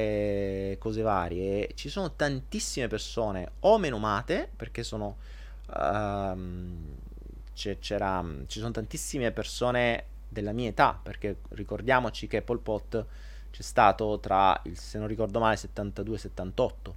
e 0.71 0.77
cose 0.79 1.01
varie, 1.01 1.71
ci 1.75 1.87
sono 1.89 2.13
tantissime 2.15 2.87
persone 2.87 3.51
o 3.61 3.77
menomate, 3.77 4.49
perché 4.55 4.83
sono... 4.83 5.17
Uh, 5.67 7.03
c'era, 7.55 8.23
ci 8.47 8.59
sono 8.59 8.71
tantissime 8.71 9.31
persone 9.31 10.03
della 10.35 10.51
mia 10.51 10.67
età, 10.67 10.99
perché 11.01 11.37
ricordiamoci 11.49 12.27
che 12.27 12.41
Pol 12.41 12.59
Pot 12.59 13.05
c'è 13.51 13.61
stato 13.61 14.19
tra, 14.19 14.59
il, 14.65 14.77
se 14.77 14.97
non 14.97 15.07
ricordo 15.07 15.39
male, 15.39 15.55
72 15.55 16.15
e 16.15 16.19
78, 16.19 16.95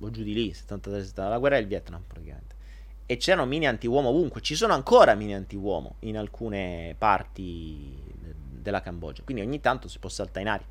o 0.00 0.10
giù 0.10 0.22
di 0.22 0.32
lì, 0.32 0.54
73 0.54 1.04
70, 1.04 1.28
la 1.28 1.38
guerra 1.38 1.56
del 1.56 1.66
Vietnam 1.66 2.02
praticamente. 2.06 2.56
E 3.04 3.18
c'erano 3.18 3.44
mini 3.44 3.66
anti-uomo 3.66 4.08
ovunque, 4.08 4.40
ci 4.40 4.54
sono 4.54 4.72
ancora 4.72 5.14
mini 5.14 5.34
anti-uomo 5.34 5.96
in 6.00 6.16
alcune 6.16 6.94
parti 6.96 7.94
della 8.50 8.80
Cambogia. 8.80 9.22
Quindi 9.22 9.42
ogni 9.42 9.60
tanto 9.60 9.86
si 9.88 9.98
può 9.98 10.08
saltare 10.08 10.40
in 10.40 10.48
aria. 10.48 10.66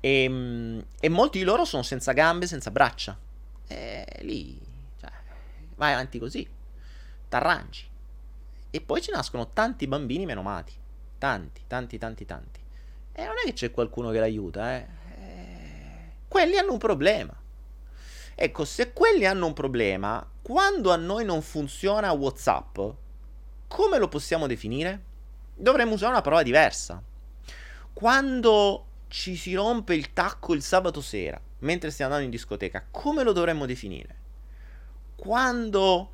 E, 0.00 0.22
ehm, 0.24 0.84
e 0.98 1.08
molti 1.08 1.38
di 1.38 1.44
loro 1.44 1.64
sono 1.64 1.84
senza 1.84 2.12
gambe, 2.12 2.46
senza 2.46 2.72
braccia. 2.72 3.16
E 3.68 4.04
lì, 4.22 4.60
cioè, 4.98 5.10
vai 5.76 5.92
avanti 5.92 6.18
così, 6.18 6.48
t'arrangi. 7.28 7.92
E 8.74 8.80
poi 8.80 9.00
ci 9.00 9.12
nascono 9.12 9.52
tanti 9.52 9.86
bambini 9.86 10.26
menomati. 10.26 10.72
Tanti, 11.18 11.62
tanti, 11.68 11.96
tanti, 11.96 12.24
tanti. 12.24 12.60
E 13.12 13.24
non 13.24 13.34
è 13.40 13.44
che 13.44 13.52
c'è 13.52 13.70
qualcuno 13.70 14.10
che 14.10 14.18
l'aiuta, 14.18 14.74
eh. 14.74 14.86
eh. 15.16 16.12
Quelli 16.26 16.56
hanno 16.56 16.72
un 16.72 16.78
problema. 16.78 17.32
Ecco, 18.34 18.64
se 18.64 18.92
quelli 18.92 19.26
hanno 19.26 19.46
un 19.46 19.52
problema, 19.52 20.28
quando 20.42 20.90
a 20.90 20.96
noi 20.96 21.24
non 21.24 21.40
funziona 21.40 22.10
WhatsApp, 22.10 22.80
come 23.68 23.98
lo 23.98 24.08
possiamo 24.08 24.48
definire? 24.48 25.12
dovremmo 25.54 25.94
usare 25.94 26.10
una 26.10 26.20
parola 26.20 26.42
diversa. 26.42 27.00
Quando 27.92 28.86
ci 29.06 29.36
si 29.36 29.54
rompe 29.54 29.94
il 29.94 30.12
tacco 30.12 30.52
il 30.52 30.62
sabato 30.62 31.00
sera, 31.00 31.40
mentre 31.60 31.92
stiamo 31.92 32.12
andando 32.12 32.32
in 32.34 32.36
discoteca, 32.36 32.84
come 32.90 33.22
lo 33.22 33.30
dovremmo 33.32 33.66
definire? 33.66 34.16
Quando... 35.14 36.10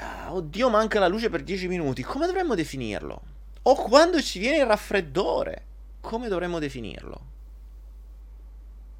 Ah, 0.00 0.34
oddio, 0.34 0.68
manca 0.68 0.98
la 0.98 1.08
luce 1.08 1.30
per 1.30 1.42
10 1.42 1.68
minuti, 1.68 2.02
come 2.02 2.26
dovremmo 2.26 2.54
definirlo? 2.54 3.22
O 3.62 3.74
quando 3.74 4.20
ci 4.20 4.38
viene 4.38 4.58
il 4.58 4.66
raffreddore, 4.66 5.64
come 6.00 6.28
dovremmo 6.28 6.58
definirlo? 6.58 7.28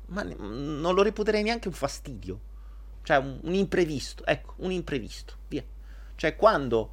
Ma 0.07 0.23
non 0.23 0.95
lo 0.95 1.03
reputerei 1.03 1.43
neanche 1.43 1.69
un 1.69 1.75
fastidio. 1.75 2.49
Cioè, 3.03 3.17
un, 3.17 3.39
un 3.43 3.55
imprevisto. 3.55 4.25
Ecco, 4.27 4.55
un 4.59 4.73
imprevisto. 4.73 5.35
Via. 5.49 5.65
Cioè, 6.17 6.37
quando 6.37 6.91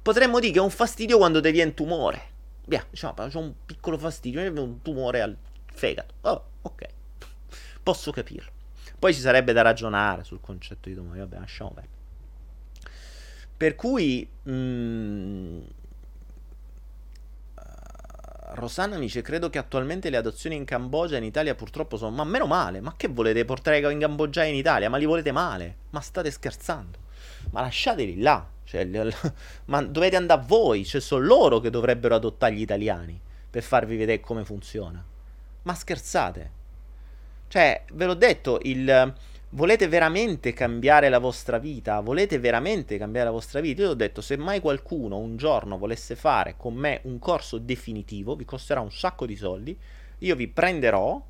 Potremmo 0.00 0.38
dire 0.38 0.52
che 0.52 0.58
è 0.58 0.62
un 0.62 0.70
fastidio 0.70 1.16
quando 1.16 1.40
ti 1.40 1.50
viene 1.50 1.70
un 1.70 1.74
tumore. 1.74 2.32
Via, 2.66 2.84
diciamo, 2.88 3.14
c'è 3.14 3.36
un 3.36 3.52
piccolo 3.66 3.98
fastidio, 3.98 4.40
un 4.62 4.82
tumore 4.82 5.20
al 5.20 5.36
fegato. 5.66 6.14
Oh, 6.22 6.44
ok. 6.62 6.86
Posso 7.82 8.12
capirlo. 8.12 8.52
Poi 8.98 9.12
ci 9.12 9.20
sarebbe 9.20 9.52
da 9.52 9.62
ragionare 9.62 10.22
sul 10.22 10.40
concetto 10.40 10.88
di 10.88 10.94
tumore, 10.94 11.18
vabbè, 11.18 11.38
lasciamo 11.38 11.70
perdere. 11.70 11.93
Per 13.56 13.74
cui... 13.74 14.28
Mh, 14.42 14.52
mm, 14.52 15.62
Rosanna 18.54 18.96
mi 18.96 19.02
dice: 19.02 19.22
Credo 19.22 19.50
che 19.50 19.58
attualmente 19.58 20.10
le 20.10 20.16
adozioni 20.16 20.56
in 20.56 20.64
Cambogia 20.64 21.16
e 21.16 21.18
in 21.18 21.24
Italia 21.24 21.54
purtroppo 21.54 21.96
sono. 21.96 22.14
Ma 22.14 22.24
meno 22.24 22.46
male, 22.46 22.80
ma 22.80 22.94
che 22.96 23.08
volete 23.08 23.44
portare 23.44 23.78
in 23.90 23.98
Cambogia 23.98 24.44
e 24.44 24.48
in 24.48 24.54
Italia? 24.54 24.88
Ma 24.88 24.96
li 24.96 25.06
volete 25.06 25.32
male? 25.32 25.76
Ma 25.90 26.00
state 26.00 26.30
scherzando? 26.30 26.98
Ma 27.50 27.60
lasciateli 27.60 28.20
là. 28.20 28.46
Cioè, 28.64 28.88
ma 29.66 29.82
dovete 29.82 30.16
andare 30.16 30.42
voi, 30.46 30.84
cioè 30.84 31.00
sono 31.00 31.24
loro 31.24 31.60
che 31.60 31.70
dovrebbero 31.70 32.14
adottare 32.14 32.54
gli 32.54 32.60
italiani 32.60 33.20
per 33.50 33.62
farvi 33.62 33.96
vedere 33.96 34.20
come 34.20 34.44
funziona. 34.44 35.04
Ma 35.62 35.74
scherzate? 35.74 36.62
Cioè, 37.48 37.84
ve 37.92 38.04
l'ho 38.06 38.14
detto, 38.14 38.58
il 38.62 39.14
volete 39.54 39.86
veramente 39.86 40.52
cambiare 40.52 41.08
la 41.08 41.18
vostra 41.18 41.58
vita? 41.58 42.00
Volete 42.00 42.38
veramente 42.38 42.98
cambiare 42.98 43.26
la 43.26 43.32
vostra 43.32 43.60
vita? 43.60 43.82
Io 43.82 43.90
ho 43.90 43.94
detto, 43.94 44.20
se 44.20 44.36
mai 44.36 44.60
qualcuno 44.60 45.16
un 45.16 45.36
giorno 45.36 45.78
volesse 45.78 46.16
fare 46.16 46.56
con 46.56 46.74
me 46.74 47.00
un 47.04 47.18
corso 47.18 47.58
definitivo, 47.58 48.34
vi 48.34 48.44
costerà 48.44 48.80
un 48.80 48.90
sacco 48.90 49.26
di 49.26 49.36
soldi, 49.36 49.76
io 50.18 50.36
vi 50.36 50.48
prenderò, 50.48 51.22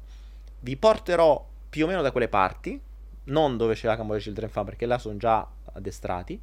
vi 0.61 0.77
porterò 0.77 1.47
più 1.68 1.85
o 1.85 1.89
meno 1.89 2.03
da 2.03 2.12
quelle 2.12 2.29
parti, 2.29 2.81
non 3.25 3.57
dove 3.57 3.75
c'è 3.75 3.87
la 3.87 3.97
Cambodia 3.97 4.22
Children 4.22 4.49
Farm 4.49 4.66
perché 4.66 4.87
là 4.87 4.99
sono 4.99 5.16
già 5.16 5.47
addestrati, 5.72 6.41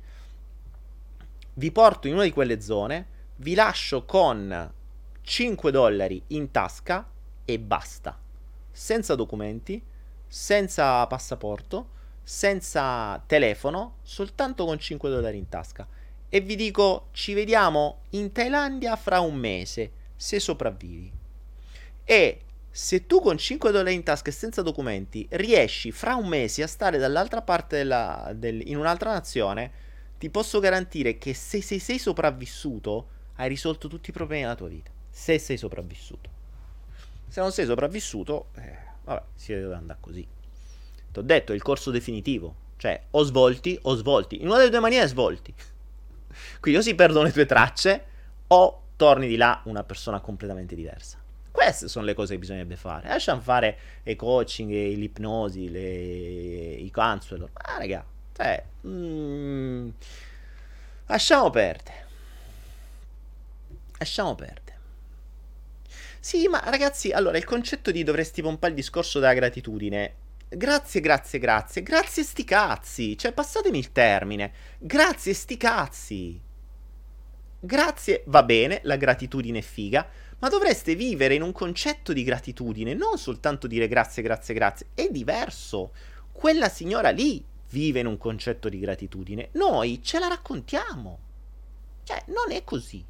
vi 1.53 1.71
porto 1.71 2.07
in 2.07 2.13
una 2.13 2.23
di 2.23 2.32
quelle 2.32 2.61
zone, 2.61 3.07
vi 3.38 3.55
lascio 3.55 4.05
con 4.05 4.71
5 5.21 5.71
dollari 5.71 6.21
in 6.27 6.51
tasca 6.51 7.09
e 7.43 7.59
basta. 7.59 8.19
Senza 8.69 9.15
documenti, 9.15 9.82
senza 10.34 11.05
passaporto, 11.07 11.89
senza 12.23 13.21
telefono, 13.27 13.97
soltanto 14.01 14.63
con 14.63 14.79
5 14.79 15.09
dollari 15.09 15.38
in 15.38 15.49
tasca. 15.49 15.86
E 16.29 16.39
vi 16.39 16.55
dico, 16.55 17.09
ci 17.11 17.34
vediamo 17.34 18.03
in 18.11 18.32
Thailandia 18.32 18.95
fra 18.95 19.19
un 19.19 19.36
mese, 19.36 19.91
se 20.15 20.39
sopravvivi. 20.39 21.11
E 22.05 22.41
se 22.69 23.05
tu 23.05 23.19
con 23.19 23.38
5 23.38 23.71
dollari 23.71 23.93
in 23.93 24.03
tasca 24.03 24.29
e 24.29 24.34
senza 24.34 24.61
documenti 24.61 25.27
riesci 25.32 25.91
fra 25.91 26.15
un 26.15 26.29
mese 26.29 26.63
a 26.63 26.67
stare 26.67 26.97
dall'altra 26.97 27.41
parte 27.41 27.75
della, 27.75 28.32
del, 28.34 28.65
in 28.65 28.77
un'altra 28.77 29.11
nazione, 29.11 29.69
ti 30.17 30.29
posso 30.29 30.61
garantire 30.61 31.17
che 31.17 31.34
se, 31.34 31.61
se 31.61 31.77
sei 31.77 31.99
sopravvissuto, 31.99 33.07
hai 33.36 33.49
risolto 33.49 33.89
tutti 33.89 34.11
i 34.11 34.13
problemi 34.13 34.43
della 34.43 34.55
tua 34.55 34.69
vita. 34.69 34.91
Se 35.09 35.38
sei 35.38 35.57
sopravvissuto. 35.57 36.29
Se 37.27 37.41
non 37.41 37.51
sei 37.51 37.65
sopravvissuto, 37.65 38.47
eh, 38.55 38.90
vabbè, 39.04 39.22
si 39.36 39.54
deve 39.54 39.76
andare 39.76 39.99
così. 40.02 40.28
Ti 41.12 41.20
ho 41.20 41.22
detto, 41.22 41.54
il 41.54 41.62
corso 41.62 41.91
definitivo. 41.91 42.56
Cioè, 42.78 42.99
o 43.12 43.24
svolti 43.24 43.78
o 43.84 43.95
svolti. 43.95 44.41
In 44.41 44.47
una 44.47 44.58
delle 44.58 44.70
due 44.70 44.80
maniere 44.80 45.08
svolti. 45.08 45.54
Quindi 46.60 46.80
o 46.80 46.84
si 46.84 46.95
perdono 46.95 47.26
le 47.26 47.32
tue 47.32 47.45
tracce 47.45 48.06
o 48.47 48.82
torni 48.95 49.28
di 49.28 49.36
là 49.36 49.62
una 49.66 49.84
persona 49.84 50.20
completamente 50.20 50.76
diversa. 50.76 51.20
Queste 51.52 51.89
sono 51.89 52.06
le 52.06 52.14
cose 52.14 52.34
che 52.34 52.39
bisognerebbe 52.39 52.78
fare. 52.78 53.08
Lasciamo 53.10 53.41
fare 53.41 53.78
i 54.04 54.16
coaching, 54.16 54.72
l'ipnosi, 54.72 55.70
le, 55.70 55.80
i 55.80 56.89
counselor. 56.89 57.49
Ma 57.54 57.78
raga, 57.78 58.06
cioè, 58.36 58.64
mm, 58.88 59.89
lasciamo 61.08 61.49
perdere. 61.49 62.06
Lasciamo 63.97 64.34
perdere. 64.34 64.70
Sì, 66.24 66.47
ma 66.47 66.61
ragazzi, 66.63 67.09
allora 67.09 67.39
il 67.39 67.45
concetto 67.45 67.89
di 67.89 68.03
dovresti 68.03 68.43
pompare 68.43 68.74
il 68.74 68.78
discorso 68.78 69.17
della 69.17 69.34
gratitudine. 69.34 70.13
Grazie, 70.47 71.01
grazie, 71.01 71.39
grazie. 71.39 71.82
Grazie 71.82 72.22
sti 72.22 72.43
cazzi. 72.43 73.17
Cioè, 73.17 73.32
passatemi 73.34 73.80
il 73.80 73.91
termine. 73.91 74.53
Grazie 74.78 75.34
sti 75.34 75.57
cazzi. 75.57 76.41
Grazie, 77.59 78.22
va 78.28 78.43
bene, 78.43 78.82
la 78.84 78.97
gratitudine 78.97 79.59
è 79.59 79.63
figa, 79.63 80.07
ma 80.38 80.47
dovreste 80.47 80.93
vivere 80.93 81.34
in 81.34 81.41
un 81.41 81.51
concetto 81.51 82.13
di 82.13 82.24
gratitudine, 82.24 82.93
non 82.93 83.17
soltanto 83.17 83.65
dire 83.65 83.88
grazie, 83.88 84.22
grazie, 84.22 84.53
grazie. 84.53 84.88
È 84.93 85.07
diverso. 85.09 85.91
Quella 86.32 86.69
signora 86.69 87.09
lì 87.09 87.43
vive 87.72 87.99
in 87.99 88.05
un 88.05 88.17
concetto 88.17 88.69
di 88.69 88.78
gratitudine. 88.78 89.49
Noi 89.53 90.01
ce 90.03 90.19
la 90.19 90.28
raccontiamo. 90.28 91.19
Cioè, 92.03 92.26
non 92.28 92.55
è 92.55 92.63
così. 92.63 93.03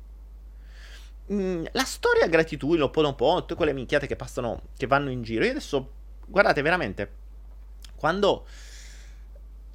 Mm, 1.32 1.66
la 1.72 1.84
storia 1.84 2.28
gratitudine, 2.28 2.90
po', 2.90 3.36
tutte 3.40 3.56
quelle 3.56 3.74
minchiate 3.74 4.08
che 4.08 4.16
passano, 4.16 4.64
che 4.76 4.88
vanno 4.88 5.10
in 5.10 5.22
giro. 5.22 5.46
Io 5.46 5.52
adesso, 5.52 5.92
guardate, 6.26 6.62
veramente, 6.62 7.12
quando 7.96 8.46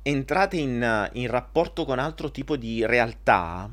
entrate 0.02 0.57
in, 0.57 1.11
in 1.14 1.26
rapporto 1.28 1.84
con 1.84 1.98
altro 1.98 2.30
tipo 2.30 2.57
di 2.57 2.84
realtà, 2.84 3.72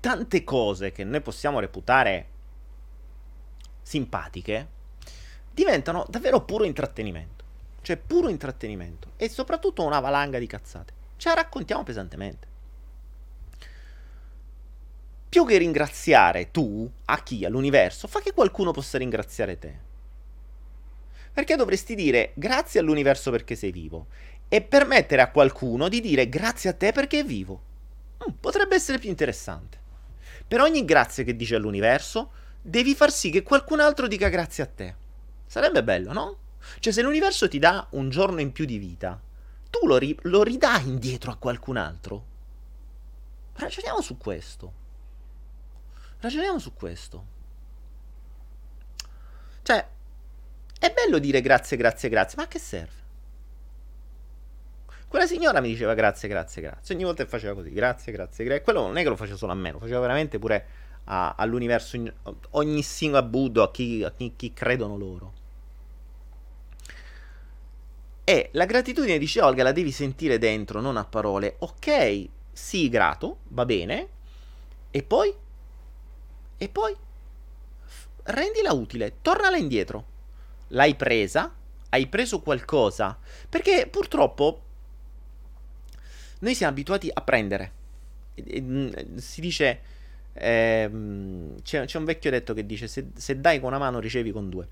tante 0.00 0.44
cose 0.44 0.92
che 0.92 1.04
noi 1.04 1.20
possiamo 1.20 1.60
reputare 1.60 2.28
simpatiche 3.82 4.68
diventano 5.50 6.04
davvero 6.08 6.44
puro 6.44 6.64
intrattenimento. 6.64 7.44
Cioè 7.80 7.96
puro 7.96 8.28
intrattenimento. 8.28 9.12
E 9.16 9.28
soprattutto 9.28 9.82
una 9.82 10.00
valanga 10.00 10.38
di 10.38 10.46
cazzate. 10.46 10.92
Ce 11.16 11.28
la 11.28 11.36
raccontiamo 11.36 11.82
pesantemente. 11.84 12.47
Più 15.28 15.44
che 15.44 15.58
ringraziare 15.58 16.50
tu 16.50 16.90
a 17.04 17.22
chi? 17.22 17.44
All'universo, 17.44 18.08
fa 18.08 18.20
che 18.20 18.32
qualcuno 18.32 18.72
possa 18.72 18.96
ringraziare 18.96 19.58
te. 19.58 19.78
Perché 21.32 21.54
dovresti 21.54 21.94
dire 21.94 22.32
grazie 22.34 22.80
all'universo 22.80 23.30
perché 23.30 23.54
sei 23.54 23.70
vivo 23.70 24.06
e 24.48 24.62
permettere 24.62 25.20
a 25.20 25.30
qualcuno 25.30 25.88
di 25.88 26.00
dire 26.00 26.30
grazie 26.30 26.70
a 26.70 26.72
te 26.72 26.92
perché 26.92 27.20
è 27.20 27.24
vivo. 27.24 27.60
Mm, 28.26 28.32
potrebbe 28.40 28.74
essere 28.74 28.98
più 28.98 29.10
interessante. 29.10 29.78
Per 30.48 30.60
ogni 30.60 30.84
grazie 30.86 31.24
che 31.24 31.36
dici 31.36 31.54
all'universo, 31.54 32.30
devi 32.62 32.94
far 32.94 33.12
sì 33.12 33.28
che 33.28 33.42
qualcun 33.42 33.80
altro 33.80 34.08
dica 34.08 34.28
grazie 34.28 34.62
a 34.62 34.66
te. 34.66 34.94
Sarebbe 35.46 35.84
bello, 35.84 36.12
no? 36.14 36.38
Cioè, 36.80 36.92
se 36.92 37.02
l'universo 37.02 37.48
ti 37.48 37.58
dà 37.58 37.86
un 37.90 38.08
giorno 38.08 38.40
in 38.40 38.50
più 38.50 38.64
di 38.64 38.78
vita, 38.78 39.20
tu 39.68 39.86
lo, 39.86 39.98
ri- 39.98 40.18
lo 40.22 40.42
ridai 40.42 40.88
indietro 40.88 41.30
a 41.30 41.36
qualcun 41.36 41.76
altro? 41.76 42.24
Ragioniamo 43.52 44.00
su 44.00 44.16
questo. 44.16 44.86
Ragioniamo 46.20 46.58
su 46.58 46.74
questo. 46.74 47.36
Cioè, 49.62 49.86
è 50.80 50.92
bello 50.92 51.18
dire 51.18 51.40
grazie, 51.40 51.76
grazie, 51.76 52.08
grazie, 52.08 52.36
ma 52.36 52.44
a 52.44 52.48
che 52.48 52.58
serve? 52.58 52.96
Quella 55.08 55.26
signora 55.26 55.60
mi 55.60 55.68
diceva 55.68 55.94
grazie, 55.94 56.28
grazie, 56.28 56.60
grazie. 56.60 56.94
Ogni 56.94 57.04
volta 57.04 57.22
che 57.22 57.28
faceva 57.28 57.54
così, 57.54 57.70
grazie, 57.72 58.12
grazie, 58.12 58.44
grazie. 58.44 58.62
Quello 58.62 58.82
non 58.82 58.96
è 58.96 59.02
che 59.02 59.08
lo 59.08 59.16
faceva 59.16 59.36
solo 59.36 59.52
a 59.52 59.54
me, 59.54 59.72
lo 59.72 59.78
faceva 59.78 60.00
veramente 60.00 60.38
pure 60.38 60.66
a, 61.04 61.34
all'universo, 61.36 62.02
ogni 62.50 62.82
singolo 62.82 63.26
Buddha, 63.26 63.64
a 63.64 63.70
chi, 63.70 64.02
a 64.02 64.12
chi, 64.12 64.34
chi 64.36 64.52
credono 64.52 64.96
loro. 64.96 65.32
E 68.24 68.50
la 68.52 68.66
gratitudine, 68.66 69.16
dice 69.16 69.40
Olga, 69.40 69.62
la 69.62 69.72
devi 69.72 69.90
sentire 69.90 70.36
dentro, 70.36 70.80
non 70.82 70.98
a 70.98 71.04
parole. 71.04 71.56
Ok, 71.60 72.28
sii 72.52 72.90
grato, 72.90 73.38
va 73.48 73.64
bene. 73.64 74.08
E 74.90 75.02
poi? 75.02 75.34
E 76.58 76.68
poi? 76.68 76.94
Rendila 78.24 78.72
utile, 78.72 79.18
tornala 79.22 79.56
indietro. 79.56 80.16
L'hai 80.68 80.94
presa? 80.96 81.54
Hai 81.88 82.06
preso 82.08 82.40
qualcosa? 82.40 83.18
Perché 83.48 83.88
purtroppo 83.90 84.62
noi 86.40 86.54
siamo 86.54 86.72
abituati 86.72 87.10
a 87.12 87.22
prendere. 87.22 87.72
Mm, 88.60 89.16
si 89.16 89.40
dice, 89.40 89.80
eh, 90.34 90.90
c'è, 91.62 91.84
c'è, 91.84 91.98
un 91.98 92.04
vecchio 92.04 92.30
detto 92.30 92.54
che 92.54 92.66
dice, 92.66 92.86
se, 92.86 93.06
se 93.14 93.40
dai 93.40 93.58
con 93.60 93.68
una 93.68 93.78
mano 93.78 93.98
ricevi 93.98 94.30
con 94.30 94.50
due. 94.50 94.68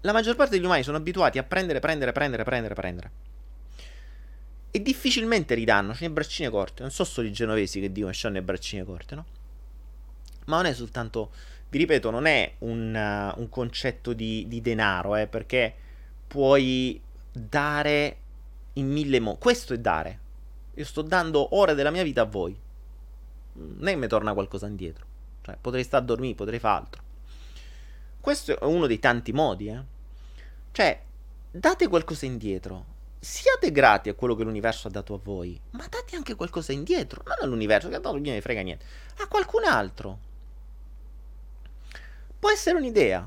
La 0.00 0.12
maggior 0.12 0.34
parte 0.34 0.56
degli 0.56 0.64
umani 0.64 0.82
sono 0.82 0.96
abituati 0.96 1.38
a 1.38 1.44
prendere, 1.44 1.78
prendere, 1.78 2.12
prendere, 2.12 2.42
prendere, 2.42 2.74
prendere. 2.74 3.10
E 4.72 4.82
difficilmente 4.82 5.54
ridanno, 5.54 5.92
c'è 5.92 6.02
le 6.02 6.10
braccine 6.10 6.50
corte. 6.50 6.82
Non 6.82 6.90
so 6.90 7.04
solo 7.04 7.28
i 7.28 7.32
genovesi 7.32 7.78
che 7.78 7.92
dicono 7.92 8.12
che 8.12 8.26
hanno 8.26 8.36
le 8.36 8.42
braccine 8.42 8.84
corte, 8.84 9.14
no? 9.14 9.24
Ma 10.46 10.56
non 10.56 10.66
è 10.66 10.74
soltanto, 10.74 11.30
vi 11.70 11.78
ripeto, 11.78 12.10
non 12.10 12.26
è 12.26 12.54
un, 12.58 12.94
uh, 12.94 13.40
un 13.40 13.48
concetto 13.48 14.12
di, 14.12 14.46
di 14.48 14.60
denaro, 14.60 15.16
eh, 15.16 15.26
perché 15.26 15.74
puoi 16.26 17.00
dare 17.30 18.16
in 18.74 18.90
mille 18.90 19.20
modi. 19.20 19.38
Questo 19.38 19.74
è 19.74 19.78
dare. 19.78 20.18
Io 20.74 20.84
sto 20.84 21.02
dando 21.02 21.56
ore 21.56 21.74
della 21.74 21.90
mia 21.90 22.02
vita 22.02 22.22
a 22.22 22.26
voi. 22.26 22.52
È 22.54 23.84
che 23.84 23.96
mi 23.96 24.06
torna 24.06 24.32
qualcosa 24.32 24.66
indietro. 24.66 25.06
Cioè, 25.42 25.56
potrei 25.60 25.84
stare 25.84 26.02
a 26.02 26.06
dormire, 26.06 26.34
potrei 26.34 26.58
fare 26.58 26.78
altro. 26.78 27.02
Questo 28.20 28.58
è 28.58 28.64
uno 28.64 28.86
dei 28.86 28.98
tanti 28.98 29.32
modi, 29.32 29.68
eh. 29.68 29.82
Cioè, 30.70 31.02
date 31.50 31.88
qualcosa 31.88 32.24
indietro. 32.24 32.86
Siate 33.18 33.70
grati 33.70 34.08
a 34.08 34.14
quello 34.14 34.34
che 34.34 34.44
l'universo 34.44 34.88
ha 34.88 34.90
dato 34.90 35.14
a 35.14 35.20
voi, 35.22 35.60
ma 35.70 35.86
date 35.88 36.16
anche 36.16 36.34
qualcosa 36.34 36.72
indietro. 36.72 37.22
Non 37.26 37.36
all'universo, 37.40 37.88
che 37.88 37.96
a 37.96 38.00
non 38.00 38.18
gliene 38.18 38.40
frega 38.40 38.62
niente. 38.62 38.84
A 39.18 39.28
qualcun 39.28 39.64
altro. 39.64 40.30
Può 42.42 42.50
essere 42.50 42.76
un'idea. 42.76 43.24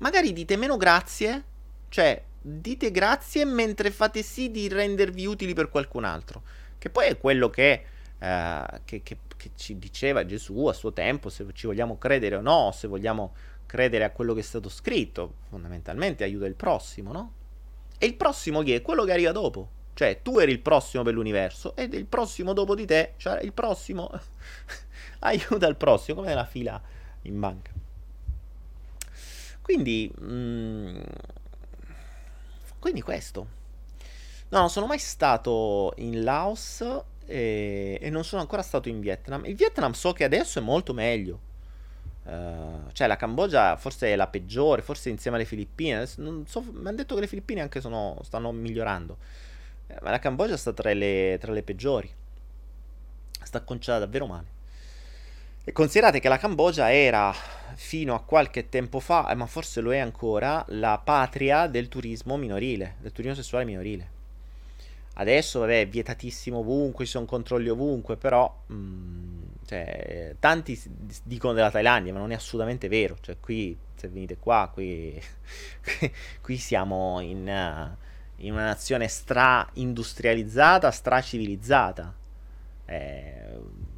Magari 0.00 0.34
dite 0.34 0.56
meno 0.58 0.76
grazie. 0.76 1.44
Cioè, 1.88 2.22
dite 2.42 2.90
grazie 2.90 3.46
mentre 3.46 3.90
fate 3.90 4.22
sì 4.22 4.50
di 4.50 4.68
rendervi 4.68 5.24
utili 5.24 5.54
per 5.54 5.70
qualcun 5.70 6.04
altro. 6.04 6.42
Che 6.76 6.90
poi 6.90 7.06
è 7.06 7.16
quello 7.16 7.48
che, 7.48 7.84
eh, 8.18 8.80
che, 8.84 9.02
che, 9.02 9.16
che, 9.34 9.50
ci 9.54 9.78
diceva 9.78 10.26
Gesù 10.26 10.66
a 10.66 10.74
suo 10.74 10.92
tempo, 10.92 11.30
se 11.30 11.46
ci 11.54 11.66
vogliamo 11.66 11.96
credere 11.96 12.36
o 12.36 12.42
no, 12.42 12.70
se 12.70 12.86
vogliamo 12.86 13.32
credere 13.64 14.04
a 14.04 14.10
quello 14.10 14.34
che 14.34 14.40
è 14.40 14.42
stato 14.42 14.68
scritto, 14.68 15.36
fondamentalmente 15.48 16.22
aiuta 16.22 16.44
il 16.44 16.54
prossimo, 16.54 17.12
no? 17.12 17.32
E 17.96 18.04
il 18.04 18.14
prossimo 18.14 18.60
chi 18.60 18.74
è? 18.74 18.82
Quello 18.82 19.04
che 19.04 19.12
arriva 19.12 19.32
dopo. 19.32 19.70
Cioè, 19.94 20.20
tu 20.20 20.38
eri 20.38 20.52
il 20.52 20.60
prossimo 20.60 21.02
per 21.02 21.14
l'universo 21.14 21.74
ed 21.76 21.94
il 21.94 22.04
prossimo 22.04 22.52
dopo 22.52 22.74
di 22.74 22.84
te, 22.84 23.14
cioè 23.16 23.40
il 23.40 23.54
prossimo 23.54 24.10
aiuta 25.20 25.66
il 25.66 25.76
prossimo, 25.76 26.16
come 26.16 26.28
nella 26.28 26.44
fila 26.44 26.78
in 27.22 27.40
banca. 27.40 27.73
Quindi... 29.64 30.12
Mm, 30.20 31.00
quindi 32.78 33.00
questo. 33.00 33.46
No, 34.50 34.58
non 34.58 34.68
sono 34.68 34.84
mai 34.84 34.98
stato 34.98 35.94
in 35.96 36.22
Laos 36.22 36.84
e, 37.24 37.98
e, 37.98 38.10
non 38.10 38.24
sono 38.24 38.42
ancora 38.42 38.60
stato 38.60 38.90
in 38.90 39.00
Vietnam. 39.00 39.46
Il 39.46 39.54
Vietnam 39.54 39.92
so 39.92 40.12
che 40.12 40.24
adesso 40.24 40.58
è 40.58 40.62
molto 40.62 40.92
meglio. 40.92 41.52
Uh, 42.24 42.90
cioè 42.92 43.06
la 43.06 43.16
Cambogia 43.16 43.76
forse 43.76 44.12
è 44.12 44.16
la 44.16 44.26
peggiore, 44.26 44.82
forse 44.82 45.08
insieme 45.08 45.38
alle 45.38 45.46
Filippine. 45.46 46.04
So, 46.04 46.20
mi 46.60 46.86
hanno 46.86 46.92
detto 46.92 47.14
che 47.14 47.22
le 47.22 47.26
Filippine 47.26 47.62
anche 47.62 47.80
sono, 47.80 48.18
stanno 48.22 48.52
migliorando. 48.52 49.16
Eh, 49.86 49.96
ma 50.02 50.10
la 50.10 50.18
Cambogia 50.18 50.58
sta 50.58 50.74
tra 50.74 50.92
le, 50.92 51.38
tra 51.40 51.52
le 51.52 51.62
peggiori. 51.62 52.12
Sta 53.42 53.62
conciata 53.62 54.00
davvero 54.00 54.26
male. 54.26 54.53
E 55.66 55.72
considerate 55.72 56.20
che 56.20 56.28
la 56.28 56.36
Cambogia 56.36 56.92
era 56.92 57.34
fino 57.74 58.14
a 58.14 58.20
qualche 58.22 58.68
tempo 58.68 59.00
fa, 59.00 59.30
eh, 59.30 59.34
ma 59.34 59.46
forse 59.46 59.80
lo 59.80 59.94
è 59.94 59.98
ancora, 59.98 60.62
la 60.68 61.00
patria 61.02 61.66
del 61.68 61.88
turismo 61.88 62.36
minorile, 62.36 62.96
del 63.00 63.12
turismo 63.12 63.34
sessuale 63.34 63.64
minorile. 63.64 64.12
Adesso, 65.14 65.60
vabbè, 65.60 65.80
è 65.80 65.88
vietatissimo 65.88 66.58
ovunque, 66.58 67.06
ci 67.06 67.12
sono 67.12 67.24
controlli 67.24 67.70
ovunque, 67.70 68.16
però 68.16 68.62
mh, 68.66 68.74
mm, 68.74 69.42
cioè, 69.64 70.36
tanti 70.38 70.78
dicono 71.22 71.54
della 71.54 71.70
Thailandia, 71.70 72.12
ma 72.12 72.18
non 72.18 72.32
è 72.32 72.34
assolutamente 72.34 72.88
vero. 72.88 73.16
Cioè, 73.20 73.36
qui, 73.40 73.74
se 73.94 74.08
venite 74.08 74.36
qua, 74.36 74.68
qui, 74.70 75.18
qui 76.42 76.56
siamo 76.58 77.20
in, 77.20 77.96
in, 78.36 78.52
una 78.52 78.64
nazione 78.64 79.08
stra-industrializzata, 79.08 80.90
stra-civilizzata. 80.90 82.14
Eh, 82.84 83.92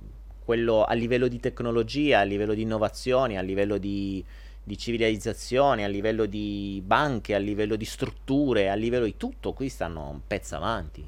quello 0.47 0.84
a 0.84 0.94
livello 0.94 1.26
di 1.26 1.40
tecnologia, 1.40 2.20
a 2.20 2.22
livello 2.22 2.55
di 2.55 2.62
innovazioni, 2.62 3.36
a 3.36 3.40
livello 3.42 3.78
di, 3.78 4.24
di 4.62 4.78
civilizzazione, 4.78 5.82
a 5.82 5.88
livello 5.88 6.24
di 6.26 6.80
banche, 6.86 7.34
a 7.34 7.38
livello 7.38 7.74
di 7.74 7.84
strutture, 7.84 8.70
a 8.70 8.74
livello 8.74 9.07
di 9.07 9.16
tutto, 9.16 9.53
qui 9.53 9.68
stanno 9.68 10.09
un 10.09 10.20
pezzo 10.24 10.55
avanti. 10.55 11.05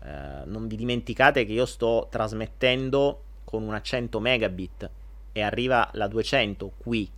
Uh, 0.00 0.50
non 0.50 0.66
vi 0.66 0.76
dimenticate 0.76 1.44
che 1.44 1.52
io 1.52 1.66
sto 1.66 2.08
trasmettendo 2.10 3.22
con 3.44 3.62
una 3.62 3.82
100 3.82 4.18
megabit 4.18 4.90
e 5.30 5.42
arriva 5.42 5.90
la 5.92 6.08
200 6.08 6.72
qui, 6.78 7.08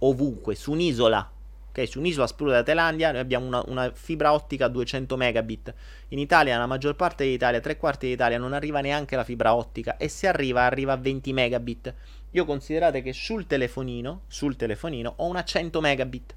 ovunque, 0.00 0.56
su 0.56 0.72
un'isola 0.72 1.30
Ok, 1.78 1.88
su 1.88 2.00
un'isola 2.00 2.26
spura 2.26 2.50
della 2.50 2.64
Thailandia 2.64 3.12
noi 3.12 3.20
abbiamo 3.20 3.46
una, 3.46 3.62
una, 3.68 3.92
fibra 3.92 4.32
ottica 4.32 4.64
a 4.64 4.68
200 4.68 5.16
megabit. 5.16 5.72
In 6.08 6.18
Italia, 6.18 6.54
nella 6.54 6.66
maggior 6.66 6.96
parte 6.96 7.24
d'Italia, 7.24 7.60
tre 7.60 7.76
quarti 7.76 8.08
d'Italia, 8.08 8.36
non 8.36 8.52
arriva 8.52 8.80
neanche 8.80 9.14
la 9.14 9.22
fibra 9.22 9.54
ottica 9.54 9.96
e 9.96 10.08
se 10.08 10.26
arriva, 10.26 10.62
arriva 10.62 10.94
a 10.94 10.96
20 10.96 11.32
megabit. 11.32 11.94
Io 12.32 12.44
considerate 12.44 13.00
che 13.00 13.12
sul 13.12 13.46
telefonino, 13.46 14.22
sul 14.26 14.56
telefonino, 14.56 15.14
ho 15.18 15.26
una 15.26 15.44
100 15.44 15.80
megabit. 15.80 16.34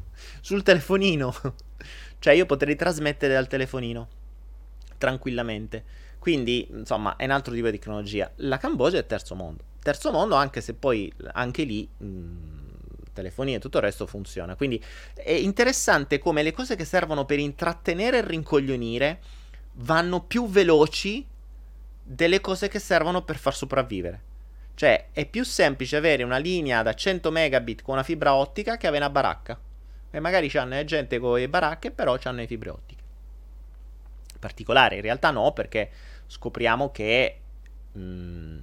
sul 0.40 0.62
telefonino. 0.62 1.34
cioè 2.18 2.32
io 2.32 2.46
potrei 2.46 2.74
trasmettere 2.74 3.34
dal 3.34 3.46
telefonino 3.46 4.08
tranquillamente. 4.96 5.84
Quindi, 6.18 6.66
insomma, 6.70 7.16
è 7.16 7.24
un 7.24 7.30
altro 7.32 7.52
tipo 7.52 7.66
di 7.66 7.78
tecnologia. 7.78 8.30
La 8.36 8.56
Cambogia 8.56 8.98
è 8.98 9.04
terzo 9.06 9.34
mondo. 9.34 9.64
Terzo 9.82 10.10
mondo 10.10 10.34
anche 10.34 10.62
se 10.62 10.72
poi 10.72 11.12
anche 11.32 11.64
lì... 11.64 11.86
Mh, 11.98 12.57
telefonia 13.18 13.56
e 13.56 13.60
tutto 13.60 13.78
il 13.78 13.84
resto 13.84 14.06
funziona. 14.06 14.54
Quindi 14.54 14.82
è 15.14 15.32
interessante 15.32 16.18
come 16.18 16.42
le 16.42 16.52
cose 16.52 16.76
che 16.76 16.84
servono 16.84 17.24
per 17.24 17.38
intrattenere 17.38 18.18
e 18.18 18.26
rincoglionire 18.26 19.20
vanno 19.80 20.22
più 20.22 20.48
veloci 20.48 21.26
delle 22.02 22.40
cose 22.40 22.68
che 22.68 22.78
servono 22.78 23.22
per 23.22 23.36
far 23.36 23.54
sopravvivere. 23.54 24.26
Cioè, 24.74 25.08
è 25.12 25.26
più 25.26 25.44
semplice 25.44 25.96
avere 25.96 26.22
una 26.22 26.38
linea 26.38 26.82
da 26.82 26.94
100 26.94 27.30
megabit 27.32 27.82
con 27.82 27.94
una 27.94 28.04
fibra 28.04 28.34
ottica 28.34 28.76
che 28.76 28.86
avere 28.86 29.04
una 29.04 29.12
baracca. 29.12 29.58
E 30.10 30.20
magari 30.20 30.48
c'hanno 30.48 30.82
gente 30.84 31.18
con 31.18 31.36
le 31.36 31.48
baracche, 31.48 31.90
però 31.90 32.16
hanno 32.22 32.38
le 32.38 32.46
fibre 32.46 32.70
ottiche. 32.70 33.02
Particolare, 34.38 34.96
in 34.96 35.02
realtà 35.02 35.32
no, 35.32 35.52
perché 35.52 35.90
scopriamo 36.26 36.92
che 36.92 37.40
mh, 37.92 38.00
mm, 38.00 38.58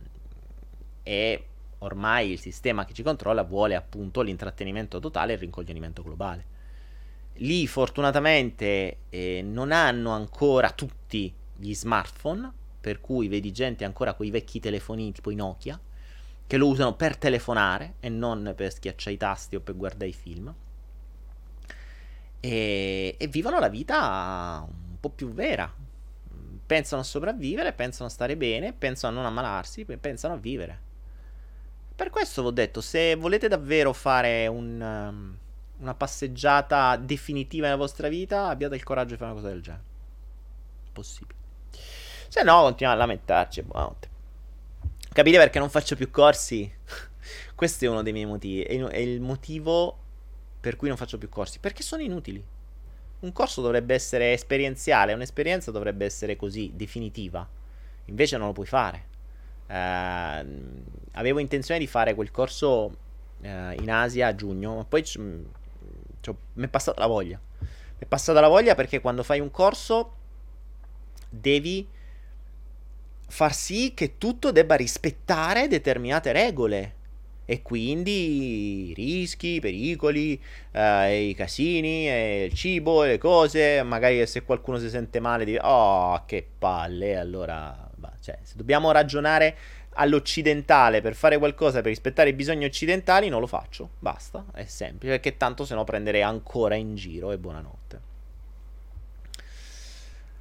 è 1.03 1.41
ormai 1.86 2.31
il 2.31 2.39
sistema 2.39 2.86
che 2.86 2.93
ci 2.93 3.03
controlla 3.03 3.43
vuole 3.43 3.75
appunto 3.75 4.21
l'intrattenimento 4.21 4.99
totale 4.99 5.31
e 5.31 5.36
il 5.36 5.41
rincoglionimento 5.41 6.03
globale. 6.03 6.53
Lì 7.39 7.67
fortunatamente 7.67 8.97
eh, 9.09 9.41
non 9.43 9.71
hanno 9.71 10.11
ancora 10.11 10.71
tutti 10.71 11.33
gli 11.55 11.73
smartphone, 11.73 12.51
per 12.79 13.01
cui 13.01 13.27
vedi 13.27 13.51
gente 13.51 13.83
ancora 13.83 14.13
con 14.13 14.25
i 14.25 14.31
vecchi 14.31 14.59
telefonini 14.59 15.11
tipo 15.11 15.31
i 15.31 15.36
Nokia, 15.36 15.79
che 16.47 16.57
lo 16.57 16.67
usano 16.67 16.95
per 16.95 17.17
telefonare 17.17 17.95
e 17.99 18.09
non 18.09 18.53
per 18.55 18.71
schiacciare 18.71 19.15
i 19.15 19.17
tasti 19.17 19.55
o 19.55 19.59
per 19.59 19.75
guardare 19.75 20.09
i 20.09 20.13
film. 20.13 20.53
E, 22.39 23.15
e 23.17 23.27
vivono 23.27 23.59
la 23.59 23.69
vita 23.69 24.65
un 24.67 24.99
po' 24.99 25.09
più 25.09 25.33
vera. 25.33 25.73
Pensano 26.65 27.01
a 27.01 27.05
sopravvivere, 27.05 27.73
pensano 27.73 28.07
a 28.07 28.11
stare 28.11 28.38
bene, 28.38 28.73
pensano 28.73 29.13
a 29.13 29.15
non 29.21 29.25
ammalarsi, 29.25 29.86
pensano 29.86 30.36
a 30.36 30.38
vivere. 30.38 30.84
Per 31.95 32.09
questo 32.09 32.41
vi 32.41 32.47
ho 32.49 32.51
detto, 32.51 32.81
se 32.81 33.15
volete 33.15 33.47
davvero 33.47 33.93
fare 33.93 34.47
un, 34.47 34.81
um, 34.81 35.37
una 35.79 35.93
passeggiata 35.93 36.97
definitiva 36.97 37.67
nella 37.67 37.77
vostra 37.77 38.09
vita, 38.09 38.47
abbiate 38.47 38.75
il 38.75 38.83
coraggio 38.83 39.11
di 39.11 39.17
fare 39.17 39.31
una 39.31 39.39
cosa 39.39 39.53
del 39.53 39.61
genere. 39.61 39.83
Possibile. 40.91 41.39
Se 42.27 42.43
no, 42.43 42.63
continuiamo 42.63 42.95
a 42.95 43.05
lamentarci. 43.05 43.61
Buonanotte. 43.61 44.09
Capite 45.13 45.37
perché 45.37 45.57
non 45.57 45.69
faccio 45.69 45.95
più 45.95 46.11
corsi? 46.11 46.69
Questo 47.55 47.85
è 47.85 47.87
uno 47.87 48.03
dei 48.03 48.11
miei 48.11 48.25
motivi. 48.25 48.61
È 48.63 48.97
il 48.97 49.21
motivo 49.21 49.97
per 50.59 50.75
cui 50.75 50.89
non 50.89 50.97
faccio 50.97 51.17
più 51.17 51.29
corsi. 51.29 51.59
Perché 51.59 51.81
sono 51.81 52.01
inutili. 52.01 52.43
Un 53.21 53.31
corso 53.31 53.61
dovrebbe 53.61 53.93
essere 53.93 54.33
esperienziale, 54.33 55.13
un'esperienza 55.13 55.71
dovrebbe 55.71 56.03
essere 56.03 56.35
così, 56.35 56.73
definitiva. 56.75 57.47
Invece 58.05 58.37
non 58.37 58.47
lo 58.47 58.53
puoi 58.53 58.65
fare. 58.65 59.13
Uh, 59.68 60.84
avevo 61.13 61.39
intenzione 61.39 61.80
di 61.80 61.88
fare 61.88 62.13
quel 62.13 62.30
corso 62.30 62.91
uh, 63.41 63.72
in 63.80 63.89
Asia 63.89 64.28
a 64.28 64.36
giugno, 64.36 64.76
ma 64.76 64.86
poi 64.86 65.01
c- 65.01 65.20
c- 66.22 66.34
mi 66.53 66.66
è 66.66 66.68
passata 66.68 66.99
la 66.99 67.07
voglia. 67.07 67.39
Mi 67.59 67.99
è 67.99 68.05
passata 68.05 68.39
la 68.39 68.47
voglia 68.47 68.76
perché 68.76 69.01
quando 69.01 69.24
fai 69.24 69.39
un 69.39 69.49
corso 69.51 70.13
devi 71.30 71.88
far 73.28 73.53
sì 73.53 73.93
che 73.93 74.18
tutto 74.18 74.51
debba 74.51 74.76
rispettare 74.76 75.68
determinate 75.68 76.32
regole. 76.32 76.93
E 77.47 77.61
quindi 77.61 78.91
rischi, 78.95 79.55
i 79.55 79.59
pericoli, 79.59 80.41
eh, 80.72 81.28
i 81.28 81.36
casini, 81.36 82.07
il 82.45 82.53
cibo, 82.53 83.03
le 83.03 83.20
cose. 83.20 83.84
Magari 83.84 84.26
se 84.26 84.43
qualcuno 84.43 84.80
si 84.80 84.89
sente 84.89 85.20
male, 85.20 85.45
di 85.45 85.55
oh, 85.61 86.24
che 86.26 86.47
palle. 86.57 87.18
Allora 87.18 87.84
cioè, 88.26 88.39
se 88.41 88.53
dobbiamo 88.55 88.91
ragionare 88.91 89.55
all'occidentale 89.97 90.99
per 90.99 91.13
fare 91.13 91.38
qualcosa 91.38 91.82
per 91.82 91.89
rispettare 91.89 92.30
i 92.30 92.34
bisogni 92.34 92.65
occidentali, 92.65 93.30
non 93.30 93.39
lo 93.39 93.45
faccio. 93.45 93.91
Basta, 93.99 94.45
è 94.51 94.65
semplice, 94.65 95.13
perché 95.13 95.38
tanto 95.38 95.63
se 95.63 95.76
no 95.76 95.84
prenderei 95.84 96.23
ancora 96.23 96.73
in 96.73 96.95
giro 96.95 97.32
e 97.32 97.38
buonanotte. 97.38 98.13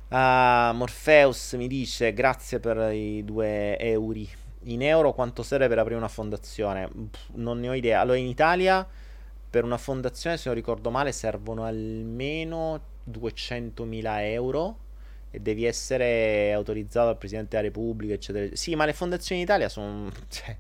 Ah, 0.09 0.73
Morpheus 0.75 1.53
mi 1.55 1.67
dice 1.67 2.15
grazie 2.15 2.59
per 2.59 2.93
i 2.95 3.23
due 3.23 3.79
euro. 3.79 4.21
In 4.67 4.83
euro 4.83 5.13
quanto 5.13 5.43
serve 5.43 5.69
per 5.69 5.79
aprire 5.79 5.99
una 5.99 6.09
fondazione? 6.09 6.89
Pff, 6.89 7.29
non 7.35 7.61
ne 7.61 7.69
ho 7.69 7.75
idea. 7.75 8.01
Allora 8.01 8.17
in 8.17 8.27
Italia 8.27 8.87
per 9.51 9.63
una 9.63 9.77
fondazione, 9.77 10.39
se 10.39 10.45
non 10.47 10.57
ricordo 10.57 10.91
male, 10.91 11.13
servono 11.13 11.65
almeno 11.65 12.81
200.000 13.11 14.21
euro 14.31 14.79
e 15.35 15.41
devi 15.41 15.65
essere 15.65 16.53
autorizzato 16.53 17.07
dal 17.07 17.19
Presidente 17.19 17.57
della 17.57 17.63
Repubblica, 17.63 18.15
eccetera. 18.15 18.55
Sì, 18.55 18.77
ma 18.77 18.85
le 18.85 18.93
fondazioni 18.93 19.41
in 19.41 19.47
Italia 19.47 19.69
sono... 19.69 20.09
Cioè, 20.31 20.57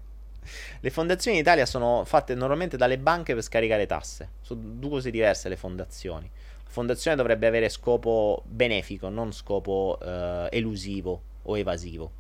le 0.80 0.90
fondazioni 0.90 1.36
in 1.36 1.42
Italia 1.42 1.64
sono 1.64 2.02
fatte 2.04 2.34
normalmente 2.34 2.76
dalle 2.76 2.98
banche 2.98 3.34
per 3.34 3.42
scaricare 3.44 3.86
tasse. 3.86 4.30
Sono 4.40 4.60
due 4.64 4.90
cose 4.90 5.12
diverse 5.12 5.48
le 5.48 5.56
fondazioni. 5.56 6.28
La 6.64 6.70
fondazione 6.70 7.16
dovrebbe 7.16 7.46
avere 7.46 7.68
scopo 7.68 8.42
benefico, 8.44 9.08
non 9.08 9.32
scopo 9.32 9.96
eh, 10.02 10.48
elusivo 10.50 11.22
o 11.42 11.56
evasivo. 11.56 12.10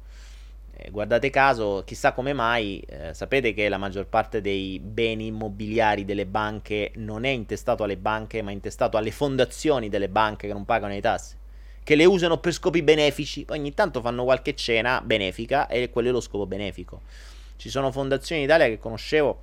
Eh, 0.76 0.90
guardate 0.90 1.28
caso, 1.28 1.82
chissà 1.84 2.12
come 2.12 2.32
mai, 2.32 2.80
eh, 2.86 3.12
sapete 3.14 3.52
che 3.52 3.68
la 3.68 3.78
maggior 3.78 4.06
parte 4.06 4.40
dei 4.40 4.78
beni 4.78 5.26
immobiliari 5.26 6.04
delle 6.04 6.24
banche 6.26 6.92
non 6.94 7.24
è 7.24 7.30
intestato 7.30 7.82
alle 7.82 7.96
banche, 7.96 8.42
ma 8.42 8.50
è 8.50 8.54
intestato 8.54 8.96
alle 8.96 9.10
fondazioni 9.10 9.88
delle 9.88 10.08
banche 10.08 10.46
che 10.46 10.52
non 10.52 10.64
pagano 10.64 10.94
le 10.94 11.00
tasse 11.00 11.42
che 11.84 11.94
le 11.94 12.06
usano 12.06 12.38
per 12.38 12.52
scopi 12.52 12.82
benefici. 12.82 13.44
Ogni 13.50 13.72
tanto 13.74 14.00
fanno 14.00 14.24
qualche 14.24 14.56
cena 14.56 15.00
benefica 15.02 15.68
e 15.68 15.90
quello 15.90 16.08
è 16.08 16.12
lo 16.12 16.20
scopo 16.20 16.46
benefico. 16.46 17.02
Ci 17.56 17.68
sono 17.68 17.92
fondazioni 17.92 18.40
in 18.40 18.48
Italia 18.48 18.66
che 18.66 18.78
conoscevo 18.78 19.42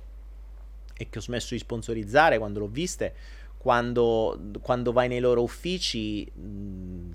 e 0.94 1.08
che 1.08 1.18
ho 1.18 1.22
smesso 1.22 1.54
di 1.54 1.60
sponsorizzare 1.60 2.38
quando 2.38 2.58
l'ho 2.58 2.68
viste. 2.68 3.14
Quando, 3.56 4.40
quando 4.60 4.90
vai 4.90 5.06
nei 5.06 5.20
loro 5.20 5.40
uffici, 5.40 6.28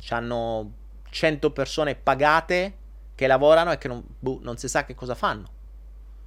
hanno 0.09 0.71
100 1.09 1.51
persone 1.51 1.95
pagate 1.95 2.73
che 3.15 3.27
lavorano 3.27 3.73
e 3.73 3.77
che 3.77 3.89
non, 3.89 4.01
boh, 4.17 4.39
non 4.41 4.57
si 4.57 4.69
sa 4.69 4.85
che 4.85 4.95
cosa 4.95 5.13
fanno. 5.13 5.55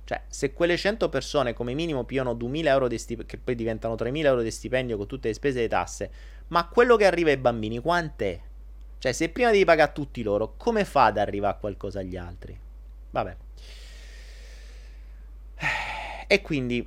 Cioè, 0.04 0.22
se 0.26 0.52
quelle 0.52 0.76
100 0.76 1.08
persone 1.08 1.54
come 1.54 1.72
minimo 1.72 2.04
piano 2.04 2.34
2.000 2.34 2.66
euro 2.66 2.88
di 2.88 2.98
stipendio, 2.98 3.34
che 3.34 3.42
poi 3.42 3.54
diventano 3.54 3.94
3.000 3.94 4.24
euro 4.26 4.42
di 4.42 4.50
stipendio 4.50 4.98
con 4.98 5.06
tutte 5.06 5.28
le 5.28 5.34
spese 5.34 5.60
e 5.60 5.62
le 5.62 5.68
tasse, 5.68 6.10
ma 6.48 6.68
quello 6.68 6.96
che 6.96 7.06
arriva 7.06 7.30
ai 7.30 7.38
bambini 7.38 7.78
quant'è? 7.78 8.40
Cioè, 9.00 9.12
se 9.12 9.30
prima 9.30 9.50
devi 9.50 9.64
pagare 9.64 9.88
a 9.88 9.92
tutti 9.94 10.22
loro, 10.22 10.56
come 10.58 10.84
fa 10.84 11.06
ad 11.06 11.16
arrivare 11.16 11.54
a 11.54 11.58
qualcosa 11.58 12.00
agli 12.00 12.18
altri? 12.18 12.58
Vabbè. 13.10 13.36
E 16.26 16.42
quindi, 16.42 16.86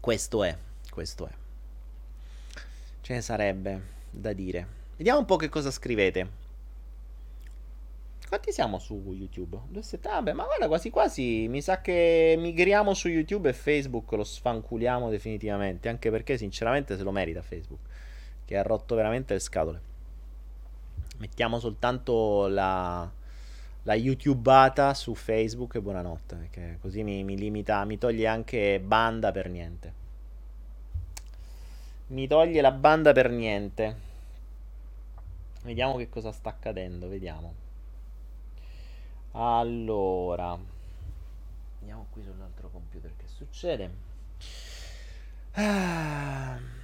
questo 0.00 0.42
è, 0.42 0.56
questo 0.90 1.26
è. 1.26 1.30
Ce 3.02 3.12
ne 3.12 3.20
sarebbe 3.20 3.82
da 4.10 4.32
dire. 4.32 4.66
Vediamo 4.96 5.18
un 5.18 5.24
po' 5.26 5.36
che 5.36 5.50
cosa 5.50 5.70
scrivete. 5.70 6.46
Quanti 8.26 8.50
siamo 8.50 8.78
su 8.78 9.12
YouTube? 9.12 9.58
Vabbè, 10.00 10.32
ma 10.32 10.44
guarda, 10.44 10.68
quasi 10.68 10.88
quasi 10.88 11.48
mi 11.48 11.60
sa 11.60 11.82
che 11.82 12.34
migriamo 12.38 12.94
su 12.94 13.08
YouTube 13.08 13.50
e 13.50 13.52
Facebook 13.52 14.10
lo 14.12 14.24
sfanculiamo 14.24 15.10
definitivamente. 15.10 15.90
Anche 15.90 16.10
perché, 16.10 16.38
sinceramente, 16.38 16.96
se 16.96 17.02
lo 17.02 17.12
merita 17.12 17.42
Facebook. 17.42 17.80
Che 18.46 18.56
ha 18.56 18.62
rotto 18.62 18.94
veramente 18.94 19.34
le 19.34 19.40
scatole 19.40 19.87
mettiamo 21.18 21.58
soltanto 21.58 22.46
la, 22.48 23.08
la 23.82 23.94
YouTubeata 23.94 24.94
su 24.94 25.14
Facebook 25.14 25.74
e 25.76 25.80
buonanotte, 25.80 26.36
perché 26.36 26.78
così 26.80 27.02
mi, 27.02 27.22
mi 27.24 27.36
limita, 27.36 27.84
mi 27.84 27.98
toglie 27.98 28.26
anche 28.26 28.80
banda 28.80 29.30
per 29.32 29.48
niente. 29.48 30.06
Mi 32.08 32.26
toglie 32.26 32.60
la 32.60 32.72
banda 32.72 33.12
per 33.12 33.30
niente. 33.30 34.06
Vediamo 35.62 35.96
che 35.96 36.08
cosa 36.08 36.32
sta 36.32 36.48
accadendo, 36.48 37.08
vediamo. 37.08 37.66
Allora, 39.32 40.58
andiamo 41.80 42.06
qui 42.10 42.22
sull'altro 42.22 42.70
computer 42.70 43.12
che 43.16 43.26
succede. 43.26 43.90
Ah. 45.52 46.77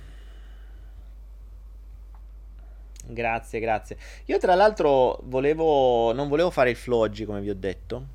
Grazie, 3.07 3.61
grazie. 3.61 3.96
Io 4.26 4.38
tra 4.38 4.55
l'altro 4.55 5.18
volevo, 5.24 6.12
non 6.12 6.28
volevo 6.28 6.50
fare 6.50 6.70
il 6.70 6.76
flow 6.76 7.00
oggi 7.00 7.24
come 7.24 7.40
vi 7.40 7.50
ho 7.50 7.55
detto. 7.55 8.07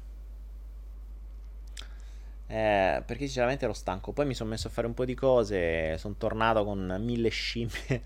Eh, 2.47 3.03
perché 3.05 3.25
sinceramente 3.25 3.65
ero 3.65 3.73
stanco. 3.73 4.11
Poi 4.11 4.25
mi 4.25 4.33
sono 4.33 4.49
messo 4.49 4.67
a 4.67 4.71
fare 4.71 4.87
un 4.87 4.93
po' 4.93 5.05
di 5.05 5.13
cose. 5.13 5.97
Sono 5.97 6.15
tornato 6.17 6.63
con 6.65 6.97
mille 6.99 7.29
scimmie. 7.29 8.03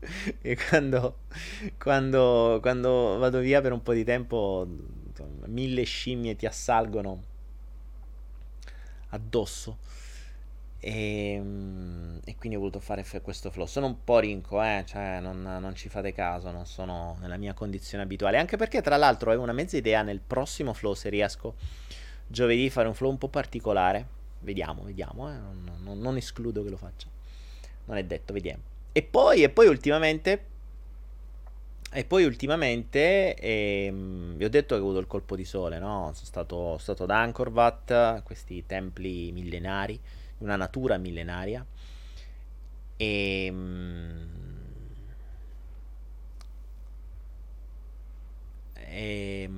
e 0.42 0.56
quando, 0.68 1.18
quando, 1.78 2.58
quando 2.60 3.18
vado 3.18 3.38
via 3.38 3.60
per 3.60 3.72
un 3.72 3.82
po' 3.82 3.92
di 3.92 4.04
tempo, 4.04 4.66
mille 5.46 5.84
scimmie 5.84 6.34
ti 6.34 6.46
assalgono 6.46 7.22
addosso. 9.10 9.78
E, 10.78 11.32
ehm, 11.32 12.20
e, 12.24 12.36
quindi 12.36 12.56
ho 12.56 12.60
voluto 12.60 12.80
fare 12.80 13.04
questo 13.22 13.50
flow. 13.50 13.66
Sono 13.66 13.86
un 13.86 14.04
po' 14.04 14.18
rinco, 14.18 14.62
eh? 14.62 14.84
cioè 14.86 15.20
non, 15.20 15.42
non, 15.42 15.74
ci 15.74 15.88
fate 15.88 16.12
caso, 16.12 16.50
non 16.50 16.66
sono 16.66 17.16
nella 17.20 17.36
mia 17.36 17.54
condizione 17.54 18.04
abituale. 18.04 18.38
Anche 18.38 18.56
perché, 18.56 18.82
tra 18.82 18.96
l'altro, 18.96 19.28
avevo 19.28 19.44
una 19.44 19.52
mezza 19.52 19.76
idea 19.76 20.02
nel 20.02 20.20
prossimo 20.20 20.72
flow 20.72 20.94
se 20.94 21.08
riesco 21.08 21.54
giovedì 22.26 22.68
fare 22.70 22.88
un 22.88 22.94
flow 22.94 23.10
un 23.10 23.18
po' 23.18 23.28
particolare. 23.28 24.14
Vediamo, 24.40 24.82
vediamo, 24.82 25.28
eh? 25.30 25.32
non, 25.32 25.80
non, 25.82 25.98
non, 25.98 26.16
escludo 26.16 26.62
che 26.62 26.70
lo 26.70 26.76
faccia. 26.76 27.08
Non 27.86 27.96
è 27.96 28.04
detto, 28.04 28.32
vediamo. 28.32 28.62
E 28.92 29.02
poi, 29.02 29.42
e 29.42 29.48
poi 29.48 29.66
ultimamente. 29.66 30.54
E 31.92 32.04
poi 32.04 32.24
ultimamente 32.24 33.36
ehm, 33.36 34.36
vi 34.36 34.44
ho 34.44 34.50
detto 34.50 34.74
che 34.74 34.80
ho 34.80 34.84
avuto 34.84 34.98
il 34.98 35.06
colpo 35.06 35.36
di 35.36 35.44
sole, 35.44 35.78
no? 35.78 36.10
Sono 36.12 36.26
stato, 36.26 36.56
sono 36.56 36.78
stato 36.78 37.04
ad 37.04 37.10
Angkor 37.10 38.22
questi 38.22 38.66
templi 38.66 39.32
millenari 39.32 39.98
una 40.38 40.56
natura 40.56 40.96
millenaria. 40.98 41.64
E, 42.96 43.52
e, 48.88 49.50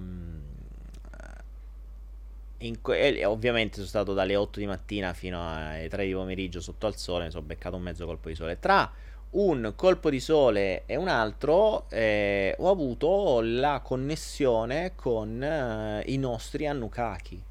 que- 2.81 3.25
ovviamente 3.25 3.77
sono 3.77 3.87
stato 3.87 4.15
dalle 4.15 4.37
8 4.37 4.59
di 4.59 4.67
mattina 4.67 5.13
fino 5.13 5.41
alle 5.47 5.89
3 5.89 6.07
di 6.07 6.13
pomeriggio 6.13 6.61
sotto 6.61 6.87
al 6.87 6.97
sole, 6.97 7.27
mi 7.27 7.31
sono 7.31 7.45
beccato 7.45 7.77
un 7.77 7.83
mezzo 7.83 8.05
colpo 8.07 8.29
di 8.29 8.35
sole. 8.35 8.59
Tra 8.59 8.91
un 9.31 9.73
colpo 9.77 10.11
di 10.11 10.21
sole 10.21 10.85
e 10.87 10.97
un 10.97 11.09
altro 11.09 11.89
eh, 11.91 12.55
ho 12.59 12.71
avuto 12.71 13.41
la 13.43 13.81
connessione 13.85 14.93
con 14.95 15.43
eh, 15.43 16.03
i 16.07 16.17
nostri 16.17 16.67
Annukaki 16.67 17.43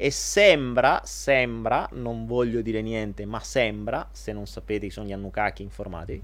e 0.00 0.12
sembra, 0.12 1.02
sembra, 1.04 1.88
non 1.94 2.24
voglio 2.24 2.60
dire 2.60 2.80
niente, 2.82 3.24
ma 3.24 3.40
sembra, 3.40 4.08
se 4.12 4.32
non 4.32 4.46
sapete 4.46 4.86
chi 4.86 4.92
sono 4.92 5.08
gli 5.08 5.12
Annukaki, 5.12 5.62
informatevi. 5.62 6.22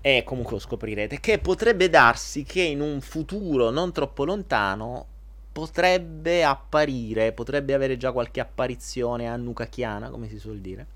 E 0.00 0.22
comunque 0.24 0.54
lo 0.54 0.58
scoprirete 0.58 1.20
che 1.20 1.38
potrebbe 1.38 1.90
darsi 1.90 2.44
che 2.44 2.62
in 2.62 2.80
un 2.80 3.02
futuro 3.02 3.68
non 3.68 3.92
troppo 3.92 4.24
lontano 4.24 5.06
potrebbe 5.52 6.44
apparire, 6.44 7.32
potrebbe 7.32 7.74
avere 7.74 7.98
già 7.98 8.10
qualche 8.10 8.40
apparizione 8.40 9.26
annukachiana, 9.26 10.08
come 10.08 10.30
si 10.30 10.38
suol 10.38 10.60
dire. 10.60 10.86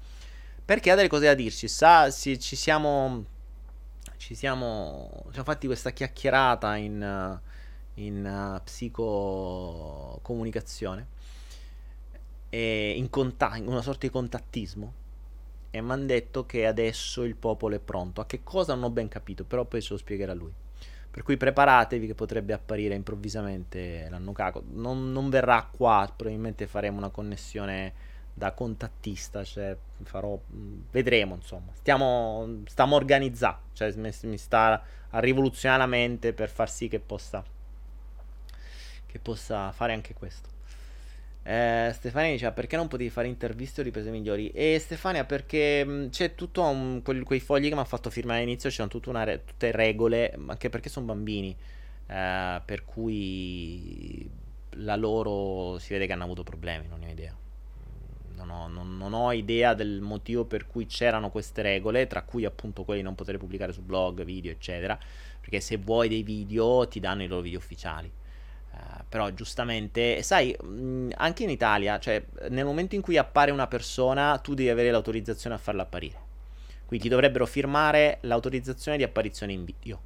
Perché 0.65 0.91
ha 0.91 0.95
delle 0.95 1.09
cose 1.09 1.27
da 1.27 1.35
dirci, 1.35 1.69
sa, 1.69 2.11
si, 2.11 2.41
ci 2.41 2.57
siamo 2.57 3.27
ci 4.17 4.35
siamo, 4.35 5.11
ci 5.27 5.33
siamo 5.33 5.45
fatti 5.45 5.67
questa 5.67 5.91
chiacchierata 5.91 6.75
in, 6.77 7.39
in 7.95 8.25
uh, 8.25 8.63
psicocomunicazione 8.65 11.19
in, 12.59 13.09
conta- 13.11 13.59
una 13.65 13.83
sorta 13.83 14.07
di 14.07 14.13
contattismo 14.13 14.95
e 15.71 15.81
mi 15.81 15.93
hanno 15.93 16.07
detto 16.07 16.47
che 16.47 16.67
adesso 16.67 17.23
il 17.23 17.37
popolo 17.37 17.77
è 17.77 17.79
pronto. 17.79 18.21
A 18.21 18.27
che 18.27 18.43
cosa 18.43 18.75
non 18.75 18.85
ho 18.85 18.91
ben 18.91 19.09
capito, 19.09 19.45
però 19.45 19.65
poi 19.65 19.81
se 19.81 19.93
lo 19.93 19.99
spiegherà 19.99 20.35
lui. 20.35 20.53
Per 21.11 21.23
cui 21.23 21.37
preparatevi 21.37 22.07
che 22.07 22.15
potrebbe 22.15 22.53
apparire 22.53 22.95
improvvisamente 22.95 24.09
l'anno 24.11 24.33
caco. 24.33 24.63
Non, 24.73 25.13
non, 25.13 25.31
verrà 25.31 25.69
qua, 25.71 26.13
probabilmente 26.15 26.67
faremo 26.67 26.99
una 26.99 27.11
connessione 27.11 27.93
da 28.35 28.53
contattista, 28.53 29.45
cioè 29.45 29.77
farò... 30.03 30.39
vedremo 30.91 31.37
insomma. 31.37 31.73
Stiamo, 31.75 32.63
stiamo 32.67 32.97
organizzando, 32.97 33.61
cioè 33.73 33.93
mi, 33.97 34.11
mi 34.23 34.39
sta 34.39 34.83
a 35.11 35.19
rivoluzionare 35.21 35.83
la 35.83 35.89
mente 35.89 36.33
per 36.33 36.49
far 36.49 36.71
sì 36.71 36.89
che 36.89 37.01
possa, 37.01 37.45
che 39.07 39.19
possa 39.19 39.71
fare 39.73 39.93
anche 39.93 40.15
questo. 40.15 40.49
Eh, 41.43 41.91
Stefania 41.95 42.33
diceva 42.33 42.53
perché 42.53 42.77
non 42.77 42.87
potevi 42.87 43.09
fare 43.09 43.27
interviste 43.27 43.81
o 43.81 43.85
riprese 43.85 44.11
migliori? 44.11 44.51
E 44.51 44.79
Stefania 44.79 45.25
perché 45.25 45.85
mh, 45.85 46.11
c'è 46.11 46.35
tutto 46.35 46.63
un, 46.63 47.01
quel, 47.03 47.23
quei 47.25 47.41
fogli 47.41 47.69
che 47.69 47.75
mi 47.75 47.81
ha 47.81 47.85
fatto 47.85 48.11
firmare 48.11 48.41
all'inizio, 48.41 48.69
c'erano 48.69 49.25
re, 49.25 49.45
tutte 49.45 49.71
regole, 49.71 50.37
anche 50.47 50.69
perché 50.69 50.89
sono 50.89 51.07
bambini, 51.07 51.57
eh, 52.07 52.63
per 52.65 52.85
cui 52.85 54.29
la 54.75 54.97
loro 54.97 55.79
si 55.79 55.93
vede 55.93 56.07
che 56.07 56.13
hanno 56.13 56.25
avuto 56.25 56.43
problemi, 56.43 56.87
non 56.87 57.01
ne 57.01 57.07
ho 57.07 57.11
idea. 57.11 57.37
Non 58.35 58.51
ho, 58.51 58.69
non, 58.69 58.97
non 58.97 59.13
ho, 59.13 59.33
idea 59.33 59.75
del 59.75 60.01
motivo 60.01 60.45
per 60.45 60.67
cui 60.67 60.87
c'erano 60.87 61.31
queste 61.31 61.61
regole, 61.63 62.07
tra 62.07 62.23
cui 62.23 62.45
appunto 62.47 62.85
quelli 62.85 63.01
di 63.01 63.07
non 63.07 63.15
poter 63.15 63.37
pubblicare 63.37 63.73
su 63.73 63.83
blog, 63.83 64.25
video, 64.25 64.51
eccetera. 64.51 64.99
Perché 65.41 65.61
se 65.61 65.77
vuoi 65.77 66.09
dei 66.09 66.23
video 66.23 66.89
ti 66.89 67.01
danno 67.01 67.23
i 67.23 67.27
loro 67.27 67.43
video 67.43 67.59
ufficiali. 67.59 68.11
Uh, 68.81 69.05
però 69.09 69.31
giustamente, 69.31 70.23
sai, 70.23 70.57
mm, 70.65 71.11
anche 71.17 71.43
in 71.43 71.51
Italia, 71.51 71.99
cioè 71.99 72.25
nel 72.49 72.65
momento 72.65 72.95
in 72.95 73.03
cui 73.03 73.17
appare 73.19 73.51
una 73.51 73.67
persona, 73.67 74.39
tu 74.39 74.55
devi 74.55 74.71
avere 74.71 74.91
l'autorizzazione 74.91 75.55
a 75.57 75.59
farla 75.59 75.83
apparire. 75.83 76.29
Quindi 76.87 77.07
ti 77.07 77.11
dovrebbero 77.13 77.47
firmare 77.47 78.19
l'autorizzazione 78.23 78.97
di 78.97 79.03
apparizione 79.03 79.53
in 79.53 79.65
video. 79.65 80.01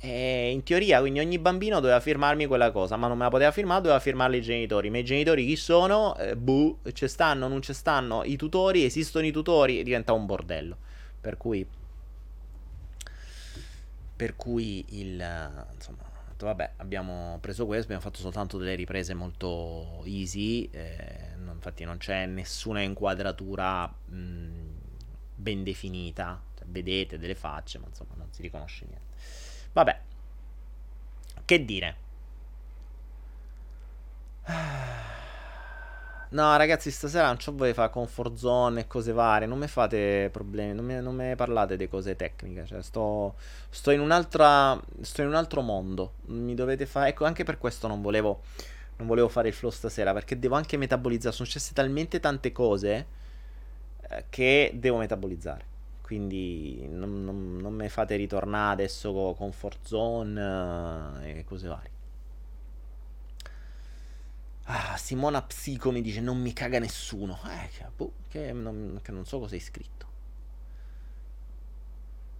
E 0.00 0.50
in 0.50 0.62
teoria, 0.62 1.00
quindi 1.00 1.18
ogni 1.18 1.38
bambino 1.38 1.80
doveva 1.80 1.98
firmarmi 1.98 2.46
quella 2.46 2.70
cosa, 2.70 2.96
ma 2.96 3.08
non 3.08 3.16
me 3.16 3.24
la 3.24 3.30
poteva 3.30 3.50
firmare, 3.50 3.80
doveva 3.80 4.00
firmarli 4.00 4.36
i 4.36 4.42
genitori. 4.42 4.90
Ma 4.90 4.98
i 4.98 5.04
genitori 5.04 5.44
chi 5.46 5.56
sono? 5.56 6.16
Eh, 6.16 6.36
buh, 6.36 6.78
ci 6.92 7.08
stanno, 7.08 7.48
non 7.48 7.62
ci 7.62 7.72
stanno 7.72 8.22
i 8.24 8.36
tutori, 8.36 8.84
esistono 8.84 9.26
i 9.26 9.32
tutori, 9.32 9.82
diventa 9.82 10.12
un 10.12 10.26
bordello. 10.26 10.76
Per 11.20 11.36
cui 11.36 11.66
per 14.14 14.34
cui 14.34 14.84
il 14.88 15.24
insomma 15.72 16.07
fatto, 16.38 16.46
vabbè, 16.46 16.72
abbiamo 16.76 17.38
preso 17.40 17.66
questo, 17.66 17.84
abbiamo 17.86 18.02
fatto 18.02 18.20
soltanto 18.20 18.58
delle 18.58 18.76
riprese 18.76 19.12
molto 19.12 20.02
easy, 20.04 20.68
eh, 20.70 21.34
non, 21.36 21.56
infatti 21.56 21.84
non 21.84 21.98
c'è 21.98 22.26
nessuna 22.26 22.80
inquadratura 22.80 23.86
mh, 23.86 24.76
ben 25.34 25.64
definita, 25.64 26.40
cioè, 26.56 26.66
vedete 26.68 27.18
delle 27.18 27.34
facce, 27.34 27.78
ma 27.78 27.86
insomma 27.88 28.14
non 28.14 28.28
si 28.32 28.42
riconosce 28.42 28.86
niente. 28.86 29.16
Vabbè, 29.72 30.00
che 31.44 31.64
dire? 31.64 31.96
No, 36.30 36.54
ragazzi, 36.58 36.90
stasera 36.90 37.26
non 37.26 37.38
ci 37.38 37.50
voglio 37.50 37.72
fare 37.72 37.90
comfort 37.90 38.34
zone 38.34 38.80
e 38.80 38.86
cose 38.86 39.12
varie. 39.12 39.46
Non 39.46 39.58
mi 39.58 39.66
fate 39.66 40.28
problemi. 40.30 40.74
Non 40.74 40.84
mi, 40.84 41.00
non 41.00 41.14
mi 41.14 41.34
parlate 41.36 41.76
di 41.76 41.88
cose 41.88 42.16
tecniche. 42.16 42.66
Cioè, 42.66 42.82
sto, 42.82 43.36
sto, 43.70 43.90
in 43.90 44.00
un'altra. 44.00 44.78
Sto 45.00 45.22
in 45.22 45.28
un 45.28 45.34
altro 45.34 45.62
mondo. 45.62 46.14
Mi 46.26 46.54
dovete 46.54 46.84
fare. 46.86 47.10
Ecco, 47.10 47.24
anche 47.24 47.44
per 47.44 47.58
questo 47.58 47.86
non 47.86 48.02
volevo. 48.02 48.42
Non 48.98 49.06
volevo 49.06 49.28
fare 49.28 49.48
il 49.48 49.54
flow 49.54 49.70
stasera. 49.70 50.12
Perché 50.12 50.38
devo 50.38 50.54
anche 50.56 50.76
metabolizzare. 50.76 51.34
Sono 51.34 51.46
successe 51.48 51.72
talmente 51.72 52.20
tante 52.20 52.52
cose. 52.52 53.06
Eh, 54.10 54.24
che 54.28 54.72
devo 54.74 54.98
metabolizzare. 54.98 55.64
Quindi 56.02 56.86
non, 56.88 57.24
non, 57.24 57.56
non 57.56 57.74
mi 57.74 57.88
fate 57.88 58.16
ritornare 58.16 58.72
adesso 58.72 59.12
con 59.12 59.34
comfort 59.36 59.78
zone 59.86 61.22
eh, 61.24 61.38
e 61.38 61.44
cose 61.44 61.68
varie. 61.68 61.97
Ah, 64.70 64.98
Simona 64.98 65.40
Psico 65.42 65.90
mi 65.90 66.02
dice 66.02 66.20
non 66.20 66.38
mi 66.38 66.52
caga 66.52 66.78
nessuno. 66.78 67.38
Eh, 67.46 67.68
che, 67.70 67.86
boh, 67.94 68.12
che, 68.28 68.52
non, 68.52 69.00
che 69.02 69.12
non 69.12 69.24
so 69.24 69.38
cosa 69.38 69.54
hai 69.54 69.60
scritto. 69.60 70.06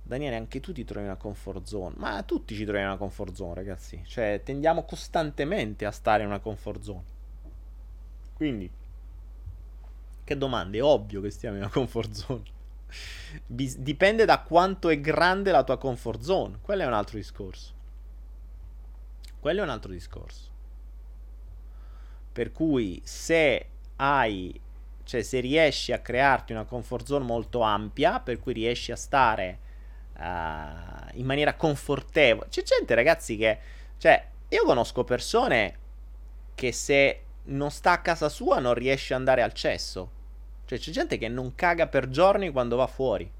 Daniele, 0.03 0.37
anche 0.37 0.61
tu 0.61 0.73
ti 0.73 0.85
trovi 0.85 1.07
in 1.07 1.11
una 1.11 1.17
comfort 1.17 1.65
zone. 1.65 1.95
Ma 1.97 2.23
tutti 2.25 2.55
ci 2.55 2.65
troviamo 2.65 2.87
in 2.87 2.93
una 2.93 2.99
comfort 2.99 3.35
zone, 3.35 3.55
ragazzi. 3.55 4.03
Cioè, 4.05 4.43
tendiamo 4.45 4.85
costantemente 4.85 5.87
a 5.87 5.91
stare 5.91 6.23
in 6.23 6.29
una 6.29 6.39
comfort 6.39 6.83
zone. 6.83 7.05
Quindi, 8.35 8.71
che 10.25 10.37
domande? 10.37 10.79
È 10.79 10.83
ovvio 10.83 11.23
che 11.23 11.31
stiamo 11.31 11.57
in 11.57 11.63
una 11.63 11.73
comfort 11.73 12.11
zone. 12.13 12.43
Dipende 13.47 14.27
da 14.27 14.41
quanto 14.43 14.91
è 14.91 15.01
grande 15.01 15.51
la 15.51 15.65
tua 15.65 15.79
comfort 15.79 16.21
zone. 16.21 16.59
Quello 16.61 16.83
è 16.83 16.87
un 16.87 16.93
altro 16.93 17.17
discorso. 17.17 17.73
Quello 19.41 19.61
è 19.61 19.63
un 19.63 19.71
altro 19.71 19.93
discorso. 19.93 20.57
Per 22.33 22.53
cui 22.53 23.01
se 23.05 23.67
hai, 23.97 24.59
cioè 25.05 25.23
se 25.23 25.41
riesci 25.41 25.93
a 25.93 25.99
crearti 25.99 26.53
una 26.53 26.65
comfort 26.65 27.07
zone 27.07 27.25
molto 27.25 27.61
ampia, 27.61 28.21
per 28.21 28.39
cui 28.39 28.53
riesci 28.53 28.93
a 28.93 28.97
stare 28.97 29.59
uh, 30.17 30.21
in 31.15 31.25
maniera 31.25 31.55
confortevole. 31.55 32.49
C'è 32.49 32.63
gente, 32.63 32.95
ragazzi, 32.95 33.37
che, 33.37 33.59
cioè, 33.99 34.27
Io 34.51 34.65
conosco 34.65 35.05
persone 35.05 35.77
che 36.55 36.73
se 36.73 37.23
non 37.45 37.71
sta 37.71 37.93
a 37.93 38.01
casa 38.01 38.29
sua 38.29 38.59
non 38.59 38.75
riesce 38.75 39.13
ad 39.13 39.21
andare 39.21 39.43
al 39.43 39.53
cesso. 39.53 40.11
Cioè 40.65 40.79
c'è 40.79 40.91
gente 40.91 41.19
che 41.19 41.29
non 41.29 41.55
caga 41.55 41.87
per 41.87 42.09
giorni 42.09 42.51
quando 42.51 42.77
va 42.77 42.87
fuori. 42.87 43.31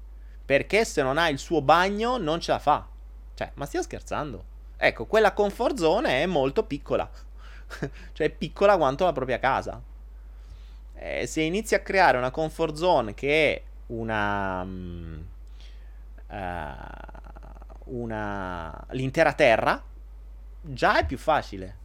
Perché 0.45 0.85
se 0.85 1.01
non 1.01 1.17
ha 1.17 1.29
il 1.29 1.39
suo 1.39 1.61
bagno 1.61 2.17
non 2.17 2.39
ce 2.39 2.51
la 2.51 2.59
fa. 2.59 2.87
Cioè, 3.33 3.51
ma 3.55 3.65
stia 3.65 3.81
scherzando? 3.81 4.43
Ecco, 4.77 5.05
quella 5.05 5.33
comfort 5.33 5.77
zone 5.77 6.21
è 6.21 6.25
molto 6.25 6.63
piccola. 6.63 7.09
cioè 8.13 8.27
è 8.27 8.29
piccola 8.29 8.77
quanto 8.77 9.05
la 9.05 9.13
propria 9.13 9.39
casa. 9.39 9.81
Eh, 10.95 11.25
se 11.27 11.41
inizi 11.41 11.75
a 11.75 11.79
creare 11.79 12.17
una 12.17 12.31
comfort 12.31 12.75
zone 12.75 13.13
che 13.13 13.53
è 13.55 13.61
una... 13.87 14.63
Uh, 16.31 17.09
una 17.89 18.85
l'intera 18.91 19.33
terra, 19.33 19.81
già 20.61 20.99
è 20.99 21.05
più 21.05 21.17
facile. 21.17 21.77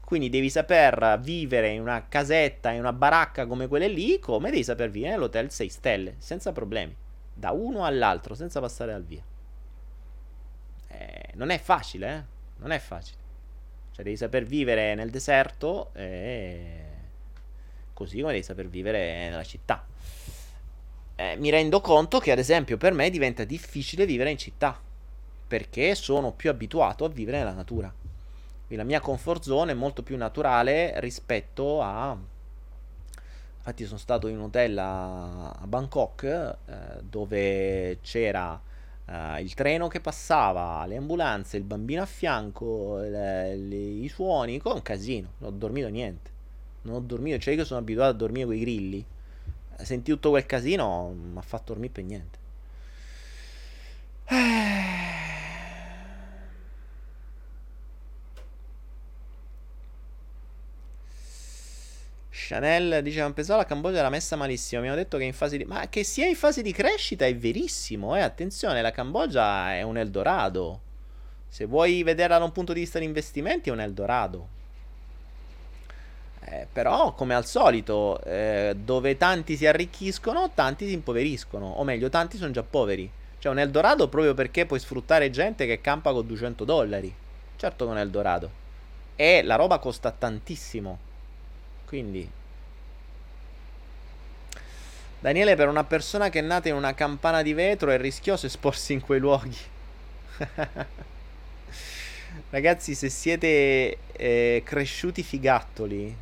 Quindi 0.00 0.28
devi 0.28 0.50
saper 0.50 1.18
vivere 1.20 1.70
in 1.70 1.80
una 1.80 2.06
casetta, 2.08 2.70
in 2.70 2.78
una 2.78 2.92
baracca 2.92 3.46
come 3.46 3.66
quelle 3.66 3.88
lì, 3.88 4.20
come 4.20 4.50
devi 4.50 4.62
saper 4.62 4.88
vivere 4.88 5.12
nell'hotel 5.12 5.50
6 5.50 5.68
stelle, 5.68 6.14
senza 6.18 6.52
problemi. 6.52 6.94
Da 7.34 7.50
uno 7.50 7.84
all'altro, 7.84 8.34
senza 8.34 8.60
passare 8.60 8.92
al 8.92 9.04
via. 9.04 9.22
Eh, 10.88 11.30
non 11.34 11.50
è 11.50 11.58
facile, 11.58 12.14
eh? 12.14 12.22
Non 12.58 12.70
è 12.70 12.78
facile. 12.78 13.25
Cioè 13.96 14.04
devi 14.04 14.18
saper 14.18 14.44
vivere 14.44 14.94
nel 14.94 15.08
deserto 15.08 15.88
e... 15.94 16.84
così 17.94 18.20
come 18.20 18.32
devi 18.32 18.44
saper 18.44 18.68
vivere 18.68 19.30
nella 19.30 19.42
città. 19.42 19.86
Eh, 21.14 21.36
mi 21.36 21.48
rendo 21.48 21.80
conto 21.80 22.18
che 22.18 22.30
ad 22.30 22.38
esempio 22.38 22.76
per 22.76 22.92
me 22.92 23.08
diventa 23.08 23.44
difficile 23.44 24.04
vivere 24.04 24.30
in 24.30 24.36
città 24.36 24.78
perché 25.48 25.94
sono 25.94 26.32
più 26.32 26.50
abituato 26.50 27.06
a 27.06 27.08
vivere 27.08 27.38
nella 27.38 27.54
natura. 27.54 27.90
Quindi 28.66 28.76
la 28.76 28.84
mia 28.84 29.00
comfort 29.00 29.42
zone 29.42 29.72
è 29.72 29.74
molto 29.74 30.02
più 30.02 30.18
naturale 30.18 31.00
rispetto 31.00 31.80
a... 31.80 32.14
Infatti 33.56 33.86
sono 33.86 33.98
stato 33.98 34.28
in 34.28 34.36
un 34.36 34.42
hotel 34.42 34.76
a, 34.76 35.52
a 35.52 35.66
Bangkok 35.66 36.22
eh, 36.22 36.56
dove 37.00 38.00
c'era 38.02 38.60
eh, 39.06 39.40
il 39.40 39.54
treno 39.54 39.88
che 39.88 40.00
passava, 40.00 40.84
le 40.86 40.96
ambulanze, 40.96 41.56
il 41.56 41.62
bambino 41.62 42.02
a 42.02 42.06
fianco, 42.06 42.98
le, 42.98 43.56
le, 43.56 43.76
i 43.76 44.08
suoni, 44.08 44.58
con 44.58 44.74
un 44.74 44.82
casino. 44.82 45.32
Non 45.38 45.52
ho 45.52 45.56
dormito 45.56 45.88
niente. 45.88 46.30
Non 46.82 46.96
ho 46.96 47.00
dormito, 47.00 47.38
cioè 47.38 47.54
io 47.54 47.64
sono 47.64 47.80
abituato 47.80 48.10
a 48.10 48.14
dormire 48.14 48.46
con 48.46 48.54
i 48.54 48.60
grilli. 48.60 49.04
Senti 49.78 50.10
tutto 50.10 50.30
quel 50.30 50.46
casino, 50.46 51.14
mi 51.14 51.38
ha 51.38 51.42
fatto 51.42 51.72
dormire 51.72 51.92
per 51.92 52.04
niente. 52.04 52.44
Chanel 62.48 63.02
dice: 63.02 63.32
la 63.46 63.64
Cambogia 63.64 63.98
era 63.98 64.08
messa 64.08 64.36
malissimo. 64.36 64.80
Mi 64.80 64.86
hanno 64.86 64.96
detto 64.96 65.18
che 65.18 65.24
in 65.24 65.32
fase 65.32 65.56
di. 65.56 65.64
Ma 65.64 65.88
che 65.88 66.04
sia 66.04 66.26
in 66.26 66.36
fase 66.36 66.62
di 66.62 66.70
crescita 66.70 67.26
è 67.26 67.36
verissimo. 67.36 68.14
Eh. 68.14 68.20
Attenzione, 68.20 68.82
la 68.82 68.92
Cambogia 68.92 69.74
è 69.74 69.82
un 69.82 69.98
Eldorado. 69.98 70.80
Se 71.48 71.64
vuoi 71.64 72.04
vederla 72.04 72.38
da 72.38 72.44
un 72.44 72.52
punto 72.52 72.72
di 72.72 72.80
vista 72.80 73.00
di 73.00 73.04
investimenti, 73.04 73.68
è 73.68 73.72
un 73.72 73.80
Eldorado. 73.80 74.48
Eh, 76.44 76.68
però, 76.72 77.14
come 77.14 77.34
al 77.34 77.46
solito, 77.46 78.22
eh, 78.22 78.76
dove 78.80 79.16
tanti 79.16 79.56
si 79.56 79.66
arricchiscono, 79.66 80.52
tanti 80.54 80.86
si 80.86 80.92
impoveriscono. 80.92 81.66
O 81.66 81.82
meglio, 81.82 82.08
tanti 82.08 82.36
sono 82.36 82.52
già 82.52 82.62
poveri. 82.62 83.10
Cioè, 83.40 83.50
un 83.50 83.58
Eldorado 83.58 84.08
proprio 84.08 84.34
perché 84.34 84.66
puoi 84.66 84.78
sfruttare 84.78 85.30
gente 85.30 85.66
che 85.66 85.80
campa 85.80 86.12
con 86.12 86.24
200 86.24 86.64
dollari. 86.64 87.12
Certo 87.56 87.84
che 87.84 87.90
è 87.90 87.94
un 87.94 87.98
Eldorado. 87.98 88.50
E 89.16 89.42
la 89.42 89.56
roba 89.56 89.78
costa 89.78 90.12
tantissimo. 90.12 90.98
Quindi 91.86 92.35
Daniele, 95.18 95.56
per 95.56 95.68
una 95.68 95.84
persona 95.84 96.28
che 96.28 96.40
è 96.40 96.42
nata 96.42 96.68
in 96.68 96.74
una 96.74 96.94
campana 96.94 97.42
di 97.42 97.52
vetro 97.54 97.90
è 97.90 97.98
rischioso 97.98 98.46
esporsi 98.46 98.92
in 98.92 99.00
quei 99.00 99.18
luoghi. 99.18 99.56
Ragazzi, 102.50 102.94
se 102.94 103.08
siete 103.08 103.96
eh, 104.12 104.62
cresciuti 104.64 105.22
figattoli, 105.22 106.14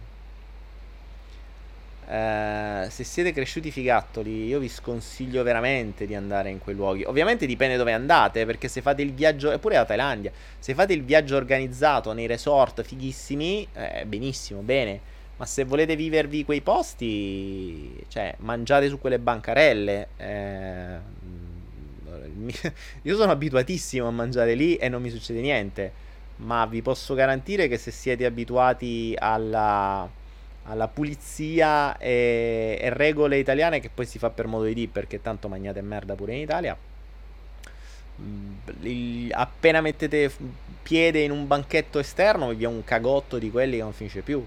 eh, 2.06 2.86
se 2.90 3.02
siete 3.02 3.32
cresciuti 3.32 3.70
figattoli, 3.70 4.46
io 4.46 4.58
vi 4.58 4.68
sconsiglio 4.68 5.42
veramente 5.42 6.06
di 6.06 6.14
andare 6.14 6.50
in 6.50 6.58
quei 6.60 6.76
luoghi. 6.76 7.02
Ovviamente 7.04 7.46
dipende 7.46 7.76
dove 7.76 7.92
andate, 7.92 8.46
perché 8.46 8.68
se 8.68 8.80
fate 8.80 9.02
il 9.02 9.12
viaggio, 9.12 9.50
eppure 9.50 9.74
la 9.74 9.84
Thailandia, 9.84 10.30
se 10.58 10.74
fate 10.74 10.92
il 10.92 11.02
viaggio 11.02 11.36
organizzato 11.36 12.12
nei 12.12 12.26
resort 12.26 12.82
fighissimi, 12.82 13.66
eh, 13.72 14.04
benissimo, 14.06 14.60
bene. 14.60 15.12
Ma 15.36 15.46
se 15.46 15.64
volete 15.64 15.96
vivervi 15.96 16.44
quei 16.44 16.60
posti, 16.60 18.04
cioè, 18.08 18.34
mangiate 18.38 18.88
su 18.88 19.00
quelle 19.00 19.18
bancarelle. 19.18 20.08
Eh, 20.16 20.98
io 23.02 23.16
sono 23.16 23.32
abituatissimo 23.32 24.06
a 24.06 24.10
mangiare 24.10 24.54
lì 24.54 24.76
e 24.76 24.88
non 24.88 25.02
mi 25.02 25.10
succede 25.10 25.40
niente. 25.40 26.02
Ma 26.36 26.66
vi 26.66 26.82
posso 26.82 27.14
garantire 27.14 27.68
che 27.68 27.78
se 27.78 27.90
siete 27.90 28.24
abituati 28.24 29.14
alla, 29.18 30.08
alla 30.64 30.88
pulizia 30.88 31.96
e, 31.98 32.78
e, 32.80 32.90
regole 32.90 33.38
italiane, 33.38 33.80
che 33.80 33.90
poi 33.92 34.06
si 34.06 34.18
fa 34.18 34.30
per 34.30 34.46
modo 34.46 34.64
di 34.64 34.74
dire, 34.74 34.90
perché 34.92 35.20
tanto 35.20 35.48
mangiate 35.48 35.80
merda 35.80 36.14
pure 36.14 36.34
in 36.34 36.40
Italia. 36.40 36.76
Il, 38.82 39.32
appena 39.32 39.80
mettete 39.80 40.30
piede 40.82 41.20
in 41.20 41.30
un 41.32 41.46
banchetto 41.46 41.98
esterno, 41.98 42.52
vi 42.54 42.64
è 42.64 42.68
un 42.68 42.84
cagotto 42.84 43.38
di 43.38 43.50
quelli 43.50 43.76
che 43.76 43.82
non 43.82 43.92
finisce 43.92 44.20
più. 44.20 44.44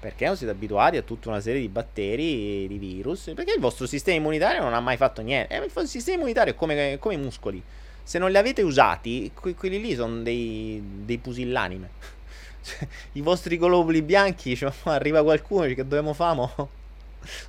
Perché 0.00 0.24
non 0.24 0.34
siete 0.34 0.52
abituati 0.52 0.96
a 0.96 1.02
tutta 1.02 1.28
una 1.28 1.40
serie 1.40 1.60
di 1.60 1.68
batteri, 1.68 2.66
di 2.66 2.78
virus? 2.78 3.32
Perché 3.34 3.52
il 3.52 3.60
vostro 3.60 3.86
sistema 3.86 4.16
immunitario 4.16 4.62
non 4.62 4.72
ha 4.72 4.80
mai 4.80 4.96
fatto 4.96 5.20
niente. 5.20 5.54
Eh, 5.54 5.62
il 5.62 5.88
sistema 5.88 6.16
immunitario 6.16 6.54
è 6.54 6.56
come, 6.56 6.96
come 6.98 7.14
i 7.14 7.18
muscoli. 7.18 7.62
Se 8.02 8.18
non 8.18 8.30
li 8.30 8.38
avete 8.38 8.62
usati, 8.62 9.30
que- 9.34 9.54
quelli 9.54 9.78
lì 9.78 9.94
sono 9.94 10.22
dei, 10.22 10.82
dei 11.04 11.18
pusillanime. 11.18 12.18
Cioè, 12.62 12.86
I 13.12 13.22
vostri 13.22 13.56
globuli 13.56 14.02
bianchi, 14.02 14.54
cioè, 14.56 14.70
arriva 14.84 15.22
qualcuno, 15.22 15.62
dice 15.62 15.76
che 15.76 15.82
dobbiamo 15.82 16.12
fare? 16.12 16.46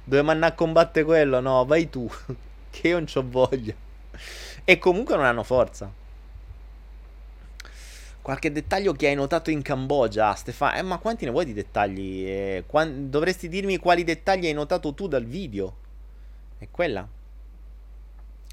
Dobbiamo 0.03 0.31
andare 0.31 0.53
a 0.53 0.55
combattere 0.55 1.05
quello? 1.05 1.41
No, 1.41 1.65
vai 1.65 1.89
tu, 1.89 2.09
che 2.69 2.89
io 2.89 2.95
non 2.95 3.05
c'ho 3.05 3.23
voglia. 3.25 3.73
E 4.63 4.77
comunque 4.77 5.15
non 5.15 5.25
hanno 5.25 5.43
forza. 5.43 5.91
Qualche 8.22 8.51
dettaglio 8.51 8.93
che 8.93 9.07
hai 9.07 9.15
notato 9.15 9.49
in 9.49 9.63
Cambogia, 9.63 10.34
Stefano? 10.36 10.78
Eh, 10.78 10.82
ma 10.84 10.99
quanti 10.99 11.26
ne 11.26 11.32
vuoi 11.32 11.45
di 11.45 11.53
dettagli? 11.53 12.24
Eh, 12.26 12.63
quan- 12.67 13.09
dovresti 13.09 13.49
dirmi 13.49 13.78
quali 13.78 14.03
dettagli 14.03 14.45
hai 14.45 14.53
notato 14.53 14.93
tu 14.93 15.07
dal 15.07 15.26
video. 15.26 15.78
È 16.59 16.67
quella. 16.69 17.07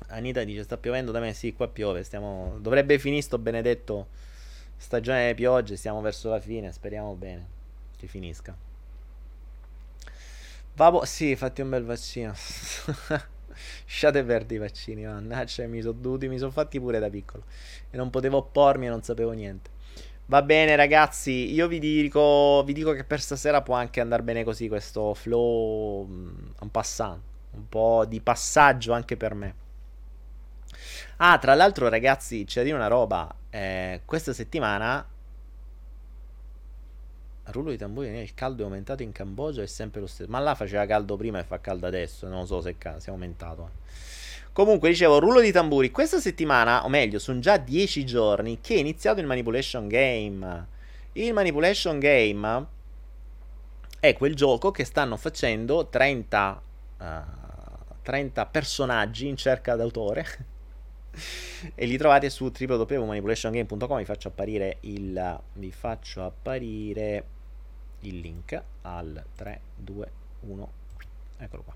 Anita 0.09 0.43
dice: 0.45 0.63
Sta 0.63 0.79
piovendo 0.79 1.13
da 1.13 1.21
me. 1.21 1.35
Sì, 1.35 1.53
qua 1.53 1.69
piove. 1.69 2.03
Stiamo... 2.03 2.57
Dovrebbe 2.61 2.99
finire 2.99 3.21
sto 3.21 3.37
benedetto 3.39 4.09
stagione 4.77 5.21
delle 5.21 5.35
piogge. 5.35 5.77
Stiamo 5.77 6.01
verso 6.01 6.31
la 6.31 6.41
fine. 6.41 6.73
Speriamo 6.73 7.13
bene 7.15 7.47
che 7.99 8.07
finisca. 8.07 8.57
Vabo, 10.75 11.05
sì, 11.05 11.37
fatti 11.37 11.61
un 11.61 11.69
bel 11.69 11.85
vaccino. 11.85 12.33
Lasciate 13.85 14.25
perdere 14.25 14.55
i 14.55 14.59
vaccini, 14.59 15.05
mannaggia, 15.05 15.67
mi 15.67 15.81
sono 15.81 15.99
dovuti, 15.99 16.29
mi 16.29 16.39
sono 16.39 16.51
fatti 16.51 16.79
pure 16.79 16.99
da 16.99 17.09
piccolo. 17.09 17.45
E 17.91 17.97
non 17.97 18.11
potevo 18.11 18.39
oppormi 18.39 18.87
e 18.87 18.89
non 18.89 19.03
sapevo 19.03 19.33
niente. 19.33 19.71
Va 20.27 20.43
bene, 20.43 20.77
ragazzi, 20.77 21.53
io 21.55 21.67
vi 21.69 21.79
dico, 21.79 22.63
vi 22.65 22.75
dico 22.75 22.93
che 22.93 23.05
per 23.05 23.21
stasera 23.21 23.63
può 23.63 23.75
anche 23.75 24.01
andare 24.01 24.23
bene 24.23 24.45
così 24.45 24.69
questo 24.69 25.15
flow 25.15 26.05
mm, 26.07 26.29
un 26.61 26.71
passant, 26.71 27.23
un 27.53 27.69
po' 27.69 28.05
di 28.07 28.21
passaggio 28.21 28.93
anche 28.93 29.17
per 29.17 29.35
me. 29.35 29.55
Ah, 31.17 31.39
tra 31.39 31.55
l'altro, 31.55 31.89
ragazzi, 31.89 32.45
c'è 32.45 32.61
da 32.61 32.65
dire 32.65 32.77
una 32.77 32.89
roba. 32.89 33.35
Eh, 33.51 34.03
questa 34.05 34.33
settimana 34.35 35.05
Rullo 37.51 37.71
di 37.71 37.79
tamburi, 37.79 38.09
il 38.09 38.35
caldo 38.35 38.63
è 38.63 38.65
aumentato 38.65 39.03
in 39.03 39.13
Cambogia, 39.13 39.63
è 39.63 39.67
sempre 39.67 40.01
lo 40.01 40.07
stesso. 40.07 40.31
Ma 40.31 40.39
là 40.39 40.55
faceva 40.55 40.85
caldo 40.85 41.17
prima 41.17 41.39
e 41.39 41.45
fa 41.45 41.61
caldo 41.61 41.87
adesso, 41.87 42.29
non 42.29 42.47
so 42.47 42.61
se 42.61 42.77
è 42.79 43.11
aumentato. 43.11 43.71
Comunque, 44.53 44.91
dicevo, 44.91 45.19
rullo 45.19 45.41
di 45.41 45.53
tamburi, 45.53 45.91
questa 45.91 46.19
settimana, 46.19 46.85
o 46.85 46.89
meglio, 46.89 47.19
sono 47.19 47.39
già 47.39 47.57
10 47.57 48.05
giorni 48.05 48.61
che 48.61 48.75
è 48.75 48.79
iniziato 48.79 49.21
il 49.21 49.27
Manipulation 49.27 49.89
Game. 49.89 50.67
Il 51.13 51.33
Manipulation 51.33 51.99
Game 51.99 52.67
è 54.01 54.13
quel 54.15 54.35
gioco 54.35 54.71
che 54.71 54.85
stanno 54.85 55.17
facendo 55.17 55.87
30, 55.87 56.63
uh, 56.99 57.05
30 58.03 58.47
personaggi 58.47 59.27
in 59.27 59.37
cerca 59.37 59.75
d'autore. 59.75 60.27
e 61.75 61.87
li 61.87 61.97
trovate 61.97 62.29
su 62.31 62.53
www.manipulationgame.com 62.57 63.99
vi 63.99 64.05
faccio 64.05 64.29
apparire 64.29 64.77
il 64.81 65.41
vi 65.55 65.73
faccio 65.73 66.25
apparire 66.25 67.25
il 68.01 68.21
link 68.21 68.61
al 68.83 69.25
3, 69.35 69.61
2, 69.77 70.11
1, 70.41 70.73
eccolo 71.39 71.63
qua. 71.63 71.75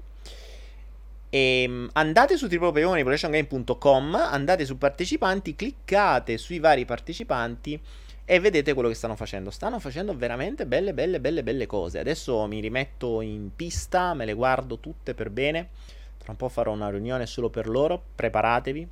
E 1.34 1.62
ehm, 1.62 1.90
andate 1.94 2.36
su 2.36 2.46
www.manipulationgame.com, 2.46 4.14
andate 4.14 4.66
su 4.66 4.76
partecipanti, 4.76 5.56
cliccate 5.56 6.36
sui 6.36 6.58
vari 6.58 6.84
partecipanti 6.84 7.80
e 8.24 8.38
vedete 8.38 8.74
quello 8.74 8.88
che 8.88 8.94
stanno 8.94 9.16
facendo. 9.16 9.50
Stanno 9.50 9.78
facendo 9.78 10.14
veramente 10.16 10.66
belle, 10.66 10.92
belle, 10.94 11.20
belle, 11.20 11.42
belle 11.42 11.66
cose. 11.66 11.98
Adesso 11.98 12.46
mi 12.46 12.60
rimetto 12.60 13.20
in 13.20 13.50
pista, 13.54 14.14
me 14.14 14.24
le 14.24 14.34
guardo 14.34 14.78
tutte 14.78 15.14
per 15.14 15.30
bene. 15.30 15.70
Tra 16.18 16.30
un 16.30 16.36
po' 16.36 16.48
farò 16.48 16.72
una 16.72 16.90
riunione 16.90 17.26
solo 17.26 17.50
per 17.50 17.66
loro. 17.66 18.02
Preparatevi. 18.14 18.88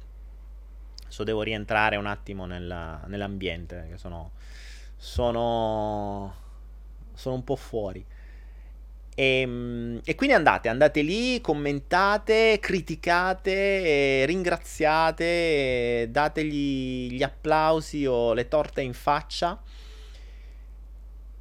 Adesso 1.05 1.25
devo 1.25 1.43
rientrare 1.43 1.97
un 1.97 2.07
attimo 2.07 2.47
nella, 2.47 3.03
nell'ambiente, 3.07 3.77
perché 3.77 3.99
sono, 3.99 4.31
sono, 4.97 6.35
sono 7.21 7.37
un 7.37 7.45
po' 7.45 7.57
fuori. 7.57 8.05
E, 9.15 9.41
ehm, 9.41 10.01
e, 10.05 10.15
quindi 10.15 10.35
andate, 10.35 10.69
andate 10.69 11.03
lì, 11.03 11.41
commentate, 11.41 12.59
criticate, 12.61 14.25
ringraziate, 14.27 16.09
dategli 16.11 17.13
gli 17.13 17.23
applausi 17.23 18.07
o 18.07 18.33
le 18.33 18.49
torte 18.49 18.81
in 18.81 18.95
faccia 18.95 19.61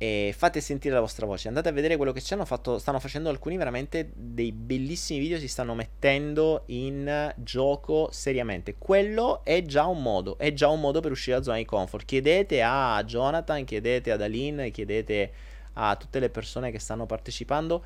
e 0.02 0.34
fate 0.36 0.62
sentire 0.62 0.94
la 0.94 1.02
vostra 1.02 1.26
voce. 1.26 1.50
Andate 1.50 1.68
a 1.70 1.72
vedere 1.74 1.98
quello 1.98 2.14
che 2.14 2.22
ci 2.22 2.34
hanno 2.34 2.46
fatto. 2.46 2.80
Stanno 2.80 3.02
facendo 3.02 3.30
alcuni 3.30 3.58
veramente 3.58 4.10
dei 4.16 4.54
bellissimi 4.54 5.20
video. 5.20 5.38
Si 5.38 5.50
stanno 5.50 5.76
mettendo 5.76 6.64
in 6.68 7.34
gioco 7.36 8.08
seriamente. 8.12 8.76
Quello 8.78 9.42
è 9.44 9.62
già 9.64 9.86
un 9.86 10.02
modo. 10.02 10.38
È 10.38 10.54
già 10.54 10.70
un 10.70 10.80
modo 10.80 11.02
per 11.02 11.12
uscire 11.12 11.34
dalla 11.34 11.44
zona 11.44 11.58
di 11.58 11.66
comfort. 11.66 12.06
Chiedete 12.06 12.62
a 12.62 13.04
Jonathan, 13.04 13.66
chiedete 13.66 14.12
ad 14.12 14.22
Aline, 14.22 14.72
chiedete 14.72 15.32
a 15.74 15.96
tutte 15.96 16.20
le 16.20 16.30
persone 16.30 16.72
che 16.72 16.80
stanno 16.80 17.06
partecipando 17.06 17.84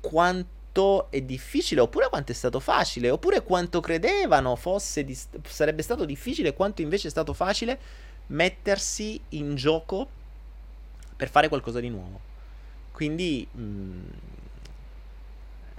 quanto 0.00 1.10
è 1.10 1.20
difficile 1.20 1.80
oppure 1.80 2.08
quanto 2.08 2.32
è 2.32 2.34
stato 2.34 2.60
facile 2.60 3.10
oppure 3.10 3.42
quanto 3.42 3.80
credevano 3.80 4.56
fosse 4.56 5.04
di, 5.04 5.18
sarebbe 5.44 5.82
stato 5.82 6.04
difficile 6.04 6.54
quanto 6.54 6.82
invece 6.82 7.08
è 7.08 7.10
stato 7.10 7.32
facile 7.32 7.78
mettersi 8.28 9.20
in 9.30 9.54
gioco 9.56 10.08
per 11.16 11.28
fare 11.28 11.48
qualcosa 11.48 11.80
di 11.80 11.88
nuovo. 11.88 12.28
Quindi 12.92 13.46
mh, 13.50 13.60
mm, 13.60 14.02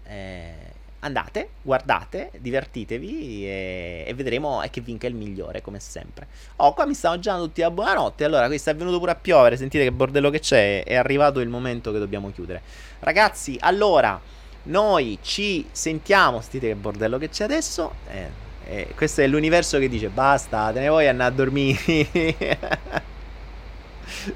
eh, 0.04 0.74
andate, 1.02 1.50
guardate, 1.62 2.32
divertitevi 2.40 3.46
e, 3.46 4.04
e 4.08 4.14
vedremo 4.14 4.64
che 4.70 4.82
vinca 4.82 5.08
il 5.08 5.16
migliore, 5.16 5.62
come 5.62 5.80
sempre. 5.80 6.28
Oh, 6.58 6.74
qua 6.74 6.86
mi 6.86 6.94
stanno 6.94 7.20
già 7.20 7.38
tutti 7.38 7.62
a 7.62 7.72
buonanotte. 7.72 8.24
Allora, 8.24 8.48
questo 8.48 8.70
è 8.70 8.76
venuto 8.76 9.00
pure 9.00 9.12
a 9.12 9.16
piovere. 9.16 9.58
Sentite 9.58 9.84
che 9.84 9.92
bordello 9.92 10.30
che 10.30 10.40
c'è. 10.40 10.84
È 10.84 10.96
arrivato 10.96 11.40
il 11.40 11.50
momento 11.50 11.92
che 11.92 12.00
dobbiamo 12.00 12.32
chiudere. 12.32 12.62
Ragazzi, 13.00 13.58
allora, 13.60 14.20
noi 14.64 15.18
ci 15.22 15.68
sentiamo. 15.72 16.42
Sentite 16.42 16.68
che 16.68 16.76
bordello 16.76 17.18
che 17.18 17.30
c'è 17.30 17.44
adesso. 17.46 17.94
Eh, 18.10 18.50
eh, 18.66 18.94
questo 18.96 19.22
è 19.22 19.28
l'universo 19.28 19.80
che 19.80 19.90
dice 19.90 20.10
basta, 20.10 20.72
te 20.72 20.80
ne 20.82 20.90
vuoi 20.90 21.08
andare 21.08 21.32
a 21.32 21.36
dormire. 21.36 22.08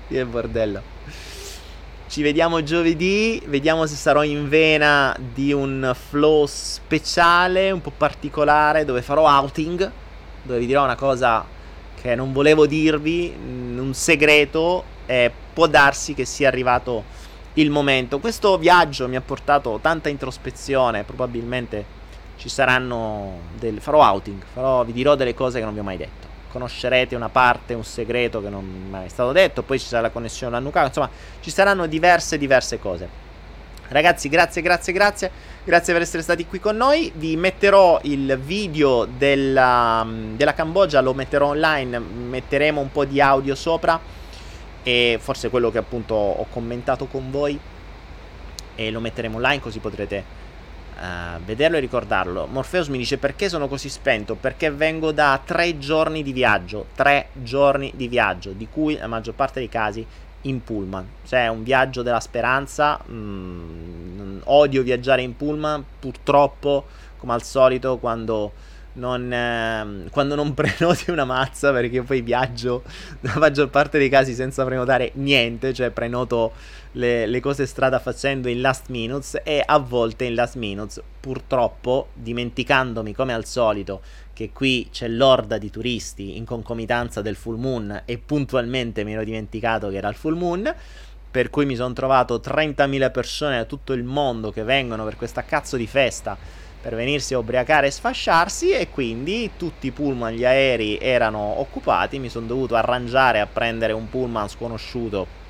che 0.07 0.25
bordello. 0.25 0.94
Ci 2.07 2.21
vediamo 2.21 2.61
giovedì, 2.61 3.41
vediamo 3.47 3.87
se 3.87 3.95
sarò 3.95 4.23
in 4.23 4.47
vena 4.47 5.17
di 5.33 5.51
un 5.51 5.91
flow 6.09 6.45
speciale, 6.45 7.71
un 7.71 7.81
po' 7.81 7.91
particolare, 7.91 8.85
dove 8.85 9.01
farò 9.01 9.27
outing, 9.27 9.91
dove 10.43 10.59
vi 10.59 10.67
dirò 10.67 10.83
una 10.83 10.95
cosa 10.95 11.43
che 11.99 12.13
non 12.13 12.31
volevo 12.31 12.67
dirvi, 12.67 13.35
mm, 13.35 13.79
un 13.79 13.93
segreto, 13.95 14.83
e 15.07 15.31
può 15.51 15.65
darsi 15.65 16.13
che 16.13 16.25
sia 16.25 16.47
arrivato 16.47 17.05
il 17.53 17.71
momento. 17.71 18.19
Questo 18.19 18.57
viaggio 18.59 19.07
mi 19.07 19.15
ha 19.15 19.21
portato 19.21 19.79
tanta 19.81 20.07
introspezione, 20.07 21.03
probabilmente 21.03 21.85
ci 22.37 22.49
saranno 22.49 23.39
del... 23.57 23.81
farò 23.81 24.03
outing, 24.03 24.43
farò, 24.53 24.83
vi 24.85 24.93
dirò 24.93 25.15
delle 25.15 25.33
cose 25.33 25.57
che 25.57 25.65
non 25.65 25.73
vi 25.73 25.79
ho 25.79 25.83
mai 25.83 25.97
detto 25.97 26.34
conoscerete 26.55 27.17
una 27.17 27.27
parte, 27.27 27.73
un 27.73 27.83
segreto 27.83 28.41
che 28.41 28.47
non 28.47 28.63
è 28.63 28.89
mai 28.89 29.09
stato 29.09 29.33
detto, 29.33 29.61
poi 29.61 29.77
ci 29.77 29.87
sarà 29.87 30.03
la 30.03 30.09
connessione 30.09 30.55
all'annucato, 30.55 30.87
insomma 30.87 31.09
ci 31.41 31.51
saranno 31.51 31.85
diverse, 31.85 32.37
diverse 32.37 32.79
cose. 32.79 33.23
Ragazzi, 33.89 34.29
grazie, 34.29 34.61
grazie, 34.61 34.93
grazie. 34.93 35.31
Grazie 35.63 35.93
per 35.93 36.01
essere 36.01 36.23
stati 36.23 36.47
qui 36.47 36.59
con 36.59 36.77
noi. 36.77 37.11
Vi 37.13 37.35
metterò 37.35 37.99
il 38.03 38.39
video 38.39 39.05
della, 39.05 40.07
della 40.07 40.53
Cambogia, 40.53 41.01
lo 41.01 41.13
metterò 41.13 41.49
online, 41.49 41.99
metteremo 41.99 42.79
un 42.79 42.91
po' 42.91 43.05
di 43.05 43.19
audio 43.19 43.53
sopra 43.53 43.99
e 44.81 45.19
forse 45.19 45.49
quello 45.49 45.69
che 45.71 45.77
appunto 45.77 46.15
ho 46.15 46.45
commentato 46.49 47.05
con 47.05 47.29
voi 47.29 47.59
e 48.75 48.91
lo 48.91 48.99
metteremo 48.99 49.35
online 49.37 49.59
così 49.59 49.79
potrete 49.79 50.44
uh, 50.97 51.39
vederlo 51.43 51.77
e 51.77 51.79
ricordarlo. 51.79 52.47
Morpheus 52.47 52.87
mi 52.87 52.97
dice 52.97 53.17
perché 53.17 53.49
sono 53.49 53.67
così 53.67 53.89
spento? 53.89 54.35
Perché 54.35 54.71
vengo 54.71 55.11
da 55.11 55.39
tre 55.43 55.77
giorni 55.77 56.23
di 56.23 56.33
viaggio, 56.33 56.87
tre 56.95 57.29
giorni 57.33 57.91
di 57.95 58.07
viaggio, 58.07 58.51
di 58.51 58.67
cui 58.71 58.97
la 58.97 59.07
maggior 59.07 59.33
parte 59.33 59.59
dei 59.59 59.69
casi 59.69 60.05
in 60.41 60.63
pullman. 60.63 61.07
Cioè, 61.25 61.47
un 61.47 61.63
viaggio 61.63 62.01
della 62.01 62.19
speranza. 62.19 62.99
Mm, 63.09 64.39
odio 64.45 64.83
viaggiare 64.83 65.21
in 65.21 65.35
pullman, 65.35 65.83
purtroppo, 65.99 66.85
come 67.17 67.33
al 67.33 67.43
solito, 67.43 67.97
quando 67.97 68.51
non, 68.95 69.31
eh, 69.31 70.09
quando 70.09 70.35
non 70.35 70.53
prenoti 70.55 71.11
una 71.11 71.25
mazza, 71.25 71.71
perché 71.71 72.01
poi 72.01 72.21
viaggio 72.21 72.83
la 73.21 73.37
maggior 73.37 73.69
parte 73.69 73.97
dei 73.97 74.09
casi 74.09 74.33
senza 74.33 74.63
prenotare 74.65 75.11
niente, 75.15 75.73
cioè 75.73 75.89
prenoto 75.89 76.53
le, 76.95 77.25
le, 77.25 77.39
cose 77.39 77.65
strada 77.65 77.99
facendo 77.99 78.47
in 78.47 78.61
last 78.61 78.87
minutes 78.87 79.39
e 79.43 79.61
a 79.65 79.77
volte 79.79 80.25
in 80.25 80.33
last 80.33 80.55
minutes, 80.55 81.01
purtroppo 81.19 82.09
dimenticandomi 82.13 83.13
come 83.13 83.33
al 83.33 83.45
solito 83.45 84.01
che 84.33 84.51
qui 84.51 84.89
c'è 84.91 85.07
l'orda 85.07 85.57
di 85.57 85.69
turisti 85.69 86.37
in 86.37 86.45
concomitanza 86.45 87.21
del 87.21 87.35
full 87.35 87.57
moon 87.57 88.01
e 88.05 88.17
puntualmente 88.17 89.03
mi 89.03 89.13
ero 89.13 89.23
dimenticato 89.23 89.89
che 89.89 89.97
era 89.97 90.09
il 90.09 90.15
full 90.15 90.37
moon. 90.37 90.73
Per 91.31 91.49
cui 91.49 91.65
mi 91.65 91.75
sono 91.75 91.91
trovato 91.91 92.41
30.000 92.41 93.11
persone 93.11 93.57
da 93.57 93.65
tutto 93.65 93.91
il 93.91 94.03
mondo 94.03 94.51
che 94.51 94.63
vengono 94.63 95.03
per 95.03 95.17
questa 95.17 95.43
cazzo 95.43 95.75
di 95.75 95.85
festa 95.85 96.37
per 96.81 96.95
venirsi 96.95 97.33
a 97.33 97.39
ubriacare 97.39 97.87
e 97.87 97.91
sfasciarsi 97.91 98.69
e 98.69 98.89
quindi 98.89 99.51
tutti 99.57 99.87
i 99.87 99.91
pullman, 99.91 100.33
gli 100.33 100.45
aerei 100.45 100.97
erano 101.01 101.59
occupati, 101.59 102.19
mi 102.19 102.29
sono 102.29 102.45
dovuto 102.45 102.75
arrangiare 102.75 103.41
a 103.41 103.47
prendere 103.47 103.91
un 103.91 104.07
pullman 104.07 104.47
sconosciuto 104.47 105.43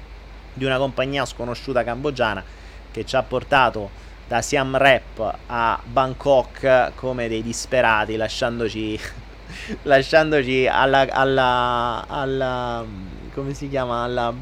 di 0.55 0.65
una 0.65 0.77
compagnia 0.77 1.25
sconosciuta 1.25 1.83
cambogiana 1.83 2.43
che 2.91 3.05
ci 3.05 3.15
ha 3.15 3.23
portato 3.23 4.03
da 4.27 4.41
Siam 4.41 4.75
Rap 4.75 5.35
a 5.47 5.79
Bangkok 5.83 6.93
come 6.95 7.27
dei 7.27 7.43
disperati 7.43 8.15
lasciandoci 8.15 8.99
lasciandoci 9.83 10.65
alla, 10.65 11.05
alla, 11.11 12.05
alla 12.07 12.85
come 13.33 13.53
si 13.53 13.69
chiama? 13.69 14.03
Alla, 14.03 14.33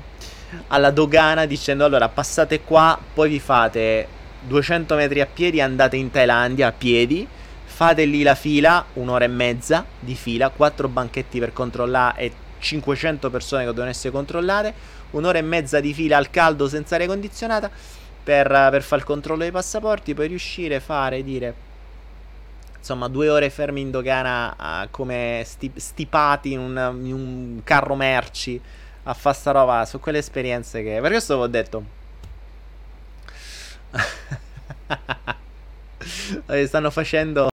alla 0.67 0.91
dogana 0.91 1.45
dicendo 1.45 1.83
allora 1.83 2.07
passate 2.07 2.61
qua 2.61 2.97
poi 3.13 3.29
vi 3.29 3.39
fate 3.39 4.07
200 4.41 4.95
metri 4.95 5.19
a 5.19 5.25
piedi 5.25 5.59
andate 5.59 5.97
in 5.97 6.11
Thailandia 6.11 6.67
a 6.67 6.71
piedi 6.71 7.27
fate 7.65 8.05
lì 8.05 8.21
la 8.21 8.35
fila 8.35 8.85
un'ora 8.93 9.25
e 9.25 9.29
mezza 9.29 9.83
di 9.99 10.15
fila 10.15 10.49
quattro 10.49 10.87
banchetti 10.87 11.39
per 11.39 11.53
controllare 11.53 12.19
e 12.19 12.31
500 12.59 13.29
persone 13.29 13.65
che 13.65 13.71
devono 13.71 13.89
essere 13.89 14.13
controllate 14.13 14.73
un'ora 15.13 15.39
e 15.39 15.41
mezza 15.41 15.79
di 15.79 15.93
fila 15.93 16.17
al 16.17 16.29
caldo 16.29 16.67
senza 16.67 16.95
aria 16.95 17.07
condizionata 17.07 17.71
per, 18.23 18.47
per 18.47 18.83
fare 18.83 19.01
il 19.01 19.07
controllo 19.07 19.41
dei 19.41 19.51
passaporti, 19.51 20.13
poi 20.13 20.27
riuscire 20.27 20.75
a 20.75 20.79
fare, 20.79 21.23
dire 21.23 21.71
insomma 22.83 23.07
due 23.07 23.29
ore 23.29 23.49
fermi 23.49 23.79
in 23.79 23.91
dogana 23.91 24.83
uh, 24.83 24.87
come 24.91 25.41
sti- 25.45 25.71
stipati 25.75 26.51
in 26.51 26.59
un, 26.59 26.99
in 27.01 27.13
un, 27.13 27.61
carro 27.63 27.95
merci 27.95 28.59
a 29.03 29.13
fare 29.13 29.35
sta 29.35 29.51
roba 29.51 29.85
su 29.85 30.01
quelle 30.01 30.17
esperienze 30.17 30.83
che 30.83 30.99
per 30.99 31.11
questo 31.11 31.35
ho 31.35 31.47
detto. 31.47 31.83
Stanno 36.65 36.89
facendo 36.89 37.47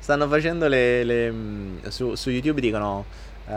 stanno 0.00 0.26
facendo 0.26 0.66
le, 0.66 1.04
le 1.04 1.32
su, 1.88 2.16
su, 2.16 2.30
YouTube 2.30 2.60
dicono 2.60 3.04
uh, 3.46 3.52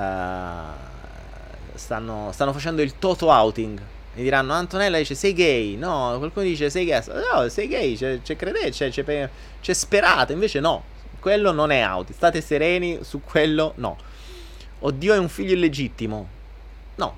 stanno, 1.81 2.29
stanno 2.31 2.53
facendo 2.53 2.81
il 2.81 2.97
toto 2.99 3.27
outing. 3.27 3.81
Mi 4.13 4.23
diranno, 4.23 4.53
Antonella 4.53 4.97
dice 4.97 5.15
sei 5.15 5.33
gay, 5.33 5.75
no, 5.77 6.15
qualcuno 6.17 6.45
dice 6.45 6.69
sei 6.69 6.85
gay, 6.85 7.01
no, 7.07 7.47
sei 7.49 7.67
gay, 7.67 7.95
c'è, 7.95 8.21
c'è 8.21 8.35
credete, 8.35 8.89
c'è, 8.89 9.73
sperate, 9.73 10.33
invece 10.33 10.59
no, 10.59 10.83
quello 11.19 11.51
non 11.51 11.71
è 11.71 11.85
outing, 11.85 12.15
state 12.15 12.41
sereni 12.41 12.99
su 13.01 13.21
quello, 13.21 13.73
no. 13.75 13.97
Oddio 14.79 15.13
è 15.13 15.17
un 15.17 15.29
figlio 15.29 15.53
illegittimo, 15.53 16.27
no, 16.95 17.17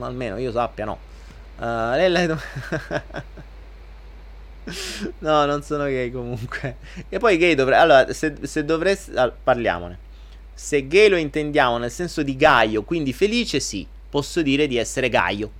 almeno 0.00 0.38
io 0.38 0.50
sappia 0.50 0.86
no. 0.86 0.98
Uh, 1.58 1.94
lei, 1.94 2.26
no, 5.18 5.44
non 5.44 5.62
sono 5.62 5.84
gay 5.84 6.10
comunque. 6.10 6.76
E 7.10 7.18
poi 7.18 7.36
gay 7.36 7.54
dovrebbe... 7.54 7.80
Allora, 7.82 8.10
se, 8.14 8.34
se 8.42 8.64
dovresti... 8.64 9.10
Allora, 9.10 9.36
parliamone. 9.42 9.98
Se 10.54 10.86
gay 10.86 11.08
lo 11.08 11.16
intendiamo 11.16 11.76
nel 11.76 11.90
senso 11.90 12.22
di 12.22 12.34
gaio, 12.34 12.82
quindi 12.82 13.12
felice, 13.12 13.60
sì 13.60 13.86
posso 14.10 14.42
dire 14.42 14.66
di 14.66 14.76
essere 14.76 15.08
Gaio. 15.08 15.50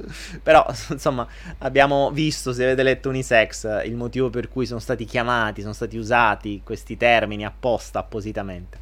Però, 0.42 0.66
insomma, 0.90 1.26
abbiamo 1.58 2.10
visto, 2.10 2.52
se 2.52 2.64
avete 2.64 2.82
letto 2.82 3.08
Unisex, 3.08 3.84
il 3.84 3.94
motivo 3.94 4.28
per 4.30 4.48
cui 4.48 4.66
sono 4.66 4.80
stati 4.80 5.04
chiamati, 5.04 5.60
sono 5.60 5.72
stati 5.72 5.96
usati 5.96 6.60
questi 6.64 6.96
termini 6.96 7.44
apposta, 7.44 8.00
appositamente. 8.00 8.78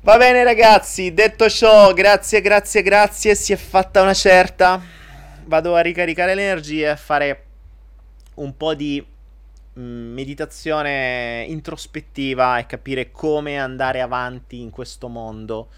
Va 0.00 0.16
bene 0.16 0.44
ragazzi, 0.44 1.12
detto 1.12 1.48
ciò, 1.48 1.92
grazie, 1.92 2.40
grazie, 2.40 2.82
grazie, 2.82 3.34
si 3.34 3.52
è 3.52 3.56
fatta 3.56 4.00
una 4.00 4.14
certa. 4.14 4.80
Vado 5.44 5.74
a 5.74 5.80
ricaricare 5.80 6.34
le 6.34 6.42
energie, 6.42 6.88
a 6.88 6.96
fare 6.96 7.42
un 8.34 8.56
po' 8.56 8.74
di 8.74 9.04
mm, 9.78 10.12
meditazione 10.12 11.44
introspettiva 11.48 12.58
e 12.58 12.66
capire 12.66 13.10
come 13.10 13.58
andare 13.58 14.00
avanti 14.00 14.60
in 14.60 14.70
questo 14.70 15.08
mondo 15.08 15.68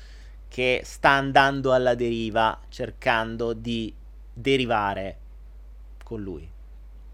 che 0.50 0.82
sta 0.84 1.10
andando 1.10 1.72
alla 1.72 1.94
deriva, 1.94 2.58
cercando 2.68 3.52
di 3.52 3.94
derivare 4.32 5.16
con 6.02 6.20
lui. 6.20 6.50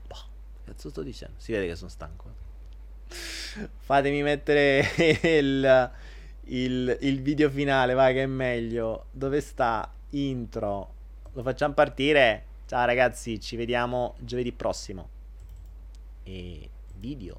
Boh, 0.07 0.17
cazzo 0.65 0.89
sto 0.89 1.03
dicendo? 1.03 1.35
Si 1.37 1.53
vede 1.53 1.67
che 1.67 1.77
sono 1.77 1.91
stanco. 1.91 2.33
Fatemi 3.79 4.23
mettere 4.23 4.89
il, 5.23 5.91
il, 6.45 6.99
il 6.99 7.21
video 7.21 7.51
finale, 7.51 7.93
vai 7.93 8.15
che 8.15 8.23
è 8.23 8.27
meglio. 8.27 9.09
Dove 9.11 9.43
sta? 9.43 9.93
Intro. 10.11 10.95
Lo 11.35 11.43
facciamo 11.43 11.75
partire? 11.75 12.45
Ciao 12.65 12.87
ragazzi, 12.87 13.39
ci 13.39 13.57
vediamo 13.57 14.15
giovedì 14.21 14.51
prossimo. 14.51 15.11
E 16.23 16.71
video. 16.95 17.39